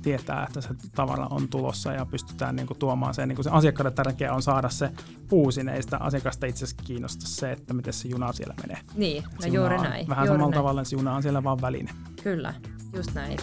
tietää, 0.02 0.44
että 0.44 0.60
se 0.60 0.68
tavara 0.94 1.26
on 1.30 1.48
tulossa 1.48 1.92
ja 1.92 2.06
pystytään 2.06 2.56
niin 2.56 2.66
kuin, 2.66 2.78
tuomaan 2.78 3.14
sen. 3.14 3.28
Niin 3.28 3.36
kuin 3.36 3.44
se 3.44 3.50
asiakkaille 3.50 3.90
tärkeää 3.90 4.34
on 4.34 4.42
saada 4.42 4.68
se 4.68 4.90
puu 5.28 5.50
sinne, 5.50 5.74
ei 5.74 5.82
sitä 5.82 5.96
asiakasta 5.96 6.46
itse 6.46 6.64
asiassa 6.64 6.84
kiinnosta 6.84 7.26
se, 7.26 7.52
että 7.52 7.74
miten 7.74 7.92
se 7.92 8.08
juna 8.08 8.32
siellä 8.32 8.54
menee. 8.62 8.82
Niin, 8.94 9.24
no 9.42 9.46
juuri 9.46 9.78
näin. 9.78 10.08
Vähän 10.08 10.26
juuri 10.26 10.38
samalla 10.38 10.50
näin. 10.50 10.58
tavalla 10.58 10.84
se 10.84 10.96
juna 10.96 11.14
on 11.14 11.22
siellä 11.22 11.44
vaan 11.44 11.60
väline. 11.60 11.90
Kyllä, 12.22 12.54
just 12.92 13.14
näin. 13.14 13.38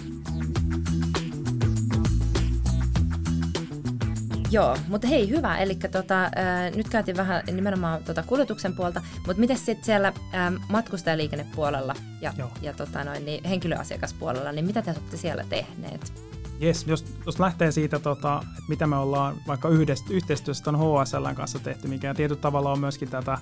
Joo, 4.53 4.77
mutta 4.87 5.07
hei, 5.07 5.29
hyvä. 5.29 5.57
Eli 5.57 5.75
tota, 5.75 6.23
äh, 6.23 6.31
nyt 6.75 6.89
käytiin 6.89 7.17
vähän 7.17 7.43
nimenomaan 7.51 8.03
tota 8.03 8.23
kuljetuksen 8.23 8.75
puolta, 8.75 9.01
mutta 9.27 9.39
miten 9.39 9.57
sitten 9.57 9.85
siellä 9.85 10.07
äh, 10.07 10.53
matkustajaliikennepuolella 10.69 11.95
ja, 12.21 12.33
ja 12.61 12.73
tota 12.73 13.03
noin, 13.03 13.25
niin 13.25 13.43
henkilöasiakaspuolella, 13.43 14.51
niin 14.51 14.65
mitä 14.65 14.81
te 14.81 14.91
olette 14.91 15.17
siellä 15.17 15.43
tehneet? 15.49 16.13
Yes, 16.61 16.87
jos, 16.87 17.05
jos 17.25 17.39
lähtee 17.39 17.71
siitä, 17.71 17.99
tota, 17.99 18.39
että 18.41 18.63
mitä 18.69 18.87
me 18.87 18.95
ollaan 18.95 19.35
vaikka 19.47 19.69
yhdest, 19.69 20.09
yhteistyössä 20.09 20.63
tuon 20.63 20.79
HSL 20.79 21.33
kanssa 21.35 21.59
tehty, 21.59 21.87
mikä 21.87 22.13
tietyllä 22.13 22.41
tavalla 22.41 22.71
on 22.71 22.79
myöskin 22.79 23.09
tätä 23.09 23.37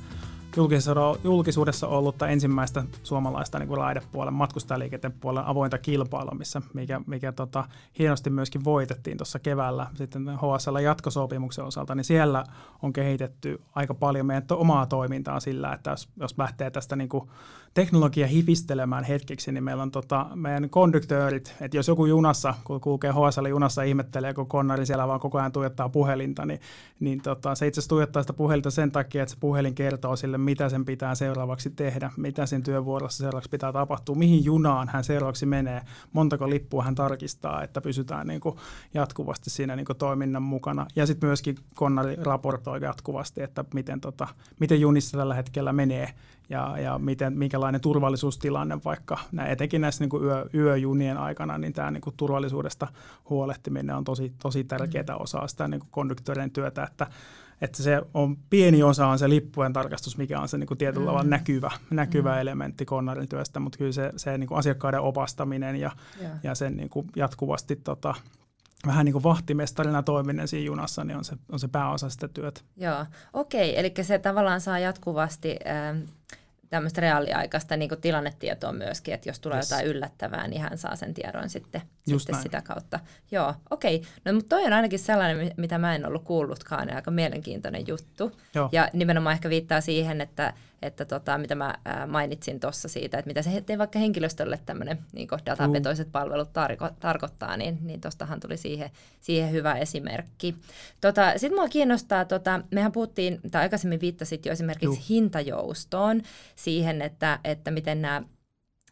julkisuudessa 1.24 1.88
ollutta 1.88 2.28
ensimmäistä 2.28 2.84
suomalaista 3.04 3.60
niin 3.60 3.68
kuin 3.68 3.78
raidepuolen, 3.78 4.34
matkustajaliikenteen 4.34 5.14
puolen 5.20 5.46
avointa 5.46 5.78
kilpailua, 5.78 6.36
missä, 6.36 6.62
mikä, 6.74 7.02
mikä 7.08 7.32
tota, 7.32 7.64
hienosti 8.00 8.30
myöskin 8.30 8.64
voitettiin 8.64 9.18
tuossa 9.18 9.40
keväällä 9.40 9.88
sitten 9.94 10.30
HSL 10.38 10.78
jatkosopimuksen 10.78 11.66
osalta, 11.66 11.96
niin 11.96 12.04
siellä 12.04 12.44
on 12.82 12.94
kehitetty 12.94 13.62
aika 13.76 13.94
paljon 13.94 14.26
meidän 14.26 14.48
to- 14.48 14.60
omaa 14.60 14.86
toimintaa 14.86 15.40
sillä, 15.40 15.74
että 15.74 15.90
jos, 15.90 16.10
jos 16.20 16.38
lähtee 16.38 16.72
tästä 16.72 16.96
niin 16.96 17.10
kuin 17.10 17.30
teknologia 17.74 18.28
hifistelemään 18.28 19.04
hetkeksi, 19.04 19.52
niin 19.52 19.64
meillä 19.64 19.84
on 19.84 19.92
tota, 19.92 20.28
meidän 20.36 20.70
konduktöörit, 20.70 21.56
että 21.62 21.78
jos 21.78 21.88
joku 21.88 22.06
junassa, 22.06 22.54
kun 22.64 22.82
kulkee 22.82 23.12
HSL 23.12 23.46
junassa 23.46 23.84
ihmettelee, 23.84 24.34
kun 24.34 24.48
konnari 24.48 24.86
siellä 24.86 25.08
vaan 25.08 25.20
koko 25.20 25.38
ajan 25.38 25.52
tuijottaa 25.52 25.90
puhelinta, 25.90 26.46
niin, 26.46 26.60
niin 27.00 27.22
tota, 27.22 27.56
se 27.56 27.68
itse 27.68 27.80
asiassa 27.80 27.90
tuijottaa 27.90 28.24
sitä 28.24 28.34
puhelinta 28.34 28.72
sen 28.72 28.92
takia, 28.92 29.24
että 29.24 29.34
se 29.34 29.40
puhelin 29.40 29.76
kertoo 29.76 30.16
sille, 30.16 30.38
mitä 30.38 30.70
sen 30.70 30.86
pitää 30.86 31.16
seuraavaksi 31.16 31.70
tehdä, 31.70 32.12
mitä 32.18 32.46
sen 32.46 32.64
työvuorossa 32.64 33.18
seuraavaksi 33.18 33.50
pitää 33.50 33.74
tapahtua, 33.74 34.16
mihin 34.16 34.46
junaan 34.46 34.90
hän 34.90 35.04
seuraavaksi 35.04 35.46
menee, 35.46 35.82
montako 36.14 36.50
lippua 36.50 36.84
hän 36.84 36.96
tarkistaa, 36.96 37.64
että 37.64 37.82
pysytään 37.82 38.28
niin 38.28 38.42
kuin 38.42 38.56
jatkuvasti 38.94 39.50
siinä 39.50 39.76
niin 39.76 39.86
kuin 39.86 39.98
toiminnan 39.98 40.44
mukana. 40.44 40.88
Ja 40.96 41.06
sitten 41.06 41.28
myöskin 41.28 41.56
konnari 41.76 42.16
raportoi 42.16 42.82
jatkuvasti, 42.82 43.42
että 43.42 43.66
miten, 43.74 44.02
tota, 44.02 44.28
miten 44.60 44.82
junissa 44.82 45.18
tällä 45.18 45.36
hetkellä 45.36 45.74
menee 45.74 46.14
ja, 46.52 46.80
ja 46.80 47.00
miten, 47.00 47.38
minkälainen 47.38 47.82
turvallisuustilanne 47.82 48.78
vaikka, 48.86 49.20
nää, 49.32 49.48
etenkin 49.48 49.82
näissä 49.82 50.04
niin 50.04 50.10
kuin 50.10 50.24
yö, 50.24 50.50
yöjunien 50.54 51.18
aikana, 51.18 51.58
niin 51.58 51.74
tämä 51.74 51.92
niin 51.92 52.02
kuin 52.02 52.16
turvallisuudesta 52.18 52.88
huolehtiminen 53.30 53.96
on 53.96 54.04
tosi, 54.04 54.34
tosi 54.42 54.64
tärkeää 54.64 55.04
mm. 55.10 55.22
osaa 55.22 55.48
sitä 55.48 55.68
niin 55.68 55.82
kuin 55.92 56.10
työtä, 56.54 56.84
että, 56.84 57.08
että 57.62 57.84
se 57.84 58.02
on 58.14 58.38
pieni 58.50 58.84
osa 58.84 59.08
on 59.08 59.20
se 59.20 59.30
lippujen 59.30 59.74
tarkastus, 59.74 60.18
mikä 60.18 60.40
on 60.40 60.48
se 60.48 60.58
niin 60.58 60.68
kuin 60.68 60.78
tietyllä 60.78 61.06
tavalla 61.06 61.24
mm. 61.24 61.30
näkyvä, 61.30 61.72
näkyvä 61.90 62.34
mm. 62.34 62.42
elementti 62.42 62.86
konnarin 62.86 63.30
työstä, 63.30 63.60
mutta 63.60 63.78
kyllä 63.78 63.92
se, 63.92 64.12
se 64.16 64.38
niin 64.38 64.48
kuin 64.48 64.58
asiakkaiden 64.58 65.02
opastaminen 65.02 65.76
ja, 65.76 65.92
yeah. 66.22 66.40
ja 66.44 66.56
sen 66.56 66.78
niin 66.78 66.90
kuin 66.90 67.08
jatkuvasti 67.16 67.76
tota, 67.76 68.16
vähän 68.88 69.06
niin 69.06 69.14
kuin 69.14 69.24
vahtimestarina 69.24 70.04
toiminen 70.04 70.48
siinä 70.48 70.66
junassa, 70.66 71.04
niin 71.04 71.18
on 71.18 71.26
se, 71.26 71.36
on 71.52 71.60
se 71.60 71.68
pääosa 71.68 72.10
sitä 72.10 72.28
työtä. 72.28 72.62
Joo, 72.78 73.06
okei, 73.34 73.80
eli 73.80 73.94
se 74.02 74.20
tavallaan 74.20 74.62
saa 74.62 74.80
jatkuvasti... 74.80 75.58
Äh, 75.68 76.08
tämmöistä 76.72 77.02
reaaliaikaista 77.02 77.78
niin 77.78 77.90
tilannetietoa 78.02 78.74
myöskin, 78.74 79.14
että 79.14 79.30
jos 79.30 79.40
tulee 79.40 79.58
yes. 79.58 79.72
jotain 79.72 79.88
yllättävää, 79.88 80.48
niin 80.48 80.62
hän 80.62 80.78
saa 80.78 80.96
sen 80.96 81.14
tiedon 81.14 81.50
sitten, 81.50 81.82
sitten 82.08 82.42
sitä 82.42 82.62
kautta. 82.62 83.00
Joo, 83.32 83.54
okei. 83.70 83.96
Okay. 83.96 84.10
No 84.26 84.34
mutta 84.34 84.56
toi 84.56 84.66
on 84.66 84.74
ainakin 84.74 85.00
sellainen, 85.00 85.54
mitä 85.58 85.78
mä 85.78 85.96
en 85.96 86.06
ollut 86.06 86.24
kuullutkaan, 86.24 86.90
ja 86.90 86.96
aika 86.96 87.12
mielenkiintoinen 87.12 87.88
juttu. 87.88 88.32
Joo. 88.56 88.70
Ja 88.72 88.90
nimenomaan 88.94 89.34
ehkä 89.34 89.50
viittaa 89.50 89.82
siihen, 89.82 90.22
että 90.22 90.54
että 90.82 91.06
tota, 91.06 91.38
mitä 91.38 91.56
mä 91.56 91.76
mainitsin 92.08 92.60
tuossa 92.60 92.88
siitä, 92.88 93.18
että 93.18 93.30
mitä 93.30 93.42
se 93.42 93.64
vaikka 93.78 94.00
henkilöstölle 94.00 94.60
tämmöinen 94.66 94.98
niin 95.14 95.28
datapetoiset 95.46 96.08
mm. 96.08 96.12
palvelut 96.12 96.50
tarko- 96.50 96.94
tarkoittaa, 97.00 97.58
niin, 97.58 97.78
niin 97.82 98.02
tuostahan 98.02 98.40
tuli 98.40 98.58
siihen, 98.58 98.90
siihen 99.20 99.52
hyvä 99.52 99.74
esimerkki. 99.74 100.56
Tota, 101.02 101.32
Sitten 101.38 101.60
mua 101.60 101.70
kiinnostaa, 101.70 102.26
tota, 102.26 102.62
mehän 102.72 102.92
puhuttiin, 102.92 103.40
tai 103.52 103.62
aikaisemmin 103.62 104.02
viittasit 104.02 104.46
jo 104.46 104.52
esimerkiksi 104.52 104.86
Juh. 104.86 105.10
hintajoustoon, 105.10 106.22
siihen, 106.56 107.02
että, 107.02 107.40
että 107.44 107.72
miten 107.72 108.02
nämä 108.02 108.24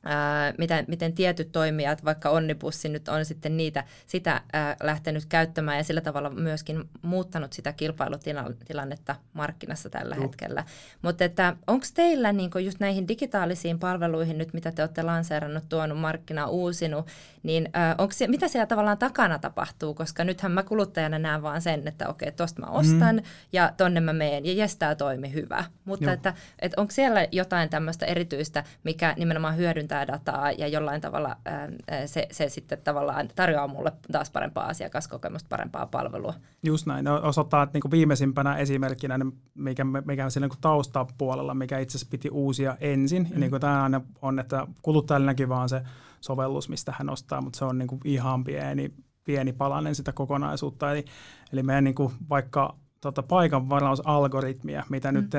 ää, 0.03 0.53
miten, 0.57 0.85
miten 0.87 1.13
tietyt 1.13 1.51
toimijat, 1.51 2.05
vaikka 2.05 2.29
Onnibussi 2.29 2.89
nyt 2.89 3.07
on 3.07 3.25
sitten 3.25 3.57
niitä, 3.57 3.83
sitä 4.07 4.41
ää, 4.53 4.75
lähtenyt 4.83 5.25
käyttämään 5.25 5.77
ja 5.77 5.83
sillä 5.83 6.01
tavalla 6.01 6.29
myöskin 6.29 6.89
muuttanut 7.01 7.53
sitä 7.53 7.73
kilpailutilannetta 7.73 9.15
markkinassa 9.33 9.89
tällä 9.89 10.15
Juh. 10.15 10.23
hetkellä. 10.23 10.63
Mutta 11.01 11.23
että 11.23 11.55
onko 11.67 11.85
teillä 11.93 12.33
niin 12.33 12.51
just 12.63 12.79
näihin 12.79 13.07
digitaalisiin 13.07 13.79
palveluihin 13.79 14.37
nyt, 14.37 14.53
mitä 14.53 14.71
te 14.71 14.81
olette 14.81 15.03
lanseerannut, 15.03 15.69
tuonut 15.69 15.99
markkinaa, 15.99 16.47
uusinut, 16.47 17.07
niin 17.43 17.69
ää, 17.73 17.95
onko 17.97 18.13
se, 18.13 18.27
mitä 18.27 18.47
siellä 18.47 18.67
tavallaan 18.67 18.97
takana 18.97 19.39
tapahtuu, 19.39 19.93
koska 19.93 20.23
nythän 20.23 20.51
mä 20.51 20.63
kuluttajana 20.63 21.19
näen 21.19 21.41
vaan 21.41 21.61
sen, 21.61 21.87
että 21.87 22.09
okei, 22.09 22.31
tosta 22.31 22.61
mä 22.61 22.67
ostan 22.67 23.15
mm. 23.15 23.23
ja 23.53 23.73
tonne 23.77 23.99
mä 23.99 24.13
meen 24.13 24.45
ja 24.45 24.53
jes, 24.53 24.75
tää 24.75 24.95
toimi 24.95 25.33
hyvä. 25.33 25.63
Mutta 25.85 26.13
että, 26.13 26.33
että 26.59 26.81
onko 26.81 26.91
siellä 26.91 27.27
jotain 27.31 27.69
tämmöistä 27.69 28.05
erityistä, 28.05 28.63
mikä 28.83 29.13
nimenomaan 29.17 29.57
hyödyntää 29.57 29.88
dataa 29.89 30.51
ja 30.51 30.67
jollain 30.67 31.01
tavalla 31.01 31.37
ää, 31.45 31.69
se, 32.05 32.27
se 32.31 32.49
sitten 32.49 32.81
tavallaan 32.83 33.29
tarjoaa 33.35 33.67
mulle 33.67 33.91
taas 34.11 34.29
parempaa 34.31 34.65
asiakaskokemusta, 34.65 35.49
parempaa 35.49 35.85
palvelua. 35.85 36.33
Just 36.63 36.85
näin. 36.85 37.05
No, 37.05 37.19
osoittaa, 37.23 37.63
että 37.63 37.79
niin 37.79 37.91
viimeisimpänä 37.91 38.57
esimerkkinä, 38.57 39.17
niin 39.17 39.37
mikä, 39.55 39.83
mikä 40.05 40.25
on 40.25 40.31
siinä 40.31 40.47
niin 40.47 40.61
taustapuolella, 40.61 41.53
mikä 41.53 41.79
itse 41.79 41.97
asiassa 41.97 42.11
piti 42.11 42.29
uusia 42.29 42.77
ensin. 42.81 43.23
Mm. 43.23 43.33
Ja 43.33 43.39
niin 43.39 43.49
kuin 43.49 43.61
tämä 43.61 43.83
aina 43.83 44.01
on, 44.21 44.39
että 44.39 44.67
kuluttajalle 44.81 45.25
näkyy 45.25 45.49
vaan 45.49 45.69
se 45.69 45.81
sovellus, 46.21 46.69
mistä 46.69 46.93
hän 46.97 47.09
ostaa, 47.09 47.41
mutta 47.41 47.59
se 47.59 47.65
on 47.65 47.77
niin 47.77 47.87
kuin 47.87 48.01
ihan 48.03 48.43
pieni, 48.43 48.93
pieni 49.23 49.53
palanen 49.53 49.95
sitä 49.95 50.11
kokonaisuutta. 50.11 50.91
Eli, 50.91 51.05
eli 51.53 51.63
meidän 51.63 51.83
niin 51.83 51.95
kuin 51.95 52.13
vaikka 52.29 52.75
tota 53.01 53.23
paikanvarausalgoritmia, 53.23 54.83
mitä 54.89 55.11
mm. 55.11 55.17
nyt 55.17 55.29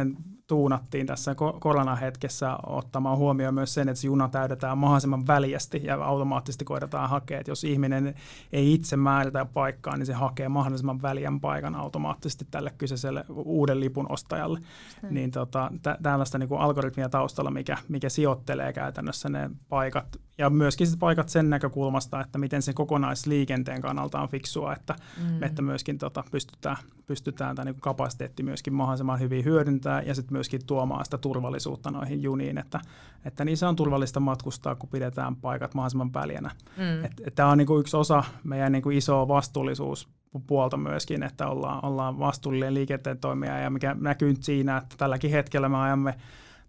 tuunattiin 0.50 1.06
tässä 1.06 1.34
koronahetkessä 1.60 2.56
ottamaan 2.66 3.18
huomioon 3.18 3.54
myös 3.54 3.74
sen, 3.74 3.88
että 3.88 4.00
se 4.00 4.06
juna 4.06 4.28
täydetään 4.28 4.78
mahdollisimman 4.78 5.26
väljästi 5.26 5.80
ja 5.84 6.04
automaattisesti 6.04 6.64
koitetaan 6.64 7.10
hakea, 7.10 7.40
että 7.40 7.50
jos 7.50 7.64
ihminen 7.64 8.14
ei 8.52 8.74
itse 8.74 8.96
määritä 8.96 9.44
paikkaa, 9.44 9.96
niin 9.96 10.06
se 10.06 10.12
hakee 10.12 10.48
mahdollisimman 10.48 11.02
väljän 11.02 11.40
paikan 11.40 11.74
automaattisesti 11.74 12.46
tälle 12.50 12.72
kyseiselle 12.78 13.24
uuden 13.28 13.80
lipun 13.80 14.12
ostajalle. 14.12 14.60
Hmm. 15.02 15.14
Niin 15.14 15.30
tota, 15.30 15.70
tä- 15.82 15.98
tällaista 16.02 16.38
niin 16.38 16.48
kuin 16.48 16.60
algoritmia 16.60 17.08
taustalla, 17.08 17.50
mikä, 17.50 17.76
mikä 17.88 18.08
sijoittelee 18.08 18.72
käytännössä 18.72 19.28
ne 19.28 19.50
paikat 19.68 20.20
ja 20.40 20.50
myöskin 20.50 20.86
sit 20.86 20.98
paikat 20.98 21.28
sen 21.28 21.50
näkökulmasta, 21.50 22.20
että 22.20 22.38
miten 22.38 22.62
se 22.62 22.72
kokonaisliikenteen 22.72 23.80
kannalta 23.80 24.20
on 24.20 24.28
fiksua, 24.28 24.72
että, 24.72 24.94
mm. 25.24 25.42
että 25.42 25.62
myöskin 25.62 25.98
tota, 25.98 26.24
pystytään, 26.30 26.76
pystytään 27.06 27.56
tämä 27.56 27.64
niin 27.64 27.80
kapasiteetti 27.80 28.42
myöskin 28.42 28.74
mahdollisimman 28.74 29.20
hyvin 29.20 29.44
hyödyntää 29.44 30.02
ja 30.02 30.14
sitten 30.14 30.34
myöskin 30.40 30.66
tuomaan 30.66 31.04
sitä 31.04 31.18
turvallisuutta 31.18 31.90
noihin 31.90 32.22
juniin, 32.22 32.58
että, 32.58 32.80
että 33.24 33.44
niissä 33.44 33.68
on 33.68 33.76
turvallista 33.76 34.20
matkustaa, 34.20 34.74
kun 34.74 34.88
pidetään 34.88 35.36
paikat 35.36 35.74
mahdollisimman 35.74 36.12
väljänä. 36.14 36.50
Mm. 36.76 37.30
Tämä 37.34 37.48
on 37.48 37.58
niin 37.58 37.66
kuin 37.66 37.80
yksi 37.80 37.96
osa 37.96 38.24
meidän 38.44 38.72
niin 38.72 38.82
kuin 38.82 38.96
isoa 38.96 39.28
vastuullisuus 39.28 40.08
puolta 40.46 40.76
myöskin, 40.76 41.22
että 41.22 41.46
ollaan, 41.46 41.84
ollaan 41.84 42.18
vastuullinen 42.18 42.74
liikenteen 42.74 43.18
toimija 43.18 43.58
ja 43.58 43.70
mikä 43.70 43.96
näkyy 44.00 44.34
siinä, 44.40 44.76
että 44.76 44.96
tälläkin 44.98 45.30
hetkellä 45.30 45.68
me 45.68 45.76
ajamme 45.76 46.14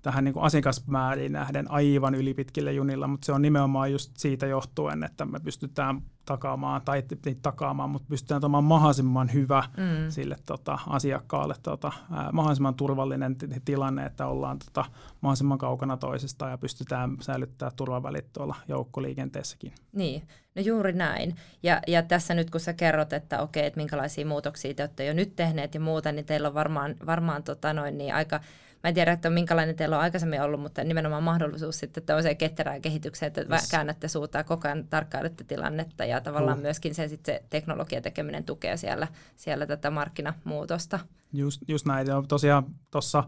tähän 0.02 0.24
niin 0.24 0.34
kuin 0.34 0.44
asiakasmääriin 0.44 1.32
nähden 1.32 1.72
aivan 1.72 2.16
ylipitkillä 2.16 2.72
junilla, 2.72 3.08
mutta 3.08 3.26
se 3.26 3.32
on 3.32 3.42
nimenomaan 3.42 3.92
just 3.92 4.12
siitä 4.18 4.48
johtuen, 4.48 5.04
että 5.04 5.26
me 5.26 5.40
pystytään 5.40 6.02
takaamaan, 6.26 6.82
tai 6.86 7.04
ei 7.26 7.36
takaamaan, 7.42 7.90
mutta 7.90 8.08
pystytään 8.10 8.42
tuomaan 8.42 8.64
mahdollisimman 8.64 9.34
hyvä 9.34 9.64
mm. 9.78 10.10
sille 10.10 10.38
tota, 10.46 10.80
asiakkaalle 10.88 11.56
tota, 11.64 11.92
ää, 12.12 12.32
mahdollisimman 12.32 12.76
turvallinen 12.76 13.36
t- 13.36 13.46
tilanne, 13.66 14.06
että 14.06 14.28
ollaan 14.28 14.60
tota, 14.60 14.86
mahdollisimman 15.22 15.58
kaukana 15.58 15.98
toisesta 15.98 16.50
ja 16.50 16.58
pystytään 16.58 17.18
säilyttämään 17.22 17.76
turvavälit 17.76 18.34
tuolla 18.34 18.56
joukkoliikenteessäkin. 18.68 19.74
Niin, 19.92 20.24
no 20.56 20.62
juuri 20.62 20.94
näin. 20.94 21.36
Ja, 21.64 21.82
ja 21.88 22.04
tässä 22.04 22.34
nyt 22.34 22.50
kun 22.50 22.60
sä 22.60 22.74
kerrot, 22.74 23.14
että 23.14 23.42
okei, 23.42 23.66
että 23.66 23.80
minkälaisia 23.80 24.26
muutoksia 24.26 24.74
te 24.74 24.84
olette 24.84 25.06
jo 25.06 25.14
nyt 25.14 25.36
tehneet 25.36 25.74
ja 25.74 25.80
muuta, 25.80 26.12
niin 26.12 26.26
teillä 26.26 26.48
on 26.48 26.54
varmaan, 26.54 26.96
varmaan 27.06 27.44
tota 27.44 27.74
noin, 27.74 27.98
niin 27.98 28.14
aika 28.14 28.40
mä 28.84 28.88
en 28.88 28.94
tiedä, 28.94 29.12
että 29.12 29.30
minkälainen 29.30 29.76
teillä 29.76 29.96
on 29.96 30.04
aikaisemmin 30.04 30.42
ollut, 30.42 30.62
mutta 30.62 30.84
nimenomaan 30.84 31.24
mahdollisuus 31.24 31.80
sitten 31.80 32.04
tämmöiseen 32.04 32.38
ketterään 32.38 32.82
kehitykseen, 32.82 33.28
että 33.28 33.56
yes. 33.56 33.72
käännätte 33.72 34.08
suuta 34.08 34.38
ja 34.38 34.44
koko 34.44 34.68
ajan 34.68 34.88
tarkkailette 34.88 35.44
tilannetta 35.44 36.06
ja 36.06 36.22
tavallaan 36.22 36.58
uh. 36.58 36.62
myöskin 36.62 36.96
se, 36.96 37.08
sitten 37.08 37.36
se 37.36 37.44
teknologian 37.50 38.04
tekeminen 38.04 38.44
tukee 38.44 38.78
siellä, 38.78 39.08
siellä 39.36 39.66
tätä 39.66 39.90
markkinamuutosta. 39.90 41.00
Just, 41.34 41.62
just 41.68 41.86
näin. 41.86 42.08
Ja 42.08 42.24
tosiaan 42.28 42.66
tuossa 42.92 43.24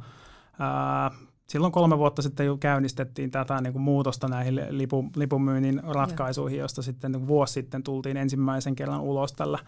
silloin 1.47 1.73
kolme 1.73 1.97
vuotta 1.97 2.21
sitten 2.21 2.45
jo 2.45 2.57
käynnistettiin 2.57 3.31
tätä 3.31 3.61
niin 3.61 3.73
kuin 3.73 3.83
muutosta 3.83 4.27
näihin 4.27 4.61
lipu, 4.69 5.09
lipunmyynnin 5.15 5.81
ratkaisuihin, 5.83 6.59
josta 6.59 6.81
sitten 6.81 7.11
niin 7.11 7.27
vuosi 7.27 7.53
sitten 7.53 7.83
tultiin 7.83 8.17
ensimmäisen 8.17 8.75
kerran 8.75 9.01
ulos 9.01 9.33
tällä 9.33 9.59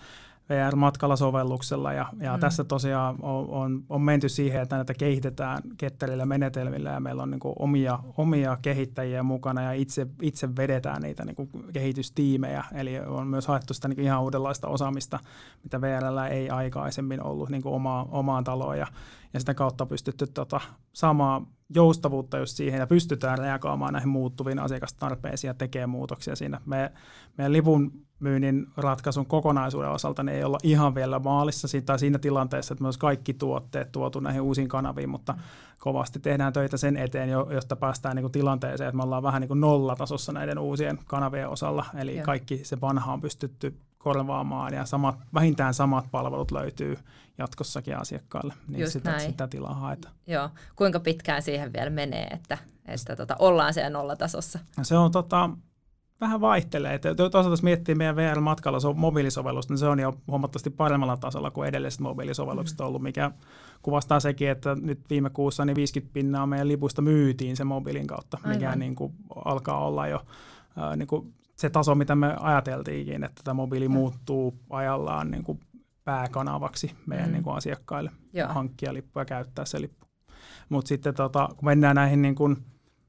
VR-matkalla 0.49 1.15
sovelluksella 1.15 1.93
ja, 1.93 2.05
ja 2.19 2.33
mm. 2.33 2.39
tässä 2.39 2.63
tosiaan 2.63 3.15
on, 3.21 3.49
on, 3.49 3.83
on 3.89 4.01
menty 4.01 4.29
siihen, 4.29 4.61
että 4.61 4.75
näitä 4.75 4.93
kehitetään 4.93 5.61
ketterillä 5.77 6.25
menetelmillä 6.25 6.89
ja 6.89 6.99
meillä 6.99 7.23
on 7.23 7.31
niin 7.31 7.41
omia, 7.59 7.99
omia 8.17 8.57
kehittäjiä 8.61 9.23
mukana 9.23 9.61
ja 9.61 9.71
itse, 9.71 10.07
itse 10.21 10.55
vedetään 10.55 11.01
niitä 11.01 11.25
niin 11.25 11.49
kehitystiimejä. 11.73 12.63
Eli 12.73 12.99
on 12.99 13.27
myös 13.27 13.47
haettu 13.47 13.73
sitä 13.73 13.87
niin 13.87 13.99
ihan 13.99 14.23
uudenlaista 14.23 14.67
osaamista, 14.67 15.19
mitä 15.63 15.81
VRllä 15.81 16.27
ei 16.27 16.49
aikaisemmin 16.49 17.23
ollut 17.23 17.49
niin 17.49 17.61
omaa, 17.65 18.07
omaan 18.11 18.43
taloon 18.43 18.77
ja, 18.77 18.87
ja 19.35 19.39
sitä 19.39 19.53
kautta 19.53 19.85
pystytty 19.85 20.27
tota, 20.27 20.61
saamaan 20.93 21.47
joustavuutta 21.69 22.37
just 22.37 22.57
siihen 22.57 22.79
ja 22.79 22.87
pystytään 22.87 23.37
reagoimaan 23.37 23.93
näihin 23.93 24.09
muuttuviin 24.09 24.59
asiakastarpeisiin 24.59 25.49
ja 25.49 25.53
tekemään 25.53 25.89
muutoksia 25.89 26.35
siinä. 26.35 26.61
Me, 26.65 26.91
meidän 27.37 27.53
livun 27.53 27.91
myynnin 28.19 28.67
ratkaisun 28.77 29.25
kokonaisuuden 29.25 29.89
osalta 29.89 30.23
ne 30.23 30.35
ei 30.35 30.43
olla 30.43 30.57
ihan 30.63 30.95
vielä 30.95 31.19
maalissa 31.19 31.67
tai 31.85 31.99
siinä 31.99 32.19
tilanteessa, 32.19 32.73
että 32.73 32.83
myös 32.83 32.97
kaikki 32.97 33.33
tuotteet 33.33 33.91
tuotu 33.91 34.19
näihin 34.19 34.41
uusiin 34.41 34.67
kanaviin, 34.67 35.09
mutta 35.09 35.35
kovasti 35.79 36.19
tehdään 36.19 36.53
töitä 36.53 36.77
sen 36.77 36.97
eteen, 36.97 37.29
josta 37.29 37.75
päästään 37.75 38.15
niin 38.15 38.23
kuin 38.23 38.31
tilanteeseen, 38.31 38.87
että 38.87 38.97
me 38.97 39.03
ollaan 39.03 39.23
vähän 39.23 39.41
niin 39.41 39.47
kuin 39.47 39.61
nollatasossa 39.61 40.31
näiden 40.31 40.59
uusien 40.59 40.99
kanavien 41.05 41.49
osalla, 41.49 41.85
eli 41.95 42.15
Joo. 42.15 42.25
kaikki 42.25 42.59
se 42.63 42.81
vanha 42.81 43.13
on 43.13 43.21
pystytty 43.21 43.77
korvaamaan 43.97 44.73
ja 44.73 44.85
samat, 44.85 45.19
vähintään 45.33 45.73
samat 45.73 46.05
palvelut 46.11 46.51
löytyy 46.51 46.97
jatkossakin 47.37 47.97
asiakkaille, 47.97 48.53
niin 48.67 48.91
sitä, 48.91 49.19
sitä 49.19 49.47
tilaa 49.47 49.73
haetaan. 49.73 50.15
Joo, 50.27 50.49
kuinka 50.75 50.99
pitkään 50.99 51.41
siihen 51.41 51.73
vielä 51.73 51.89
menee, 51.89 52.27
että, 52.27 52.57
että 52.85 53.15
tota, 53.15 53.35
ollaan 53.39 53.73
siellä 53.73 53.89
nollatasossa? 53.89 54.59
Se 54.83 54.97
on 54.97 55.11
tota, 55.11 55.49
vähän 56.21 56.41
vaihtelee. 56.41 56.93
Että 56.93 57.15
toisaalta 57.15 57.49
jos 57.49 57.63
miettii 57.63 57.95
meidän 57.95 58.15
VR-matkalla 58.15 58.79
so, 58.79 58.93
mobiilisovellusta, 58.93 59.73
niin 59.73 59.79
se 59.79 59.87
on 59.87 59.99
jo 59.99 60.17
huomattavasti 60.27 60.69
paremmalla 60.69 61.17
tasolla 61.17 61.51
kuin 61.51 61.67
edelliset 61.67 61.99
mobiilisovellukset 61.99 62.81
ollut, 62.81 63.01
mikä 63.01 63.31
kuvastaa 63.81 64.19
sekin, 64.19 64.49
että 64.49 64.75
nyt 64.81 64.99
viime 65.09 65.29
kuussa 65.29 65.65
niin 65.65 65.75
50 65.75 66.13
pinnaa 66.13 66.47
meidän 66.47 66.67
lipusta 66.67 67.01
myytiin 67.01 67.57
se 67.57 67.63
mobiilin 67.63 68.07
kautta, 68.07 68.37
Aivan. 68.37 68.57
mikä 68.57 68.75
niin 68.75 68.95
kuin 68.95 69.13
alkaa 69.45 69.85
olla 69.85 70.07
jo 70.07 70.25
äh, 70.77 70.97
niin 70.97 71.07
kuin 71.07 71.33
se 71.55 71.69
taso, 71.69 71.95
mitä 71.95 72.15
me 72.15 72.35
ajateltiinkin, 72.39 73.23
että 73.23 73.41
tämä 73.43 73.53
mobiili 73.53 73.87
muuttuu 73.87 74.59
ajallaan 74.69 75.31
niin 75.31 75.43
kuin 75.43 75.59
pääkanavaksi 76.05 76.91
meidän 77.05 77.27
mm. 77.27 77.31
niin 77.31 77.43
kuin 77.43 77.55
asiakkaille 77.55 78.11
Joo. 78.33 78.47
hankkia 78.47 78.93
lippuja 78.93 79.21
ja 79.21 79.25
käyttää 79.25 79.65
se 79.65 79.81
lippu. 79.81 80.05
Mutta 80.69 80.89
sitten 80.89 81.13
tota, 81.13 81.49
kun 81.57 81.65
mennään 81.65 81.95
näihin 81.95 82.21
niin 82.21 82.35
kuin, 82.35 82.57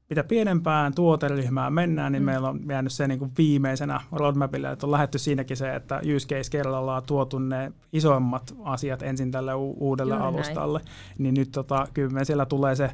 mitä 0.09 0.23
pienempään 0.23 0.93
tuoteryhmään 0.95 1.73
mennään, 1.73 2.11
niin 2.11 2.23
mm. 2.23 2.25
meillä 2.25 2.49
on 2.49 2.59
jäänyt 2.69 2.91
se 2.91 3.07
niin 3.07 3.19
kuin 3.19 3.31
viimeisenä 3.37 4.01
roadmapille, 4.11 4.71
että 4.71 4.85
on 4.85 4.91
lähetty 4.91 5.19
siinäkin 5.19 5.57
se, 5.57 5.75
että 5.75 6.01
use 6.15 6.27
case 6.27 6.51
kerrallaan 6.51 7.03
tuotu 7.03 7.39
ne 7.39 7.71
isoimmat 7.93 8.55
asiat 8.63 9.01
ensin 9.01 9.31
tälle 9.31 9.53
u- 9.53 9.77
uudelle 9.79 10.13
Juuri 10.13 10.27
alustalle. 10.27 10.79
Näin. 10.79 10.91
Niin 11.17 11.33
nyt 11.33 11.51
tota, 11.51 11.87
kyllä 11.93 12.23
siellä 12.23 12.45
tulee 12.45 12.75
se 12.75 12.91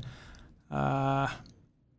ää, 0.70 1.30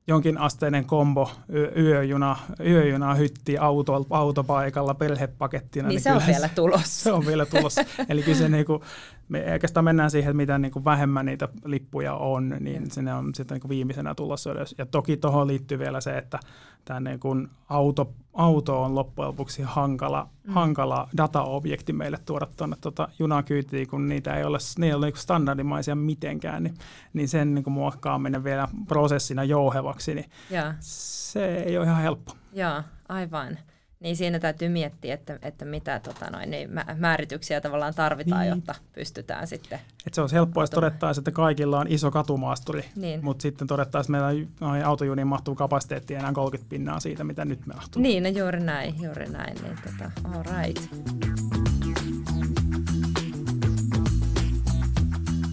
jonkin 0.07 0.39
asteinen 0.39 0.85
kombo 0.85 1.31
yöjuna, 1.77 2.37
yöjuna 2.67 3.15
hytti 3.15 3.59
auto, 3.59 4.07
autopaikalla 4.11 4.95
perhepakettina. 4.95 5.89
Niin, 5.89 5.95
niin 5.95 6.03
se 6.03 6.13
on 6.13 6.23
vielä 6.27 6.49
tulossa. 6.55 7.03
Se 7.03 7.13
on 7.13 7.27
vielä 7.27 7.47
tulossa. 7.47 7.85
Eli 8.09 8.23
kyllä 8.23 8.39
se 8.39 8.49
niinku, 8.49 8.83
me 9.29 9.45
oikeastaan 9.53 9.85
mennään 9.85 10.11
siihen, 10.11 10.31
että 10.31 10.37
mitä 10.37 10.59
niinku 10.59 10.85
vähemmän 10.85 11.27
niitä 11.27 11.49
lippuja 11.65 12.15
on, 12.15 12.57
niin 12.61 12.91
se 12.91 13.01
on 13.13 13.35
sitten 13.35 13.55
niinku 13.55 13.69
viimeisenä 13.69 14.15
tulossa 14.15 14.53
ylös. 14.53 14.75
Ja 14.79 14.87
toki 14.87 15.17
tuohon 15.17 15.47
liittyy 15.47 15.79
vielä 15.79 16.01
se, 16.01 16.19
että 16.19 16.39
tämä 16.85 17.01
niinku 17.01 17.37
auto, 17.69 18.13
auto 18.35 18.83
on 18.83 18.95
loppujen 18.95 19.29
lopuksi 19.29 19.63
hankala, 19.63 20.29
mm. 20.45 20.53
hankala 20.53 21.09
dataobjekti 21.17 21.93
meille 21.93 22.19
tuoda 22.27 22.47
tuonne 22.57 22.77
tuota 22.81 23.09
junakyytiin, 23.19 23.89
kun 23.89 24.09
niitä 24.09 24.37
ei 24.37 24.45
ole, 24.45 24.59
ne 24.79 24.87
ei 24.87 24.95
ole 24.95 25.07
niinku 25.07 25.21
standardimaisia 25.21 25.95
mitenkään, 25.95 26.63
niin, 26.63 26.75
niin 27.13 27.29
sen 27.29 27.55
niinku 27.55 27.71
muokkaaminen 27.71 28.45
vielä 28.45 28.69
prosessina 28.89 29.45
jouhevaksi, 29.45 30.15
niin 30.15 30.31
ja. 30.51 30.75
se 30.81 31.55
ei 31.57 31.79
ole 31.79 31.87
ihan 31.87 32.03
helppo. 32.03 32.33
Joo, 32.53 32.83
aivan. 33.09 33.59
Niin 34.05 34.17
siinä 34.17 34.39
täytyy 34.39 34.69
miettiä, 34.69 35.15
että, 35.15 35.39
että 35.43 35.65
mitä 35.65 36.01
tota 36.01 36.31
noin, 36.31 36.51
niin 36.51 36.71
määrityksiä 36.97 37.61
tavallaan 37.61 37.95
tarvitaan, 37.95 38.41
niin. 38.41 38.51
jotta 38.55 38.75
pystytään 38.93 39.47
sitten... 39.47 39.81
Että 40.07 40.15
se 40.15 40.21
olisi 40.21 40.35
helppoa, 40.35 40.63
jos 40.63 40.71
todettaisiin, 40.71 41.21
että 41.21 41.31
kaikilla 41.31 41.79
on 41.79 41.87
iso 41.89 42.11
katumaasturi, 42.11 42.85
niin. 42.97 43.25
mutta 43.25 43.43
sitten 43.43 43.67
todettaisiin, 43.67 44.17
että 44.17 44.49
meillä 44.61 44.87
autojuniin 44.87 45.27
mahtuu 45.27 45.55
kapasiteettia 45.55 46.19
enää 46.19 46.33
30 46.33 46.71
pinnaa 46.71 47.01
siitä, 47.01 47.25
mitä 47.25 47.45
nyt 47.45 47.67
mahtuu. 47.67 48.03
Niin, 48.03 48.23
no 48.23 48.29
juuri 48.29 48.61
näin, 48.61 48.95
juuri 49.03 49.27
näin. 49.27 49.55
Niin 49.63 49.77
tota, 49.85 50.11
all 50.25 50.43
right. 50.43 50.85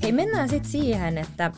Hei, 0.03 0.11
mennään 0.11 0.49
sitten 0.49 0.71
siihen, 0.71 1.17
että 1.17 1.51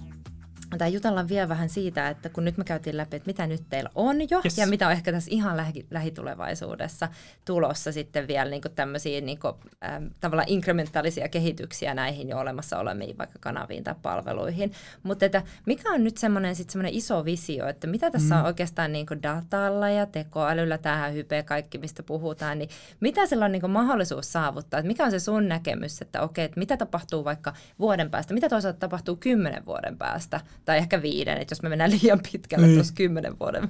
tai 0.77 0.93
jutellaan 0.93 1.29
vielä 1.29 1.49
vähän 1.49 1.69
siitä, 1.69 2.09
että 2.09 2.29
kun 2.29 2.45
nyt 2.45 2.57
me 2.57 2.63
käytiin 2.63 2.97
läpi, 2.97 3.15
että 3.15 3.27
mitä 3.27 3.47
nyt 3.47 3.63
teillä 3.69 3.89
on 3.95 4.29
jo 4.29 4.41
yes. 4.45 4.57
ja 4.57 4.67
mitä 4.67 4.87
on 4.87 4.93
ehkä 4.93 5.11
tässä 5.11 5.31
ihan 5.31 5.57
lähi- 5.57 5.85
lähitulevaisuudessa 5.91 7.09
tulossa 7.45 7.91
sitten 7.91 8.27
vielä 8.27 8.49
niin 8.49 8.61
tämmöisiä 8.75 9.21
niin 9.21 9.39
kuin, 9.39 9.53
ähm, 9.85 10.05
tavallaan 10.19 10.49
inkrementaalisia 10.49 11.29
kehityksiä 11.29 11.93
näihin 11.93 12.29
jo 12.29 12.37
olemassa 12.37 12.79
olemiin 12.79 13.17
vaikka 13.17 13.39
kanaviin 13.39 13.83
tai 13.83 13.95
palveluihin. 14.01 14.71
Mutta 15.03 15.25
että 15.25 15.41
mikä 15.65 15.91
on 15.91 16.03
nyt 16.03 16.17
semmoinen 16.17 16.55
sit 16.55 16.69
semmoinen 16.69 16.93
iso 16.93 17.25
visio, 17.25 17.67
että 17.67 17.87
mitä 17.87 18.11
tässä 18.11 18.35
mm. 18.35 18.39
on 18.39 18.45
oikeastaan 18.45 18.91
niin 18.91 19.05
kuin 19.05 19.23
datalla 19.23 19.89
ja 19.89 20.05
tekoälyllä 20.05 20.77
tähän 20.77 21.13
hype 21.13 21.43
kaikki, 21.43 21.77
mistä 21.77 22.03
puhutaan, 22.03 22.59
niin 22.59 22.69
mitä 22.99 23.25
sillä 23.25 23.45
on 23.45 23.51
niin 23.51 23.61
kuin 23.61 23.71
mahdollisuus 23.71 24.31
saavuttaa? 24.31 24.79
Että 24.79 24.87
mikä 24.87 25.05
on 25.05 25.11
se 25.11 25.19
sun 25.19 25.47
näkemys, 25.47 26.01
että 26.01 26.21
okei, 26.21 26.45
että 26.45 26.59
mitä 26.59 26.77
tapahtuu 26.77 27.25
vaikka 27.25 27.53
vuoden 27.79 28.11
päästä, 28.11 28.33
mitä 28.33 28.49
toisaalta 28.49 28.79
tapahtuu 28.79 29.15
kymmenen 29.15 29.65
vuoden 29.65 29.97
päästä 29.97 30.41
tai 30.65 30.77
ehkä 30.77 31.01
viiden, 31.01 31.37
että 31.37 31.51
jos 31.51 31.61
me 31.61 31.69
mennään 31.69 31.91
liian 31.91 32.19
pitkälle 32.31 32.65
niin. 32.65 32.77
tuossa 32.77 32.93
kymmenen 32.93 33.39
vuoden. 33.39 33.69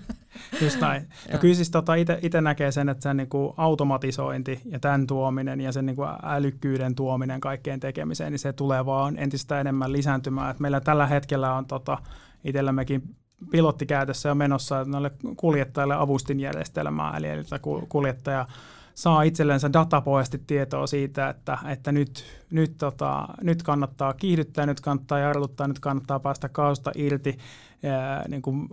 Just 0.61 0.81
näin. 0.81 1.07
Ja 1.31 1.37
kyllä 1.37 1.55
siis 1.55 1.71
tota 1.71 1.93
itse 2.21 2.41
näkee 2.41 2.71
sen, 2.71 2.89
että 2.89 3.03
sen 3.03 3.17
niinku 3.17 3.53
automatisointi 3.57 4.61
ja 4.65 4.79
tämän 4.79 5.07
tuominen 5.07 5.61
ja 5.61 5.71
sen 5.71 5.85
niinku 5.85 6.03
älykkyyden 6.23 6.95
tuominen 6.95 7.41
kaikkeen 7.41 7.79
tekemiseen, 7.79 8.31
niin 8.31 8.39
se 8.39 8.53
tulee 8.53 8.85
vaan 8.85 9.17
entistä 9.17 9.59
enemmän 9.59 9.91
lisääntymään. 9.91 10.51
Et 10.51 10.59
meillä 10.59 10.81
tällä 10.81 11.07
hetkellä 11.07 11.53
on 11.53 11.65
tota, 11.65 11.97
itsellämmekin 12.43 13.15
pilottikäytössä 13.51 14.29
jo 14.29 14.35
menossa 14.35 14.85
noille 14.85 15.11
kuljettajille 15.37 15.95
avustinjärjestelmää, 15.95 17.17
eli, 17.17 17.27
eli 17.27 17.43
kuljettaja 17.89 18.47
saa 18.95 19.23
itsellensä 19.23 19.73
datapohjasti 19.73 20.41
tietoa 20.47 20.87
siitä, 20.87 21.29
että, 21.29 21.57
että 21.67 21.91
nyt, 21.91 22.25
nyt, 22.51 22.77
tota, 22.77 23.27
nyt 23.41 23.63
kannattaa 23.63 24.13
kiihdyttää, 24.13 24.65
nyt 24.65 24.81
kannattaa 24.81 25.19
jarruttaa, 25.19 25.67
nyt 25.67 25.79
kannattaa 25.79 26.19
päästä 26.19 26.49
kaasusta 26.49 26.91
irti, 26.95 27.37
ää, 27.83 28.27
niin 28.27 28.41
kuin, 28.41 28.69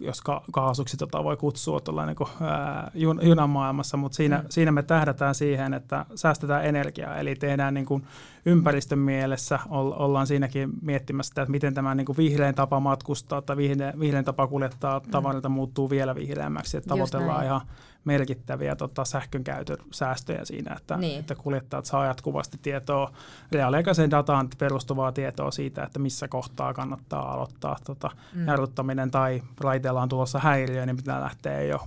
jos 0.00 0.20
ka- 0.20 0.42
kaasuksi 0.52 0.96
tota 0.96 1.24
voi 1.24 1.36
kutsua 1.36 1.80
tuolla 1.80 2.06
niin 2.06 2.16
kuin, 2.16 2.28
ää, 2.40 2.90
jun, 2.94 3.20
junamaailmassa, 3.22 3.96
mutta 3.96 4.16
siinä, 4.16 4.38
mm. 4.38 4.44
siinä 4.48 4.72
me 4.72 4.82
tähdätään 4.82 5.34
siihen, 5.34 5.74
että 5.74 6.06
säästetään 6.14 6.64
energiaa, 6.64 7.16
eli 7.16 7.34
tehdään 7.34 7.74
niin 7.74 7.86
kuin 7.86 8.06
ympäristön 8.46 8.98
mielessä, 8.98 9.58
ollaan 9.70 10.26
siinäkin 10.26 10.70
miettimässä 10.82 11.28
sitä, 11.28 11.42
että 11.42 11.50
miten 11.50 11.74
tämä 11.74 11.94
niin 11.94 12.06
kuin 12.06 12.16
vihreän 12.16 12.54
tapa 12.54 12.80
matkustaa 12.80 13.42
tai 13.42 13.56
vihreän, 13.56 14.00
vihreän 14.00 14.24
tapa 14.24 14.46
kuljettaa 14.46 14.98
mm. 14.98 15.10
tavarilta 15.10 15.48
muuttuu 15.48 15.90
vielä 15.90 16.14
vihreämmäksi, 16.14 16.76
että 16.76 16.88
tavoitellaan 16.88 17.44
ihan 17.44 17.60
merkittäviä 18.04 18.76
tota, 18.76 19.04
sähkönkäytön 19.04 19.76
säästöjä 19.90 20.44
siinä, 20.44 20.74
että, 20.74 20.96
niin. 20.96 21.20
että 21.20 21.34
kuljettajat 21.34 21.84
saa 21.84 22.06
jatkuvasti 22.06 22.58
tietoa, 22.62 23.12
reaaliaikaiseen 23.52 24.10
dataan 24.10 24.48
perustuvaa 24.58 25.12
tietoa 25.12 25.50
siitä, 25.50 25.82
että 25.82 25.98
missä 25.98 26.28
kohtaa 26.28 26.74
kannattaa 26.74 27.32
aloittaa 27.32 27.76
tota, 27.86 28.10
mm. 28.34 28.46
jarruttaminen 28.46 29.10
tai 29.10 29.42
raiteella 29.60 30.02
on 30.02 30.08
tulossa 30.08 30.38
häiriö, 30.38 30.86
niin 30.86 30.96
pitää 30.96 31.20
lähteä 31.20 31.62
jo 31.62 31.80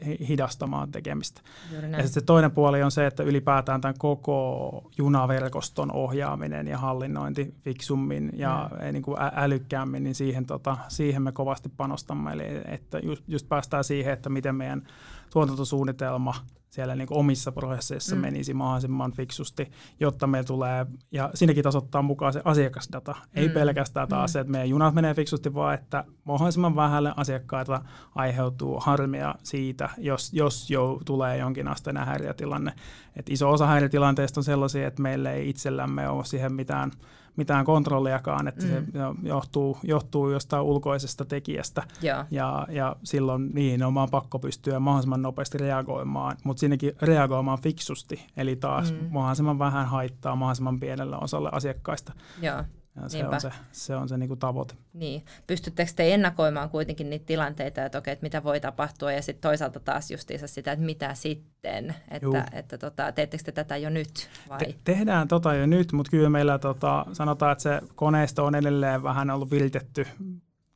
eh, 0.00 0.28
hidastamaan 0.28 0.92
tekemistä. 0.92 1.40
Ja 1.72 1.80
sitten 1.80 2.08
se 2.08 2.20
toinen 2.20 2.50
puoli 2.50 2.82
on 2.82 2.90
se, 2.90 3.06
että 3.06 3.22
ylipäätään 3.22 3.80
tämän 3.80 3.98
koko 3.98 4.90
junaverkoston 4.98 5.92
ohjaaminen 5.92 6.68
ja 6.68 6.78
hallinnointi 6.78 7.54
fiksummin 7.64 8.30
ja 8.34 8.70
mm. 8.72 8.92
niin 8.92 9.02
kuin 9.02 9.16
älykkäämmin, 9.34 10.04
niin 10.04 10.14
siihen, 10.14 10.46
tota, 10.46 10.76
siihen 10.88 11.22
me 11.22 11.32
kovasti 11.32 11.68
panostamme. 11.76 12.32
Eli 12.32 12.44
että 12.64 12.98
just, 12.98 13.24
just 13.28 13.48
päästään 13.48 13.84
siihen, 13.84 14.12
että 14.12 14.28
miten 14.28 14.54
meidän 14.54 14.82
tuotantosuunnitelma 15.36 16.34
siellä 16.70 16.94
niin 16.94 17.08
kuin 17.08 17.18
omissa 17.18 17.52
prosesseissa 17.52 18.14
mm. 18.14 18.20
menisi 18.20 18.54
mahdollisimman 18.54 19.12
fiksusti, 19.12 19.70
jotta 20.00 20.26
me 20.26 20.44
tulee, 20.44 20.86
ja 21.12 21.30
siinäkin 21.34 21.64
tasoittaa 21.64 22.02
mukaan 22.02 22.32
se 22.32 22.40
asiakasdata. 22.44 23.12
Mm. 23.12 23.18
Ei 23.34 23.48
pelkästään 23.48 24.08
taas 24.08 24.30
mm. 24.30 24.32
se, 24.32 24.40
että 24.40 24.50
meidän 24.50 24.68
junat 24.68 24.94
menee 24.94 25.14
fiksusti, 25.14 25.54
vaan 25.54 25.74
että 25.74 26.04
mahdollisimman 26.24 26.76
vähälle 26.76 27.12
asiakkaita 27.16 27.82
aiheutuu 28.14 28.80
harmia 28.80 29.34
siitä, 29.42 29.88
jos, 29.98 30.32
jos 30.32 30.70
jo 30.70 31.00
tulee 31.04 31.38
jonkinasteinen 31.38 32.06
häiriötilanne. 32.06 32.72
Et 33.16 33.30
iso 33.30 33.50
osa 33.50 33.66
häiriötilanteista 33.66 34.40
on 34.40 34.44
sellaisia, 34.44 34.88
että 34.88 35.02
meillä 35.02 35.32
ei 35.32 35.48
itsellämme 35.48 36.08
ole 36.08 36.24
siihen 36.24 36.52
mitään– 36.52 36.90
mitään 37.36 37.64
kontrolliakaan, 37.64 38.48
että 38.48 38.64
mm. 38.64 38.68
se 38.68 38.82
johtuu, 39.22 39.78
johtuu 39.82 40.30
jostain 40.30 40.62
ulkoisesta 40.62 41.24
tekijästä. 41.24 41.82
Ja, 42.02 42.26
ja, 42.30 42.66
ja 42.70 42.96
silloin 43.04 43.50
niin 43.54 43.82
on 43.82 43.94
vaan 43.94 44.10
pakko 44.10 44.38
pystyä 44.38 44.80
mahdollisimman 44.80 45.22
nopeasti 45.22 45.58
reagoimaan, 45.58 46.36
mutta 46.44 46.60
siinäkin 46.60 46.92
reagoimaan 47.02 47.62
fiksusti, 47.62 48.26
eli 48.36 48.56
taas 48.56 48.92
mm. 48.92 48.98
mahdollisimman 49.10 49.58
vähän 49.58 49.86
haittaa 49.86 50.36
mahdollisimman 50.36 50.80
pienelle 50.80 51.16
osalle 51.20 51.48
asiakkaista. 51.52 52.12
Ja. 52.40 52.64
Ja 53.02 53.08
se 53.08 53.26
on 53.26 53.40
se, 53.40 53.50
se, 53.72 53.96
on 53.96 54.08
se 54.08 54.16
niin 54.18 54.28
kuin 54.28 54.40
tavoite. 54.40 54.74
Niin. 54.92 55.24
Pystyttekö 55.46 55.90
te 55.96 56.14
ennakoimaan 56.14 56.70
kuitenkin 56.70 57.10
niitä 57.10 57.26
tilanteita, 57.26 57.84
että, 57.84 57.98
okei, 57.98 58.12
että 58.12 58.22
mitä 58.22 58.44
voi 58.44 58.60
tapahtua, 58.60 59.12
ja 59.12 59.22
sitten 59.22 59.50
toisaalta 59.50 59.80
taas 59.80 60.10
justiinsa 60.10 60.46
sitä, 60.46 60.72
että 60.72 60.84
mitä 60.84 61.14
sitten, 61.14 61.94
että, 62.10 62.46
että 62.52 62.78
tota, 62.78 63.12
teettekö 63.12 63.44
te 63.44 63.52
tätä 63.52 63.76
jo 63.76 63.90
nyt? 63.90 64.30
Vai? 64.48 64.58
Te- 64.58 64.74
tehdään 64.84 65.28
tota 65.28 65.54
jo 65.54 65.66
nyt, 65.66 65.92
mutta 65.92 66.10
kyllä 66.10 66.30
meillä 66.30 66.58
tota, 66.58 67.06
sanotaan, 67.12 67.52
että 67.52 67.62
se 67.62 67.80
koneisto 67.94 68.44
on 68.44 68.54
edelleen 68.54 69.02
vähän 69.02 69.30
ollut 69.30 69.50
viritetty 69.50 70.06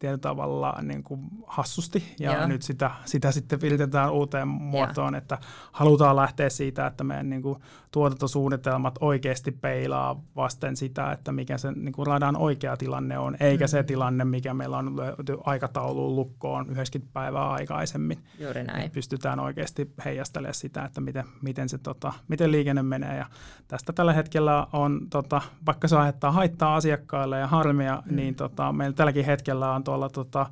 tietyllä 0.00 0.18
tavalla 0.18 0.78
niin 0.82 1.02
kuin 1.02 1.20
hassusti 1.46 2.14
ja 2.18 2.32
Joo. 2.32 2.46
nyt 2.46 2.62
sitä, 2.62 2.90
sitä 3.04 3.32
sitten 3.32 3.60
viritetään 3.60 4.12
uuteen 4.12 4.48
muotoon, 4.48 5.14
Joo. 5.14 5.18
että 5.18 5.38
halutaan 5.72 6.16
lähteä 6.16 6.50
siitä, 6.50 6.86
että 6.86 7.04
meidän 7.04 7.30
niin 7.30 7.42
kuin, 7.42 7.58
tuotantosuunnitelmat 7.90 8.98
oikeasti 9.00 9.50
peilaa 9.50 10.22
vasten 10.36 10.76
sitä, 10.76 11.12
että 11.12 11.32
mikä 11.32 11.58
se 11.58 11.72
niin 11.72 11.92
kuin 11.92 12.06
radan 12.06 12.36
oikea 12.36 12.76
tilanne 12.76 13.18
on, 13.18 13.36
eikä 13.40 13.64
mm. 13.64 13.68
se 13.68 13.82
tilanne, 13.82 14.24
mikä 14.24 14.54
meillä 14.54 14.78
on 14.78 14.96
löyty 14.96 15.38
aikatauluun 15.44 16.16
lukkoon 16.16 16.70
90 16.70 17.12
päivää 17.12 17.50
aikaisemmin. 17.50 18.18
Juuri 18.38 18.64
näin. 18.64 18.86
Et 18.86 18.92
pystytään 18.92 19.40
oikeasti 19.40 19.92
heijastelemaan 20.04 20.54
sitä, 20.54 20.84
että 20.84 21.00
miten, 21.00 21.24
miten, 21.42 21.68
se, 21.68 21.78
tota, 21.78 22.12
miten 22.28 22.52
liikenne 22.52 22.82
menee. 22.82 23.16
Ja 23.16 23.26
tästä 23.68 23.92
tällä 23.92 24.12
hetkellä 24.12 24.66
on, 24.72 25.00
tota, 25.10 25.42
vaikka 25.66 25.88
se 25.88 25.96
aiheuttaa 25.96 26.32
haittaa 26.32 26.76
asiakkaille 26.76 27.38
ja 27.38 27.46
harmia, 27.46 28.02
mm. 28.06 28.16
niin 28.16 28.34
tota, 28.34 28.72
meillä 28.72 28.94
tälläkin 28.94 29.24
hetkellä 29.24 29.72
on 29.72 29.84
tuolla 29.90 30.08
tota, 30.08 30.46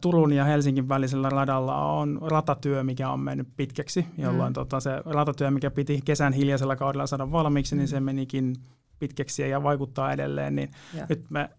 Turun 0.00 0.32
ja 0.32 0.44
Helsingin 0.44 0.88
välisellä 0.88 1.28
radalla 1.28 1.92
on 1.92 2.18
ratatyö, 2.22 2.84
mikä 2.84 3.10
on 3.10 3.20
mennyt 3.20 3.48
pitkäksi, 3.56 4.06
jolloin 4.18 4.50
mm. 4.50 4.54
tota, 4.54 4.80
se 4.80 4.90
ratatyö, 5.04 5.50
mikä 5.50 5.70
piti 5.70 6.00
kesän 6.04 6.32
hiljaisella 6.32 6.76
kaudella 6.76 7.06
saada 7.06 7.32
valmiiksi, 7.32 7.74
mm. 7.74 7.78
niin 7.78 7.88
se 7.88 8.00
menikin 8.00 8.56
pitkäksi 8.98 9.42
ja 9.42 9.62
vaikuttaa 9.62 10.12
edelleen. 10.12 10.56
Niin 10.56 10.70
ja. 10.94 11.06
nyt 11.08 11.24
me 11.30 11.50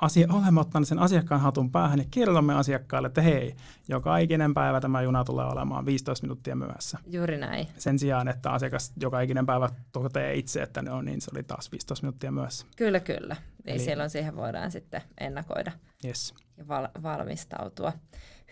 asia, 0.00 0.26
olemme 0.30 0.60
ottaneet 0.60 0.88
sen 0.88 0.98
asiakkaan 0.98 1.40
hatun 1.40 1.70
päähän 1.70 1.98
ja 1.98 2.04
kerromme 2.10 2.54
asiakkaalle, 2.54 3.06
että 3.06 3.22
hei, 3.22 3.54
joka 3.88 4.18
ikinen 4.18 4.54
päivä 4.54 4.80
tämä 4.80 5.02
juna 5.02 5.24
tulee 5.24 5.46
olemaan 5.46 5.86
15 5.86 6.26
minuuttia 6.26 6.56
myöhässä. 6.56 6.98
Juuri 7.06 7.38
näin. 7.38 7.66
Sen 7.78 7.98
sijaan, 7.98 8.28
että 8.28 8.50
asiakas 8.50 8.92
joka 9.00 9.20
ikinen 9.20 9.46
päivä 9.46 9.68
toteaa 9.92 10.32
itse, 10.32 10.62
että 10.62 10.82
ne 10.82 10.90
on 10.90 11.04
niin, 11.04 11.20
se 11.20 11.30
oli 11.34 11.42
taas 11.42 11.72
15 11.72 12.06
minuuttia 12.06 12.32
myöhässä. 12.32 12.66
Kyllä, 12.76 13.00
kyllä. 13.00 13.36
Eli, 13.70 13.78
Eli 13.78 13.84
silloin 13.84 14.10
siihen 14.10 14.36
voidaan 14.36 14.70
sitten 14.70 15.02
ennakoida 15.20 15.72
yes. 16.04 16.34
ja 16.56 16.68
val- 16.68 17.02
valmistautua. 17.02 17.92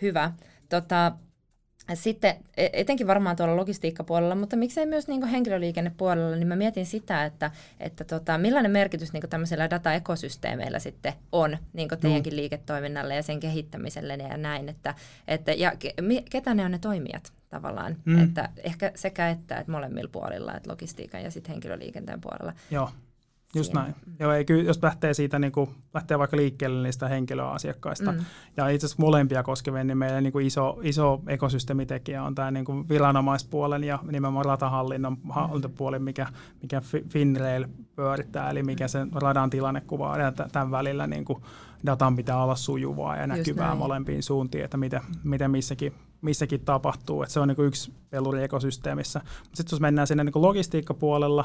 Hyvä. 0.03 0.33
Tota, 0.69 1.13
sitten 1.95 2.37
e, 2.57 2.69
etenkin 2.73 3.07
varmaan 3.07 3.37
tuolla 3.37 3.57
logistiikkapuolella, 3.57 4.35
mutta 4.35 4.57
miksei 4.57 4.87
myös 4.87 5.09
niin 5.09 5.27
henkilöliikennepuolella, 5.27 6.37
niin 6.37 6.49
mä 6.49 6.57
mietin 6.57 6.87
sitä, 6.87 7.25
että, 7.25 7.51
että 7.81 8.05
tota, 8.05 8.39
millainen 8.39 8.71
merkitys 8.71 9.13
niin 9.13 9.31
tämmöisellä 9.31 9.71
dataekosysteemeillä 9.71 10.79
sitten 10.79 11.13
on 11.33 11.59
niin 11.73 11.89
teidänkin 12.01 12.33
no. 12.33 12.37
liiketoiminnalle 12.37 13.15
ja 13.15 13.23
sen 13.23 13.41
kehittämiselle 13.41 14.15
ja 14.15 14.37
näin, 14.37 14.69
että, 14.69 14.95
että 15.29 15.53
ja 15.53 15.73
ketä 16.31 16.55
ne 16.55 16.65
on 16.65 16.71
ne 16.71 16.79
toimijat 16.79 17.33
tavallaan, 17.49 17.97
mm. 18.05 18.25
että 18.25 18.49
ehkä 18.57 18.93
sekä 18.95 19.29
että, 19.29 19.59
että 19.59 19.73
molemmilla 19.73 20.11
puolilla, 20.13 20.57
että 20.57 20.71
logistiikan 20.71 21.23
ja 21.23 21.31
sitten 21.31 21.53
henkilöliikenteen 21.53 22.21
puolella. 22.21 22.53
Joo. 22.71 22.91
Just 23.55 23.73
näin. 23.73 23.95
Mm. 24.07 24.13
Joo, 24.21 24.33
ei, 24.33 24.45
kyllä, 24.45 24.63
jos 24.63 24.83
lähtee 24.83 25.15
siitä, 25.15 25.39
niin 25.39 25.53
kuin, 25.53 25.71
lähtee 25.95 26.19
vaikka 26.19 26.37
liikkeelle 26.37 26.83
niistä 26.83 27.09
henkilöasiakkaista, 27.09 28.13
mm. 28.13 28.19
ja 28.57 28.69
itse 28.69 28.87
asiassa 28.87 29.03
molempia 29.03 29.43
koskevien, 29.43 29.87
niin 29.87 29.99
meillä 29.99 30.21
niin 30.21 30.33
kuin 30.33 30.47
iso, 30.47 30.79
iso 30.83 31.23
ekosysteemitekijä 31.27 32.23
on 32.23 32.35
tämä 32.35 32.51
niin 32.51 32.65
kuin 32.65 32.89
viranomaispuolen 32.89 33.85
ja 33.85 33.99
nimenomaan 34.11 34.45
ratahallinnon 34.45 35.13
mm. 35.13 35.31
hallintopuoli, 35.31 35.99
mikä, 35.99 36.27
mikä 36.63 36.83
Finrail 37.09 37.67
pyörittää, 37.97 38.51
eli 38.51 38.63
mikä 38.63 38.89
se 38.89 39.07
radan 39.15 39.51
tilannekuva 39.51 40.19
ja 40.19 40.33
tämän 40.33 40.71
välillä 40.71 41.07
niin 41.07 41.25
kuin 41.25 41.43
datan 41.87 42.17
pitää 42.17 42.43
olla 42.43 42.57
sujuvaa 42.57 43.17
ja 43.17 43.27
näkyvää 43.27 43.75
molempiin 43.75 44.23
suuntiin, 44.23 44.65
että 44.65 44.77
miten, 44.77 45.01
miten 45.25 45.51
missäkin, 45.51 45.93
missäkin 46.21 46.61
tapahtuu. 46.61 47.23
Että 47.23 47.33
se 47.33 47.41
on 47.41 47.49
niin 47.49 47.57
kuin 47.57 47.69
yksi 47.69 47.93
peluri 48.11 48.43
ekosysteemissä. 48.43 49.21
Sitten 49.55 49.77
jos 49.77 49.81
mennään 49.81 50.07
sinne 50.07 50.25
niin 50.25 50.33
kuin 50.33 50.43
logistiikkapuolella, 50.43 51.45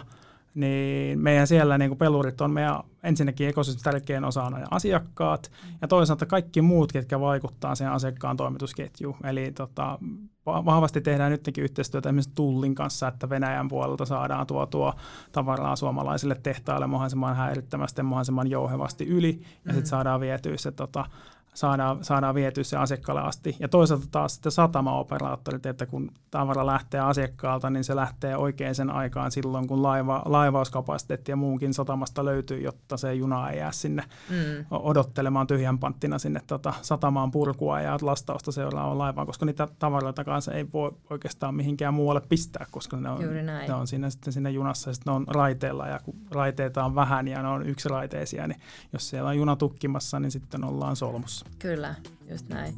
niin 0.55 1.19
meidän 1.19 1.47
siellä 1.47 1.77
niin 1.77 1.89
kuin 1.89 1.97
pelurit 1.97 2.41
on 2.41 2.51
meidän 2.51 2.79
ensinnäkin 3.03 3.47
ekosysteemin 3.47 3.83
tärkein 3.83 4.25
osa 4.25 4.43
on 4.43 4.63
asiakkaat 4.71 5.51
ja 5.81 5.87
toisaalta 5.87 6.25
kaikki 6.25 6.61
muut, 6.61 6.91
ketkä 6.91 7.19
vaikuttaa 7.19 7.75
siihen 7.75 7.93
asiakkaan 7.93 8.37
toimitusketjuun. 8.37 9.17
Eli 9.23 9.51
tota, 9.51 9.99
vahvasti 10.45 11.01
tehdään 11.01 11.31
nytkin 11.31 11.63
yhteistyötä 11.63 12.09
esimerkiksi 12.09 12.35
Tullin 12.35 12.75
kanssa, 12.75 13.07
että 13.07 13.29
Venäjän 13.29 13.67
puolelta 13.67 14.05
saadaan 14.05 14.47
tuotua 14.47 14.93
tavaraa 15.31 15.75
suomalaisille 15.75 16.35
tehtaille 16.43 16.87
mahdollisimman 16.87 17.35
häirittömästi 17.35 17.99
ja 17.99 18.03
mahdollisimman 18.03 18.49
jouhevasti 18.49 19.05
yli 19.05 19.29
ja 19.29 19.35
mm-hmm. 19.35 19.73
sitten 19.73 19.89
saadaan 19.89 20.19
vietyä 20.19 20.57
se 20.57 20.71
tota, 20.71 21.05
saadaan, 21.53 22.03
saadaan 22.03 22.35
vietyä 22.35 22.63
se 22.63 22.77
asiakkaalle 22.77 23.21
asti. 23.21 23.55
Ja 23.59 23.67
toisaalta 23.67 24.05
taas 24.11 24.33
sitten 24.33 24.51
satamaoperaattorit, 24.51 25.65
että 25.65 25.85
kun 25.85 26.11
tavara 26.31 26.65
lähtee 26.65 26.99
asiakkaalta, 26.99 27.69
niin 27.69 27.83
se 27.83 27.95
lähtee 27.95 28.37
oikein 28.37 28.75
sen 28.75 28.89
aikaan 28.89 29.31
silloin, 29.31 29.67
kun 29.67 29.83
laiva, 29.83 30.21
laivauskapasiteetti 30.25 31.31
ja 31.31 31.35
muunkin 31.35 31.73
satamasta 31.73 32.25
löytyy, 32.25 32.61
jotta 32.61 32.97
se 32.97 33.13
juna 33.13 33.49
ei 33.49 33.59
jää 33.59 33.71
sinne 33.71 34.03
mm. 34.29 34.65
odottelemaan 34.69 35.47
tyhjän 35.47 35.79
panttina 35.79 36.19
sinne 36.19 36.41
tota, 36.47 36.73
satamaan 36.81 37.31
purkua 37.31 37.81
ja 37.81 37.97
lastausta 38.01 38.51
seuraavaan 38.51 38.97
laivaan, 38.97 39.27
koska 39.27 39.45
niitä 39.45 39.67
tavaroita 39.79 40.23
kanssa 40.23 40.53
ei 40.53 40.65
voi 40.73 40.91
oikeastaan 41.09 41.55
mihinkään 41.55 41.93
muualle 41.93 42.21
pistää, 42.29 42.65
koska 42.71 42.97
ne 42.97 43.09
on, 43.09 43.21
ne 43.67 43.73
on 43.73 43.87
siinä, 43.87 44.09
sitten 44.09 44.33
siinä 44.33 44.49
junassa 44.49 44.89
ja 44.89 44.93
sitten 44.93 45.11
ne 45.11 45.15
on 45.15 45.27
raiteilla 45.27 45.87
ja 45.87 45.99
kun 45.99 46.15
raiteita 46.31 46.85
on 46.85 46.95
vähän 46.95 47.27
ja 47.27 47.41
ne 47.41 47.47
on 47.47 47.67
yksiraiteisia, 47.67 48.47
niin 48.47 48.61
jos 48.93 49.09
siellä 49.09 49.29
on 49.29 49.37
juna 49.37 49.55
tukkimassa, 49.55 50.19
niin 50.19 50.31
sitten 50.31 50.63
ollaan 50.63 50.95
solmussa. 50.95 51.42
Kyllä, 51.59 51.95
just 52.29 52.49
näin. 52.49 52.73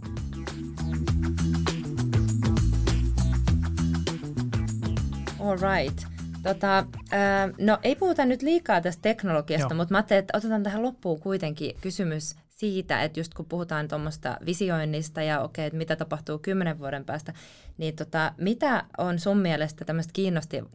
All 5.40 5.58
right. 5.58 6.06
Tota, 6.44 6.78
äh, 6.78 7.54
no 7.58 7.78
ei 7.84 7.96
puhuta 7.96 8.26
nyt 8.26 8.42
liikaa 8.42 8.82
tästä 8.82 9.02
teknologiasta, 9.02 9.74
Joo. 9.74 9.78
mutta 9.78 9.94
mä 9.94 9.98
ajattelin, 9.98 10.20
että 10.20 10.38
otetaan 10.38 10.64
tähän 10.64 10.84
loppuun 10.84 11.20
kuitenkin 11.20 11.76
kysymys 11.82 12.36
siitä, 12.50 13.04
että 13.04 13.20
just 13.20 13.34
kun 13.34 13.46
puhutaan 13.46 13.88
tuommoista 13.88 14.38
visioinnista 14.46 15.22
ja 15.22 15.42
okei, 15.42 15.66
että 15.66 15.78
mitä 15.78 15.96
tapahtuu 15.96 16.40
kymmenen 16.40 16.80
vuoden 16.80 17.06
päästä, 17.06 17.34
niin 17.78 17.96
tota, 17.96 18.34
mitä 18.38 18.84
on 18.98 19.20
sun 19.20 19.38
mielestä 19.38 19.86
tämmöiset 19.86 20.14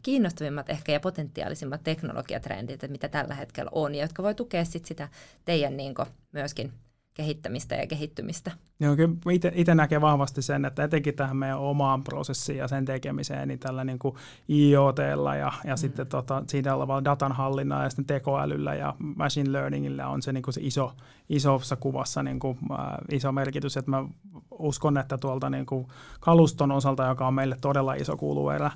kiinnostavimmat 0.03 0.71
ehkä 0.71 0.93
ja 0.93 1.01
potentiaalisimmat 1.01 1.85
teknologiatrendit, 1.85 2.75
että 2.75 2.89
mitä 2.89 3.09
tällä 3.09 3.35
hetkellä 3.35 3.71
on, 3.75 3.95
ja 3.95 4.05
jotka 4.05 4.23
voi 4.23 4.35
tukea 4.35 4.65
sit 4.65 4.85
sitä 4.85 5.09
teidän 5.45 5.77
niin 5.77 5.95
myöskin 6.33 6.73
kehittämistä 7.15 7.75
ja 7.75 7.87
kehittymistä. 7.87 8.51
Joo, 8.81 8.97
kyllä 8.97 9.15
itse 9.53 9.75
näkee 9.75 10.01
vahvasti 10.01 10.43
sen, 10.43 10.65
että 10.65 10.85
etenkin 10.85 11.15
tähän 11.15 11.37
meidän 11.37 11.59
omaan 11.59 12.05
prosessiin 12.05 12.59
ja 12.59 12.69
sen 12.69 12.85
tekemiseen, 12.85 13.49
niin 13.49 13.59
tällä 13.59 13.85
niin 13.85 13.99
kuin 13.99 14.15
IoTlla 14.51 15.37
ja, 15.37 15.53
ja 15.65 15.75
mm. 15.75 15.79
sitten 15.79 16.07
tota, 16.07 16.43
siitä 16.47 16.75
olevalla 16.75 17.05
datan 17.05 17.33
hallinnalla 17.33 17.85
ja 17.85 17.91
sitten 17.91 18.07
tekoälyllä 18.07 18.75
ja 18.75 18.95
machine 18.99 19.53
learningillä 19.53 20.09
on 20.09 20.23
se, 20.23 20.33
niin 20.33 20.43
kuin 20.43 20.55
se 20.55 20.61
iso, 20.65 20.93
isossa 21.29 21.77
kuvassa 21.77 22.23
niin 22.23 22.39
kuin, 22.39 22.59
äh, 22.71 22.79
iso 23.11 23.33
merkitys, 23.33 23.77
että 23.77 23.91
mä 23.91 24.05
uskon, 24.51 24.99
että 24.99 25.19
tuolta 25.19 25.51
niin 25.51 25.67
kuin 25.67 25.87
kaluston 26.21 26.73
osalta, 26.73 27.07
joka 27.07 27.27
on 27.27 27.35
meille 27.35 27.57
todella 27.61 27.95
iso 27.95 28.17
kuluerä, 28.17 28.71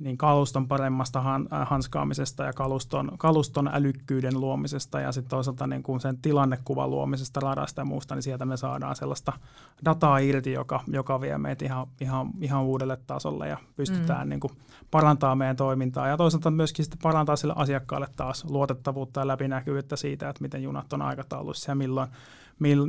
niin 0.00 0.18
kaluston 0.18 0.68
paremmasta 0.68 1.20
han, 1.20 1.48
äh, 1.52 1.68
hanskaamisesta 1.68 2.44
ja 2.44 2.52
kaluston, 2.52 3.12
kaluston 3.18 3.70
älykkyyden 3.72 4.40
luomisesta 4.40 5.00
ja 5.00 5.12
sitten 5.12 5.30
toisaalta 5.30 5.66
niin 5.66 5.82
kuin 5.82 6.00
sen 6.00 6.18
tilannekuvan 6.22 6.90
luomisesta 6.90 7.40
radasta 7.40 7.80
ja 7.80 7.84
muusta, 7.84 8.14
niin 8.14 8.22
sieltä 8.22 8.44
me 8.44 8.56
saadaan 8.56 8.96
sellaista 8.96 9.32
dataa 9.84 10.18
irti, 10.18 10.52
joka, 10.52 10.80
joka 10.86 11.20
vie 11.20 11.38
meitä 11.38 11.64
ihan, 11.64 11.86
ihan, 12.00 12.30
ihan 12.40 12.62
uudelle 12.62 12.98
tasolle 13.06 13.48
ja 13.48 13.56
pystytään 13.76 14.26
mm. 14.26 14.30
niin 14.30 14.40
kuin 14.40 14.52
parantamaan 14.90 15.38
meidän 15.38 15.56
toimintaa 15.56 16.08
ja 16.08 16.16
toisaalta 16.16 16.50
myöskin 16.50 16.84
sitten 16.84 17.00
parantaa 17.02 17.36
sille 17.36 17.54
asiakkaalle 17.56 18.08
taas 18.16 18.44
luotettavuutta 18.44 19.20
ja 19.20 19.26
läpinäkyvyyttä 19.26 19.96
siitä, 19.96 20.28
että 20.28 20.42
miten 20.42 20.62
junat 20.62 20.92
on 20.92 21.02
aikataulussa 21.02 21.70
ja 21.70 21.74
milloin, 21.74 22.08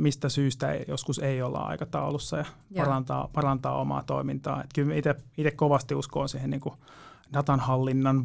mistä 0.00 0.28
syystä 0.28 0.72
ei, 0.72 0.84
joskus 0.88 1.18
ei 1.18 1.42
olla 1.42 1.58
aikataulussa 1.58 2.36
ja 2.36 2.44
parantaa, 2.76 3.28
parantaa 3.32 3.80
omaa 3.80 4.02
toimintaa. 4.02 4.62
Et 4.62 4.70
kyllä 4.74 4.94
itse 5.36 5.50
kovasti 5.56 5.94
uskon 5.94 6.28
siihen 6.28 6.50
niin 6.50 6.60
kuin 6.60 6.74
datanhallinnan 7.32 8.22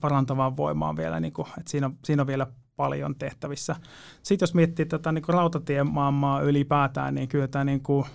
parantavaan 0.00 0.56
voimaan 0.56 0.96
vielä, 0.96 1.20
niin 1.20 1.32
kuin, 1.32 1.48
että 1.58 1.70
siinä, 1.70 1.86
on, 1.86 1.96
siinä 2.04 2.22
on 2.22 2.26
vielä 2.26 2.46
paljon 2.76 3.14
tehtävissä. 3.14 3.76
Sitten 4.22 4.46
jos 4.46 4.54
miettii 4.54 4.86
tätä 4.86 5.12
niin 5.12 5.24
rautatiemaailmaa 5.28 6.40
ylipäätään, 6.40 7.14
niin 7.14 7.28
kyllä 7.28 7.48
tämä 7.48 7.64
niin 7.64 7.82
kuin, 7.82 8.06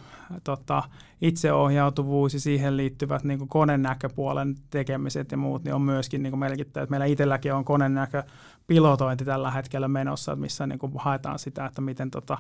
tota, 0.44 0.84
itseohjautuvuus 1.22 2.34
ja 2.34 2.40
siihen 2.40 2.78
liittyvät 2.78 3.24
niin 3.24 3.40
kuin 3.40 3.50
konenäköpuolen 3.50 4.56
tekemiset 4.70 5.32
ja 5.32 5.38
muut 5.38 5.64
niin 5.64 5.74
on 5.74 5.82
myöskin 5.82 6.24
niin 6.24 6.40
merkittävät. 6.40 6.90
Meillä 6.90 7.06
itselläkin 7.06 7.54
on 7.54 7.66
konenäkö 7.66 8.24
pilotointi 8.68 9.26
tällä 9.26 9.52
hetkellä 9.52 9.88
menossa, 9.88 10.36
missä 10.36 10.68
niin 10.68 10.80
kuin 10.80 10.94
haetaan 10.98 11.40
sitä, 11.40 11.66
että 11.66 11.82
miten, 11.82 12.12
tota, 12.12 12.38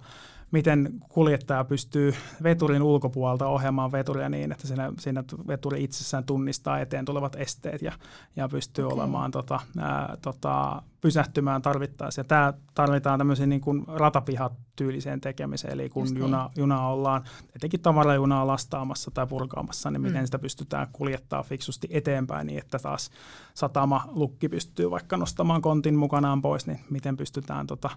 miten 0.56 0.90
kuljettaja 1.10 1.64
pystyy 1.64 2.14
veturin 2.44 2.82
ulkopuolelta 2.82 3.48
ohjaamaan 3.48 3.92
veturia 3.92 4.30
niin, 4.30 4.52
että 4.52 4.68
siinä, 4.68 4.92
siinä 5.00 5.24
veturi 5.48 5.84
itsessään 5.84 6.24
tunnistaa 6.24 6.80
eteen 6.80 7.06
tulevat 7.06 7.36
esteet 7.36 7.82
ja, 7.82 7.92
ja 8.36 8.50
pystyy 8.50 8.86
okay. 8.86 8.98
olemaan 8.98 9.32
tota, 9.32 9.60
ää, 9.78 10.18
tota, 10.22 10.82
pysähtymään 11.02 11.62
tarvittaessa. 11.62 12.20
Ja 12.20 12.24
tämä 12.24 12.54
tarvitaan 12.74 13.20
tämmöisen 13.20 13.50
niin 13.50 13.62
kuin 13.62 13.84
ratapihat 13.88 14.54
tyyliseen 14.76 15.22
tekemiseen, 15.22 15.74
eli 15.74 15.90
kun 15.90 16.06
niin. 16.06 16.18
juna, 16.18 16.50
juna 16.56 16.88
ollaan, 16.88 17.24
etenkin 17.56 17.82
tavarajunaa 17.82 18.48
lastaamassa 18.48 19.12
tai 19.12 19.28
purkaamassa, 19.28 19.92
niin 19.92 20.02
miten 20.02 20.22
mm. 20.22 20.26
sitä 20.26 20.40
pystytään 20.40 20.88
kuljettaa 20.94 21.44
fiksusti 21.44 21.88
eteenpäin 21.92 22.48
niin, 22.48 22.60
että 22.60 22.80
taas 22.80 23.12
satama 23.54 24.04
lukki 24.08 24.50
pystyy 24.50 24.92
vaikka 24.92 25.18
nostamaan 25.18 25.62
kontin 25.62 25.96
mukanaan 25.96 26.42
pois, 26.42 26.68
niin 26.68 26.80
miten 26.90 27.18
pystytään 27.18 27.68
tota, 27.68 27.90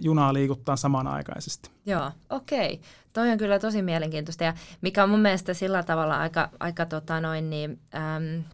junaa 0.00 0.34
liikuttaa 0.34 0.76
samanaikaisesti. 0.76 1.70
Joo, 1.86 2.12
okei. 2.30 2.72
Okay. 2.72 2.86
Toi 3.12 3.30
on 3.30 3.38
kyllä 3.38 3.58
tosi 3.58 3.82
mielenkiintoista 3.82 4.44
ja 4.44 4.54
mikä 4.80 5.02
on 5.02 5.10
mun 5.10 5.20
mielestä 5.20 5.54
sillä 5.54 5.82
tavalla 5.82 6.16
aika, 6.16 6.48
aika 6.60 6.86
tota 6.86 7.20
noin 7.20 7.50
niin, 7.50 7.80
äm, 7.94 8.44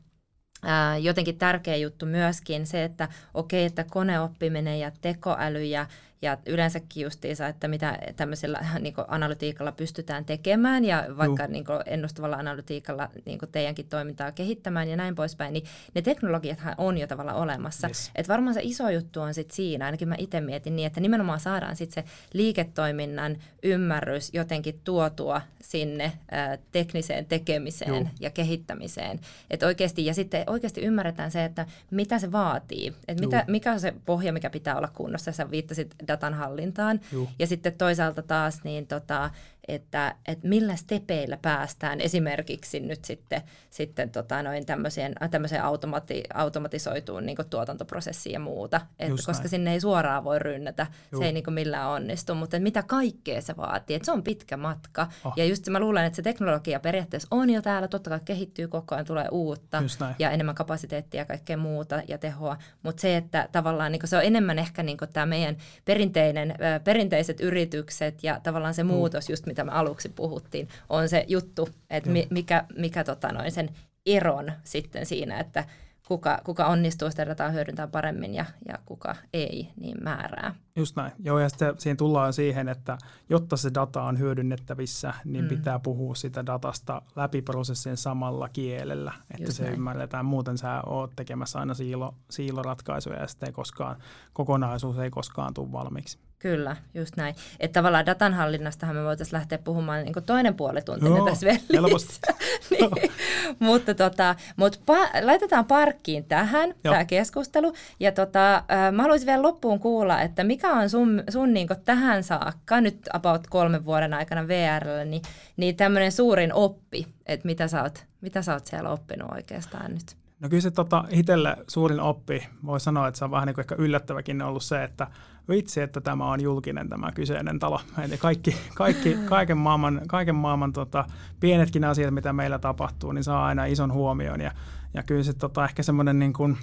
ää, 0.62 0.98
jotenkin 0.98 1.38
tärkeä 1.38 1.76
juttu 1.76 2.06
myöskin 2.06 2.66
se, 2.66 2.84
että 2.84 3.08
okei, 3.34 3.60
okay, 3.60 3.66
että 3.66 3.84
koneoppiminen 3.90 4.80
ja 4.80 4.92
tekoäly 5.00 5.64
ja 5.64 5.86
ja 6.22 6.38
yleensäkin 6.46 7.02
justiinsa, 7.02 7.46
että 7.46 7.68
mitä 7.68 7.98
tämmöisellä 8.16 8.66
niin 8.80 8.94
analytiikalla 9.08 9.72
pystytään 9.72 10.24
tekemään 10.24 10.84
ja 10.84 11.04
vaikka 11.16 11.46
niin 11.46 11.64
ennustavalla 11.86 12.36
analytiikalla 12.36 13.08
niin 13.24 13.38
teidänkin 13.52 13.88
toimintaa 13.88 14.32
kehittämään 14.32 14.88
ja 14.88 14.96
näin 14.96 15.14
poispäin, 15.14 15.52
niin 15.52 15.64
ne 15.94 16.02
teknologiathan 16.02 16.74
on 16.78 16.98
jo 16.98 17.06
tavallaan 17.06 17.36
olemassa. 17.36 17.86
Yes. 17.86 18.10
Et 18.14 18.28
varmaan 18.28 18.54
se 18.54 18.60
iso 18.62 18.90
juttu 18.90 19.20
on 19.20 19.34
sitten 19.34 19.56
siinä, 19.56 19.84
ainakin 19.84 20.08
mä 20.08 20.14
itse 20.18 20.40
mietin 20.40 20.76
niin, 20.76 20.86
että 20.86 21.00
nimenomaan 21.00 21.40
saadaan 21.40 21.76
sitten 21.76 22.04
se 22.04 22.10
liiketoiminnan 22.32 23.36
ymmärrys 23.62 24.30
jotenkin 24.32 24.80
tuotua 24.84 25.40
sinne 25.62 26.04
ä, 26.32 26.58
tekniseen 26.72 27.26
tekemiseen 27.26 27.90
Joo. 27.90 28.06
ja 28.20 28.30
kehittämiseen. 28.30 29.20
Et 29.50 29.62
oikeasti, 29.62 30.06
ja 30.06 30.14
sitten 30.14 30.44
oikeasti 30.46 30.80
ymmärretään 30.80 31.30
se, 31.30 31.44
että 31.44 31.66
mitä 31.90 32.18
se 32.18 32.32
vaatii, 32.32 32.94
että 33.08 33.24
mitä, 33.24 33.44
mikä 33.48 33.72
on 33.72 33.80
se 33.80 33.94
pohja, 34.06 34.32
mikä 34.32 34.50
pitää 34.50 34.76
olla 34.76 34.88
kunnossa. 34.94 35.32
Sä 35.32 35.50
viittasit 35.50 35.94
datan 36.08 36.34
hallintaan. 36.34 37.00
Juh. 37.12 37.28
Ja 37.38 37.46
sitten 37.46 37.72
toisaalta 37.72 38.22
taas 38.22 38.64
niin 38.64 38.86
tota, 38.86 39.30
että, 39.68 40.14
että 40.28 40.48
millä 40.48 40.76
stepeillä 40.76 41.38
päästään 41.42 42.00
esimerkiksi 42.00 42.80
nyt 42.80 43.04
sitten, 43.04 43.42
sitten 43.70 44.10
tota 44.10 44.42
noin 44.42 44.66
tämmöiseen, 44.66 45.14
tämmöiseen 45.30 45.64
automati, 45.64 46.24
automatisoituun 46.34 47.26
niin 47.26 47.36
tuotantoprosessiin 47.50 48.32
ja 48.32 48.40
muuta, 48.40 48.80
Et 48.98 49.10
koska 49.10 49.32
näin. 49.32 49.48
sinne 49.48 49.72
ei 49.72 49.80
suoraan 49.80 50.24
voi 50.24 50.38
rynnätä, 50.38 50.86
Juh. 51.12 51.22
se 51.22 51.26
ei 51.26 51.32
niin 51.32 51.52
millään 51.52 51.88
onnistu, 51.88 52.34
mutta 52.34 52.60
mitä 52.60 52.82
kaikkea 52.82 53.40
se 53.40 53.56
vaatii, 53.56 53.96
että 53.96 54.06
se 54.06 54.12
on 54.12 54.22
pitkä 54.22 54.56
matka. 54.56 55.08
Oh. 55.24 55.32
Ja 55.36 55.44
just 55.44 55.68
mä 55.68 55.80
luulen, 55.80 56.04
että 56.04 56.16
se 56.16 56.22
teknologia 56.22 56.80
periaatteessa 56.80 57.28
on 57.30 57.50
jo 57.50 57.62
täällä, 57.62 57.88
totta 57.88 58.10
kai 58.10 58.20
kehittyy 58.24 58.68
koko 58.68 58.94
ajan, 58.94 59.06
tulee 59.06 59.28
uutta 59.30 59.82
ja 60.18 60.30
enemmän 60.30 60.54
kapasiteettia 60.54 61.20
ja 61.20 61.24
kaikkea 61.24 61.56
muuta 61.56 62.02
ja 62.08 62.18
tehoa, 62.18 62.56
mutta 62.82 63.00
se, 63.00 63.16
että 63.16 63.48
tavallaan 63.52 63.92
niin 63.92 64.00
se 64.04 64.16
on 64.16 64.24
enemmän 64.24 64.58
ehkä 64.58 64.82
niin 64.82 64.98
tämä 65.12 65.26
meidän 65.26 65.56
perinteinen, 65.84 66.54
perinteiset 66.84 67.40
yritykset 67.40 68.24
ja 68.24 68.40
tavallaan 68.42 68.74
se 68.74 68.82
muutos, 68.82 69.28
mm. 69.28 69.32
just 69.32 69.46
mitä 69.46 69.57
me 69.64 69.72
aluksi 69.72 70.08
puhuttiin, 70.08 70.68
on 70.88 71.08
se 71.08 71.24
juttu, 71.28 71.68
että 71.90 72.10
mi, 72.10 72.26
mikä, 72.30 72.64
mikä 72.76 73.04
tota 73.04 73.32
noin 73.32 73.52
sen 73.52 73.70
eron 74.06 74.52
sitten 74.64 75.06
siinä, 75.06 75.40
että 75.40 75.64
kuka, 76.08 76.40
kuka 76.44 76.66
onnistuu 76.66 77.10
sitä 77.10 77.26
dataa 77.26 77.50
hyödyntää 77.50 77.86
paremmin 77.86 78.34
ja, 78.34 78.44
ja 78.68 78.78
kuka 78.86 79.16
ei, 79.32 79.72
niin 79.80 79.96
määrää. 80.02 80.54
Just 80.76 80.96
näin. 80.96 81.12
Joo, 81.24 81.38
ja 81.38 81.48
sitten 81.48 81.74
siihen 81.78 81.96
tullaan 81.96 82.32
siihen, 82.32 82.68
että 82.68 82.98
jotta 83.28 83.56
se 83.56 83.70
data 83.74 84.02
on 84.02 84.18
hyödynnettävissä, 84.18 85.14
niin 85.24 85.44
mm. 85.44 85.48
pitää 85.48 85.78
puhua 85.78 86.14
sitä 86.14 86.46
datasta 86.46 87.02
läpi 87.16 87.42
prosessin 87.42 87.96
samalla 87.96 88.48
kielellä, 88.48 89.12
että 89.30 89.42
Just 89.44 89.56
se 89.56 89.62
näin. 89.62 89.74
ymmärretään. 89.74 90.24
Muuten 90.24 90.58
sä 90.58 90.82
oot 90.86 91.12
tekemässä 91.16 91.58
aina 91.58 91.74
siilo, 91.74 92.14
siiloratkaisuja 92.30 93.20
ja 93.20 93.26
sitten 93.26 93.46
ei 93.46 93.52
koskaan, 93.52 93.96
kokonaisuus 94.32 94.98
ei 94.98 95.10
koskaan 95.10 95.54
tule 95.54 95.72
valmiiksi. 95.72 96.18
Kyllä, 96.38 96.76
just 96.94 97.16
näin. 97.16 97.34
Että 97.60 97.78
tavallaan 97.78 98.06
datanhallinnastahan 98.06 98.96
me 98.96 99.04
voitaisiin 99.04 99.36
lähteä 99.36 99.58
puhumaan 99.58 100.04
niin 100.04 100.14
toinen 100.26 100.54
puoli 100.54 100.82
tuntia 100.82 101.24
tässä 101.24 101.46
välissä. 101.46 102.20
niin. 102.70 103.12
mutta 103.58 103.94
tota, 103.94 104.34
mut 104.56 104.76
pa- 104.76 105.26
laitetaan 105.26 105.64
parkkiin 105.64 106.24
tähän 106.24 106.74
tämä 106.82 107.04
keskustelu. 107.04 107.72
Ja 108.00 108.12
tota, 108.12 108.56
äh, 108.56 108.92
mä 108.92 109.02
haluaisin 109.02 109.26
vielä 109.26 109.42
loppuun 109.42 109.80
kuulla, 109.80 110.22
että 110.22 110.44
mikä 110.44 110.72
on 110.72 110.90
sun, 110.90 111.22
sun 111.30 111.54
niin 111.54 111.68
tähän 111.84 112.24
saakka, 112.24 112.80
nyt 112.80 113.08
about 113.12 113.46
kolmen 113.46 113.84
vuoden 113.84 114.14
aikana 114.14 114.48
VRllä, 114.48 115.04
niin, 115.04 115.22
niin 115.56 115.76
tämmöinen 115.76 116.12
suurin 116.12 116.52
oppi, 116.52 117.06
että 117.26 117.46
mitä 117.46 117.68
sä, 117.68 117.82
oot, 117.82 118.04
mitä 118.20 118.42
sä 118.42 118.52
oot 118.52 118.66
siellä 118.66 118.90
oppinut 118.90 119.32
oikeastaan 119.32 119.94
nyt? 119.94 120.27
No 120.40 120.48
kyllä 120.48 120.60
se 120.60 120.70
tota, 120.70 121.04
itselle 121.10 121.56
suurin 121.68 122.00
oppi, 122.00 122.48
voi 122.66 122.80
sanoa, 122.80 123.08
että 123.08 123.18
se 123.18 123.24
on 123.24 123.30
vähän 123.30 123.46
niin 123.46 123.54
kuin 123.54 123.62
ehkä 123.62 123.74
yllättäväkin 123.78 124.42
ollut 124.42 124.62
se, 124.62 124.84
että 124.84 125.06
vitsi, 125.48 125.80
että 125.80 126.00
tämä 126.00 126.30
on 126.30 126.40
julkinen 126.40 126.88
tämä 126.88 127.12
kyseinen 127.12 127.58
talo. 127.58 127.80
Eli 128.04 128.18
kaikki, 128.18 128.56
kaikki, 128.74 129.18
kaiken 129.28 129.58
maailman, 129.58 130.00
kaiken 130.06 130.34
maailman 130.34 130.72
tota, 130.72 131.04
pienetkin 131.40 131.84
asiat, 131.84 132.14
mitä 132.14 132.32
meillä 132.32 132.58
tapahtuu, 132.58 133.12
niin 133.12 133.24
saa 133.24 133.46
aina 133.46 133.64
ison 133.64 133.92
huomion. 133.92 134.40
Ja, 134.40 134.52
ja 134.94 135.02
kyllä 135.02 135.22
se 135.22 135.32
tota, 135.32 135.64
ehkä 135.64 135.82
semmoinen 135.82 136.18
niin 136.18 136.32
kuin, 136.32 136.56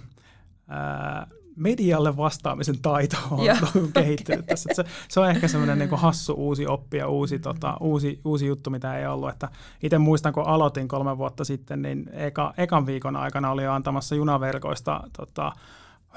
ää, 0.68 1.28
medialle 1.56 2.18
vastaamisen 2.18 2.80
taito 2.82 3.18
on, 3.32 3.46
ja, 3.46 3.58
kehittynyt 3.94 4.40
okay. 4.40 4.48
tässä. 4.48 4.70
Se, 4.74 4.84
se 5.08 5.20
on 5.20 5.30
ehkä 5.30 5.48
semmoinen 5.48 5.80
niin 5.80 5.90
hassu 5.90 6.34
uusi 6.34 6.68
oppi 6.68 6.98
ja 6.98 7.08
uusi, 7.08 7.40
tota, 7.40 7.78
uusi, 7.80 8.20
uusi 8.26 8.48
juttu, 8.48 8.70
mitä 8.70 8.98
ei 8.98 9.08
ollut. 9.08 9.30
Että 9.30 9.50
itse 9.84 9.98
muistan, 9.98 10.34
kun 10.34 10.46
aloitin 10.46 10.88
kolme 10.88 11.18
vuotta 11.18 11.44
sitten, 11.44 11.82
niin 11.82 12.10
eka, 12.14 12.54
ekan 12.58 12.86
viikon 12.86 13.16
aikana 13.16 13.52
oli 13.52 13.64
jo 13.64 13.72
antamassa 13.72 14.16
junaverkoista 14.16 15.04
tota, 15.18 15.52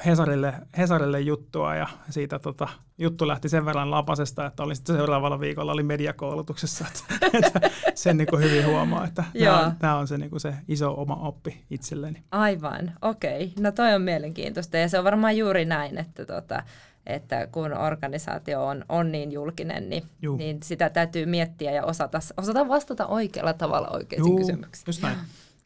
Hesarille, 0.07 0.55
Hesarille 0.79 1.21
juttua 1.21 1.75
ja 1.75 1.87
siitä 2.11 2.39
tota, 2.39 2.69
juttu 2.99 3.29
lähti 3.29 3.49
sen 3.49 3.65
verran 3.65 3.91
lapasesta, 3.91 4.47
että 4.47 4.63
oli 4.63 4.75
sitten 4.75 4.97
seuraavalla 4.97 5.41
viikolla 5.41 5.73
oli 5.73 5.83
mediakoulutuksessa. 5.83 6.85
Että, 6.89 7.27
että 7.47 7.71
sen 7.95 8.17
niin 8.17 8.29
kuin 8.29 8.43
hyvin 8.43 8.67
huomaa, 8.67 9.05
että 9.05 9.25
tämä 9.79 9.97
on 9.97 10.09
se, 10.09 10.19
niin 10.19 10.31
kuin 10.31 10.41
se 10.41 10.55
iso 10.69 10.95
oma 10.97 11.15
oppi 11.15 11.65
itselleni. 11.71 12.23
Aivan, 12.31 12.93
okei. 13.03 13.45
Okay. 13.45 13.63
No 13.63 13.73
toi 13.73 13.95
on 13.95 14.03
mielenkiintoista 14.03 14.77
ja 14.77 14.89
se 14.89 14.99
on 14.99 15.05
varmaan 15.05 15.37
juuri 15.37 15.65
näin, 15.65 15.99
että 15.99 16.27
tota, 16.27 16.63
että 17.07 17.47
kun 17.47 17.73
organisaatio 17.73 18.67
on, 18.67 18.85
on 18.89 19.13
niin 19.13 19.33
julkinen, 19.33 19.91
niin, 19.91 20.05
niin 20.37 20.63
sitä 20.63 20.91
täytyy 20.91 21.27
miettiä 21.27 21.73
ja 21.73 21.85
osata, 21.85 22.21
osata 22.37 22.69
vastata 22.69 23.07
oikealla 23.07 23.53
tavalla 23.53 23.89
oikeisiin 23.89 24.31
Juu, 24.31 24.39
kysymyksiin. 24.39 24.85
Just 24.87 25.03
näin. 25.03 25.19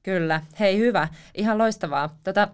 Kyllä. 0.03 0.43
Hei, 0.61 0.78
hyvä. 0.78 1.09
Ihan 1.35 1.59
loistavaa. 1.59 2.16
Tota, 2.24 2.49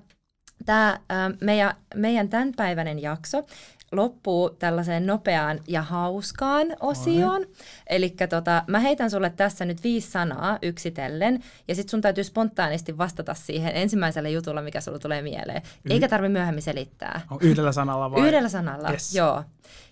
Tämä 0.66 1.00
meidän, 1.40 1.74
meidän 1.94 2.28
tämänpäiväinen 2.28 3.02
jakso 3.02 3.46
loppuu 3.92 4.50
tällaiseen 4.50 5.06
nopeaan 5.06 5.60
ja 5.68 5.82
hauskaan 5.82 6.66
osioon. 6.80 7.46
Eli 7.86 8.14
tota, 8.30 8.64
mä 8.66 8.78
heitän 8.78 9.10
sulle 9.10 9.30
tässä 9.30 9.64
nyt 9.64 9.84
viisi 9.84 10.10
sanaa 10.10 10.58
yksitellen, 10.62 11.44
ja 11.68 11.74
sitten 11.74 11.90
sun 11.90 12.00
täytyy 12.00 12.24
spontaanisti 12.24 12.98
vastata 12.98 13.34
siihen 13.34 13.72
ensimmäiselle 13.76 14.30
jutulla, 14.30 14.62
mikä 14.62 14.80
sulle 14.80 14.98
tulee 14.98 15.22
mieleen. 15.22 15.62
Y- 15.84 15.92
Eikä 15.92 16.08
tarvi 16.08 16.28
myöhemmin 16.28 16.62
selittää. 16.62 17.20
On 17.30 17.38
yhdellä 17.40 17.72
sanalla 17.72 18.10
vai? 18.10 18.26
Yhdellä 18.28 18.48
sanalla, 18.48 18.90
yes. 18.90 19.14
joo. 19.14 19.44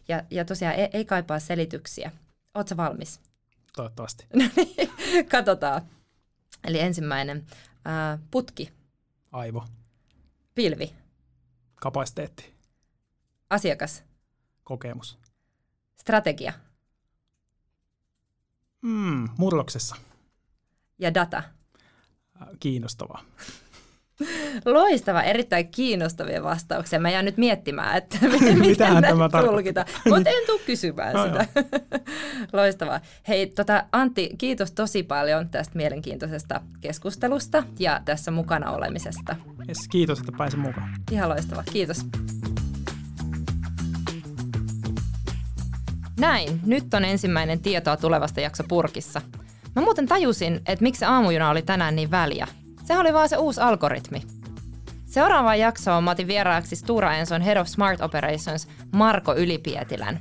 Ja, 0.08 0.22
ja 0.30 0.44
tosiaan 0.44 0.74
ei, 0.74 0.88
ei 0.92 1.04
kaipaa 1.04 1.38
selityksiä. 1.38 2.10
Oletko 2.54 2.76
valmis? 2.76 3.20
Toivottavasti. 3.76 4.26
Katsotaan. 5.30 5.82
Eli 6.64 6.80
ensimmäinen. 6.80 7.46
Äh, 7.86 8.18
putki. 8.30 8.72
Aivo. 9.32 9.64
Pilvi. 10.56 10.94
Kapasiteetti. 11.74 12.54
Asiakas. 13.50 14.04
Kokemus. 14.64 15.18
Strategia. 16.00 16.52
Mm, 18.82 19.28
murroksessa. 19.38 19.96
Ja 20.98 21.14
data. 21.14 21.36
Äh, 21.36 22.48
kiinnostavaa. 22.60 23.24
Loistava, 24.64 25.22
erittäin 25.22 25.68
kiinnostavia 25.68 26.42
vastauksia. 26.42 27.00
Mä 27.00 27.10
jään 27.10 27.24
nyt 27.24 27.36
miettimään, 27.36 27.96
että 27.96 28.18
miten 28.60 29.02
tämä 29.02 29.28
tulkita. 29.46 29.84
Mutta 30.08 30.30
en 30.30 30.46
tule 30.46 30.60
kysymään 30.66 31.14
no, 31.14 31.24
sitä. 31.24 31.46
Loistavaa. 32.52 33.00
Hei, 33.28 33.46
tota, 33.46 33.84
Antti, 33.92 34.30
kiitos 34.38 34.72
tosi 34.72 35.02
paljon 35.02 35.48
tästä 35.48 35.76
mielenkiintoisesta 35.76 36.60
keskustelusta 36.80 37.62
ja 37.78 38.00
tässä 38.04 38.30
mukana 38.30 38.70
olemisesta. 38.70 39.36
Yes, 39.68 39.78
kiitos, 39.90 40.18
että 40.18 40.32
pääsin 40.38 40.60
mukaan. 40.60 40.88
Ihan 41.10 41.28
loistavaa. 41.28 41.64
Kiitos. 41.72 42.06
Näin, 46.20 46.60
nyt 46.66 46.94
on 46.94 47.04
ensimmäinen 47.04 47.60
tietoa 47.60 47.96
tulevasta 47.96 48.40
jakso 48.40 48.64
purkissa. 48.68 49.22
Mä 49.76 49.82
muuten 49.82 50.06
tajusin, 50.06 50.60
että 50.66 50.82
miksi 50.82 51.04
aamujuna 51.04 51.50
oli 51.50 51.62
tänään 51.62 51.96
niin 51.96 52.10
väliä. 52.10 52.46
Se 52.86 52.98
oli 52.98 53.12
vaan 53.12 53.28
se 53.28 53.36
uusi 53.36 53.60
algoritmi. 53.60 54.22
Seuraavaan 55.06 55.58
jaksoon 55.58 56.04
mä 56.04 56.10
otin 56.10 56.26
vieraaksi 56.26 56.76
Stura 56.76 57.14
Enson 57.14 57.42
Head 57.42 57.56
of 57.56 57.68
Smart 57.68 58.00
Operations 58.00 58.68
Marko 58.92 59.34
Ylipietilän. 59.36 60.20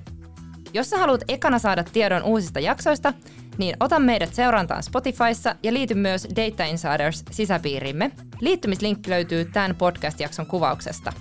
Jos 0.74 0.90
sä 0.90 0.98
haluat 0.98 1.24
ekana 1.28 1.60
saada 1.60 1.84
tiedon 1.84 2.24
uusista 2.24 2.60
jaksoista, 2.60 3.14
niin 3.58 3.76
ota 3.80 4.00
meidät 4.00 4.34
seurantaan 4.34 4.84
Spotifyssa 4.84 5.56
ja 5.64 5.74
liity 5.74 5.94
myös 5.94 6.28
Data 6.36 6.64
Insiders 6.64 7.24
sisäpiirimme. 7.32 8.12
Liittymislinkki 8.42 9.10
löytyy 9.10 9.46
tämän 9.46 9.76
podcast-jakson 9.76 10.46
kuvauksesta. 10.46 11.14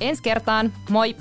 Ensi 0.00 0.22
kertaan, 0.22 0.72
moi! 0.90 1.16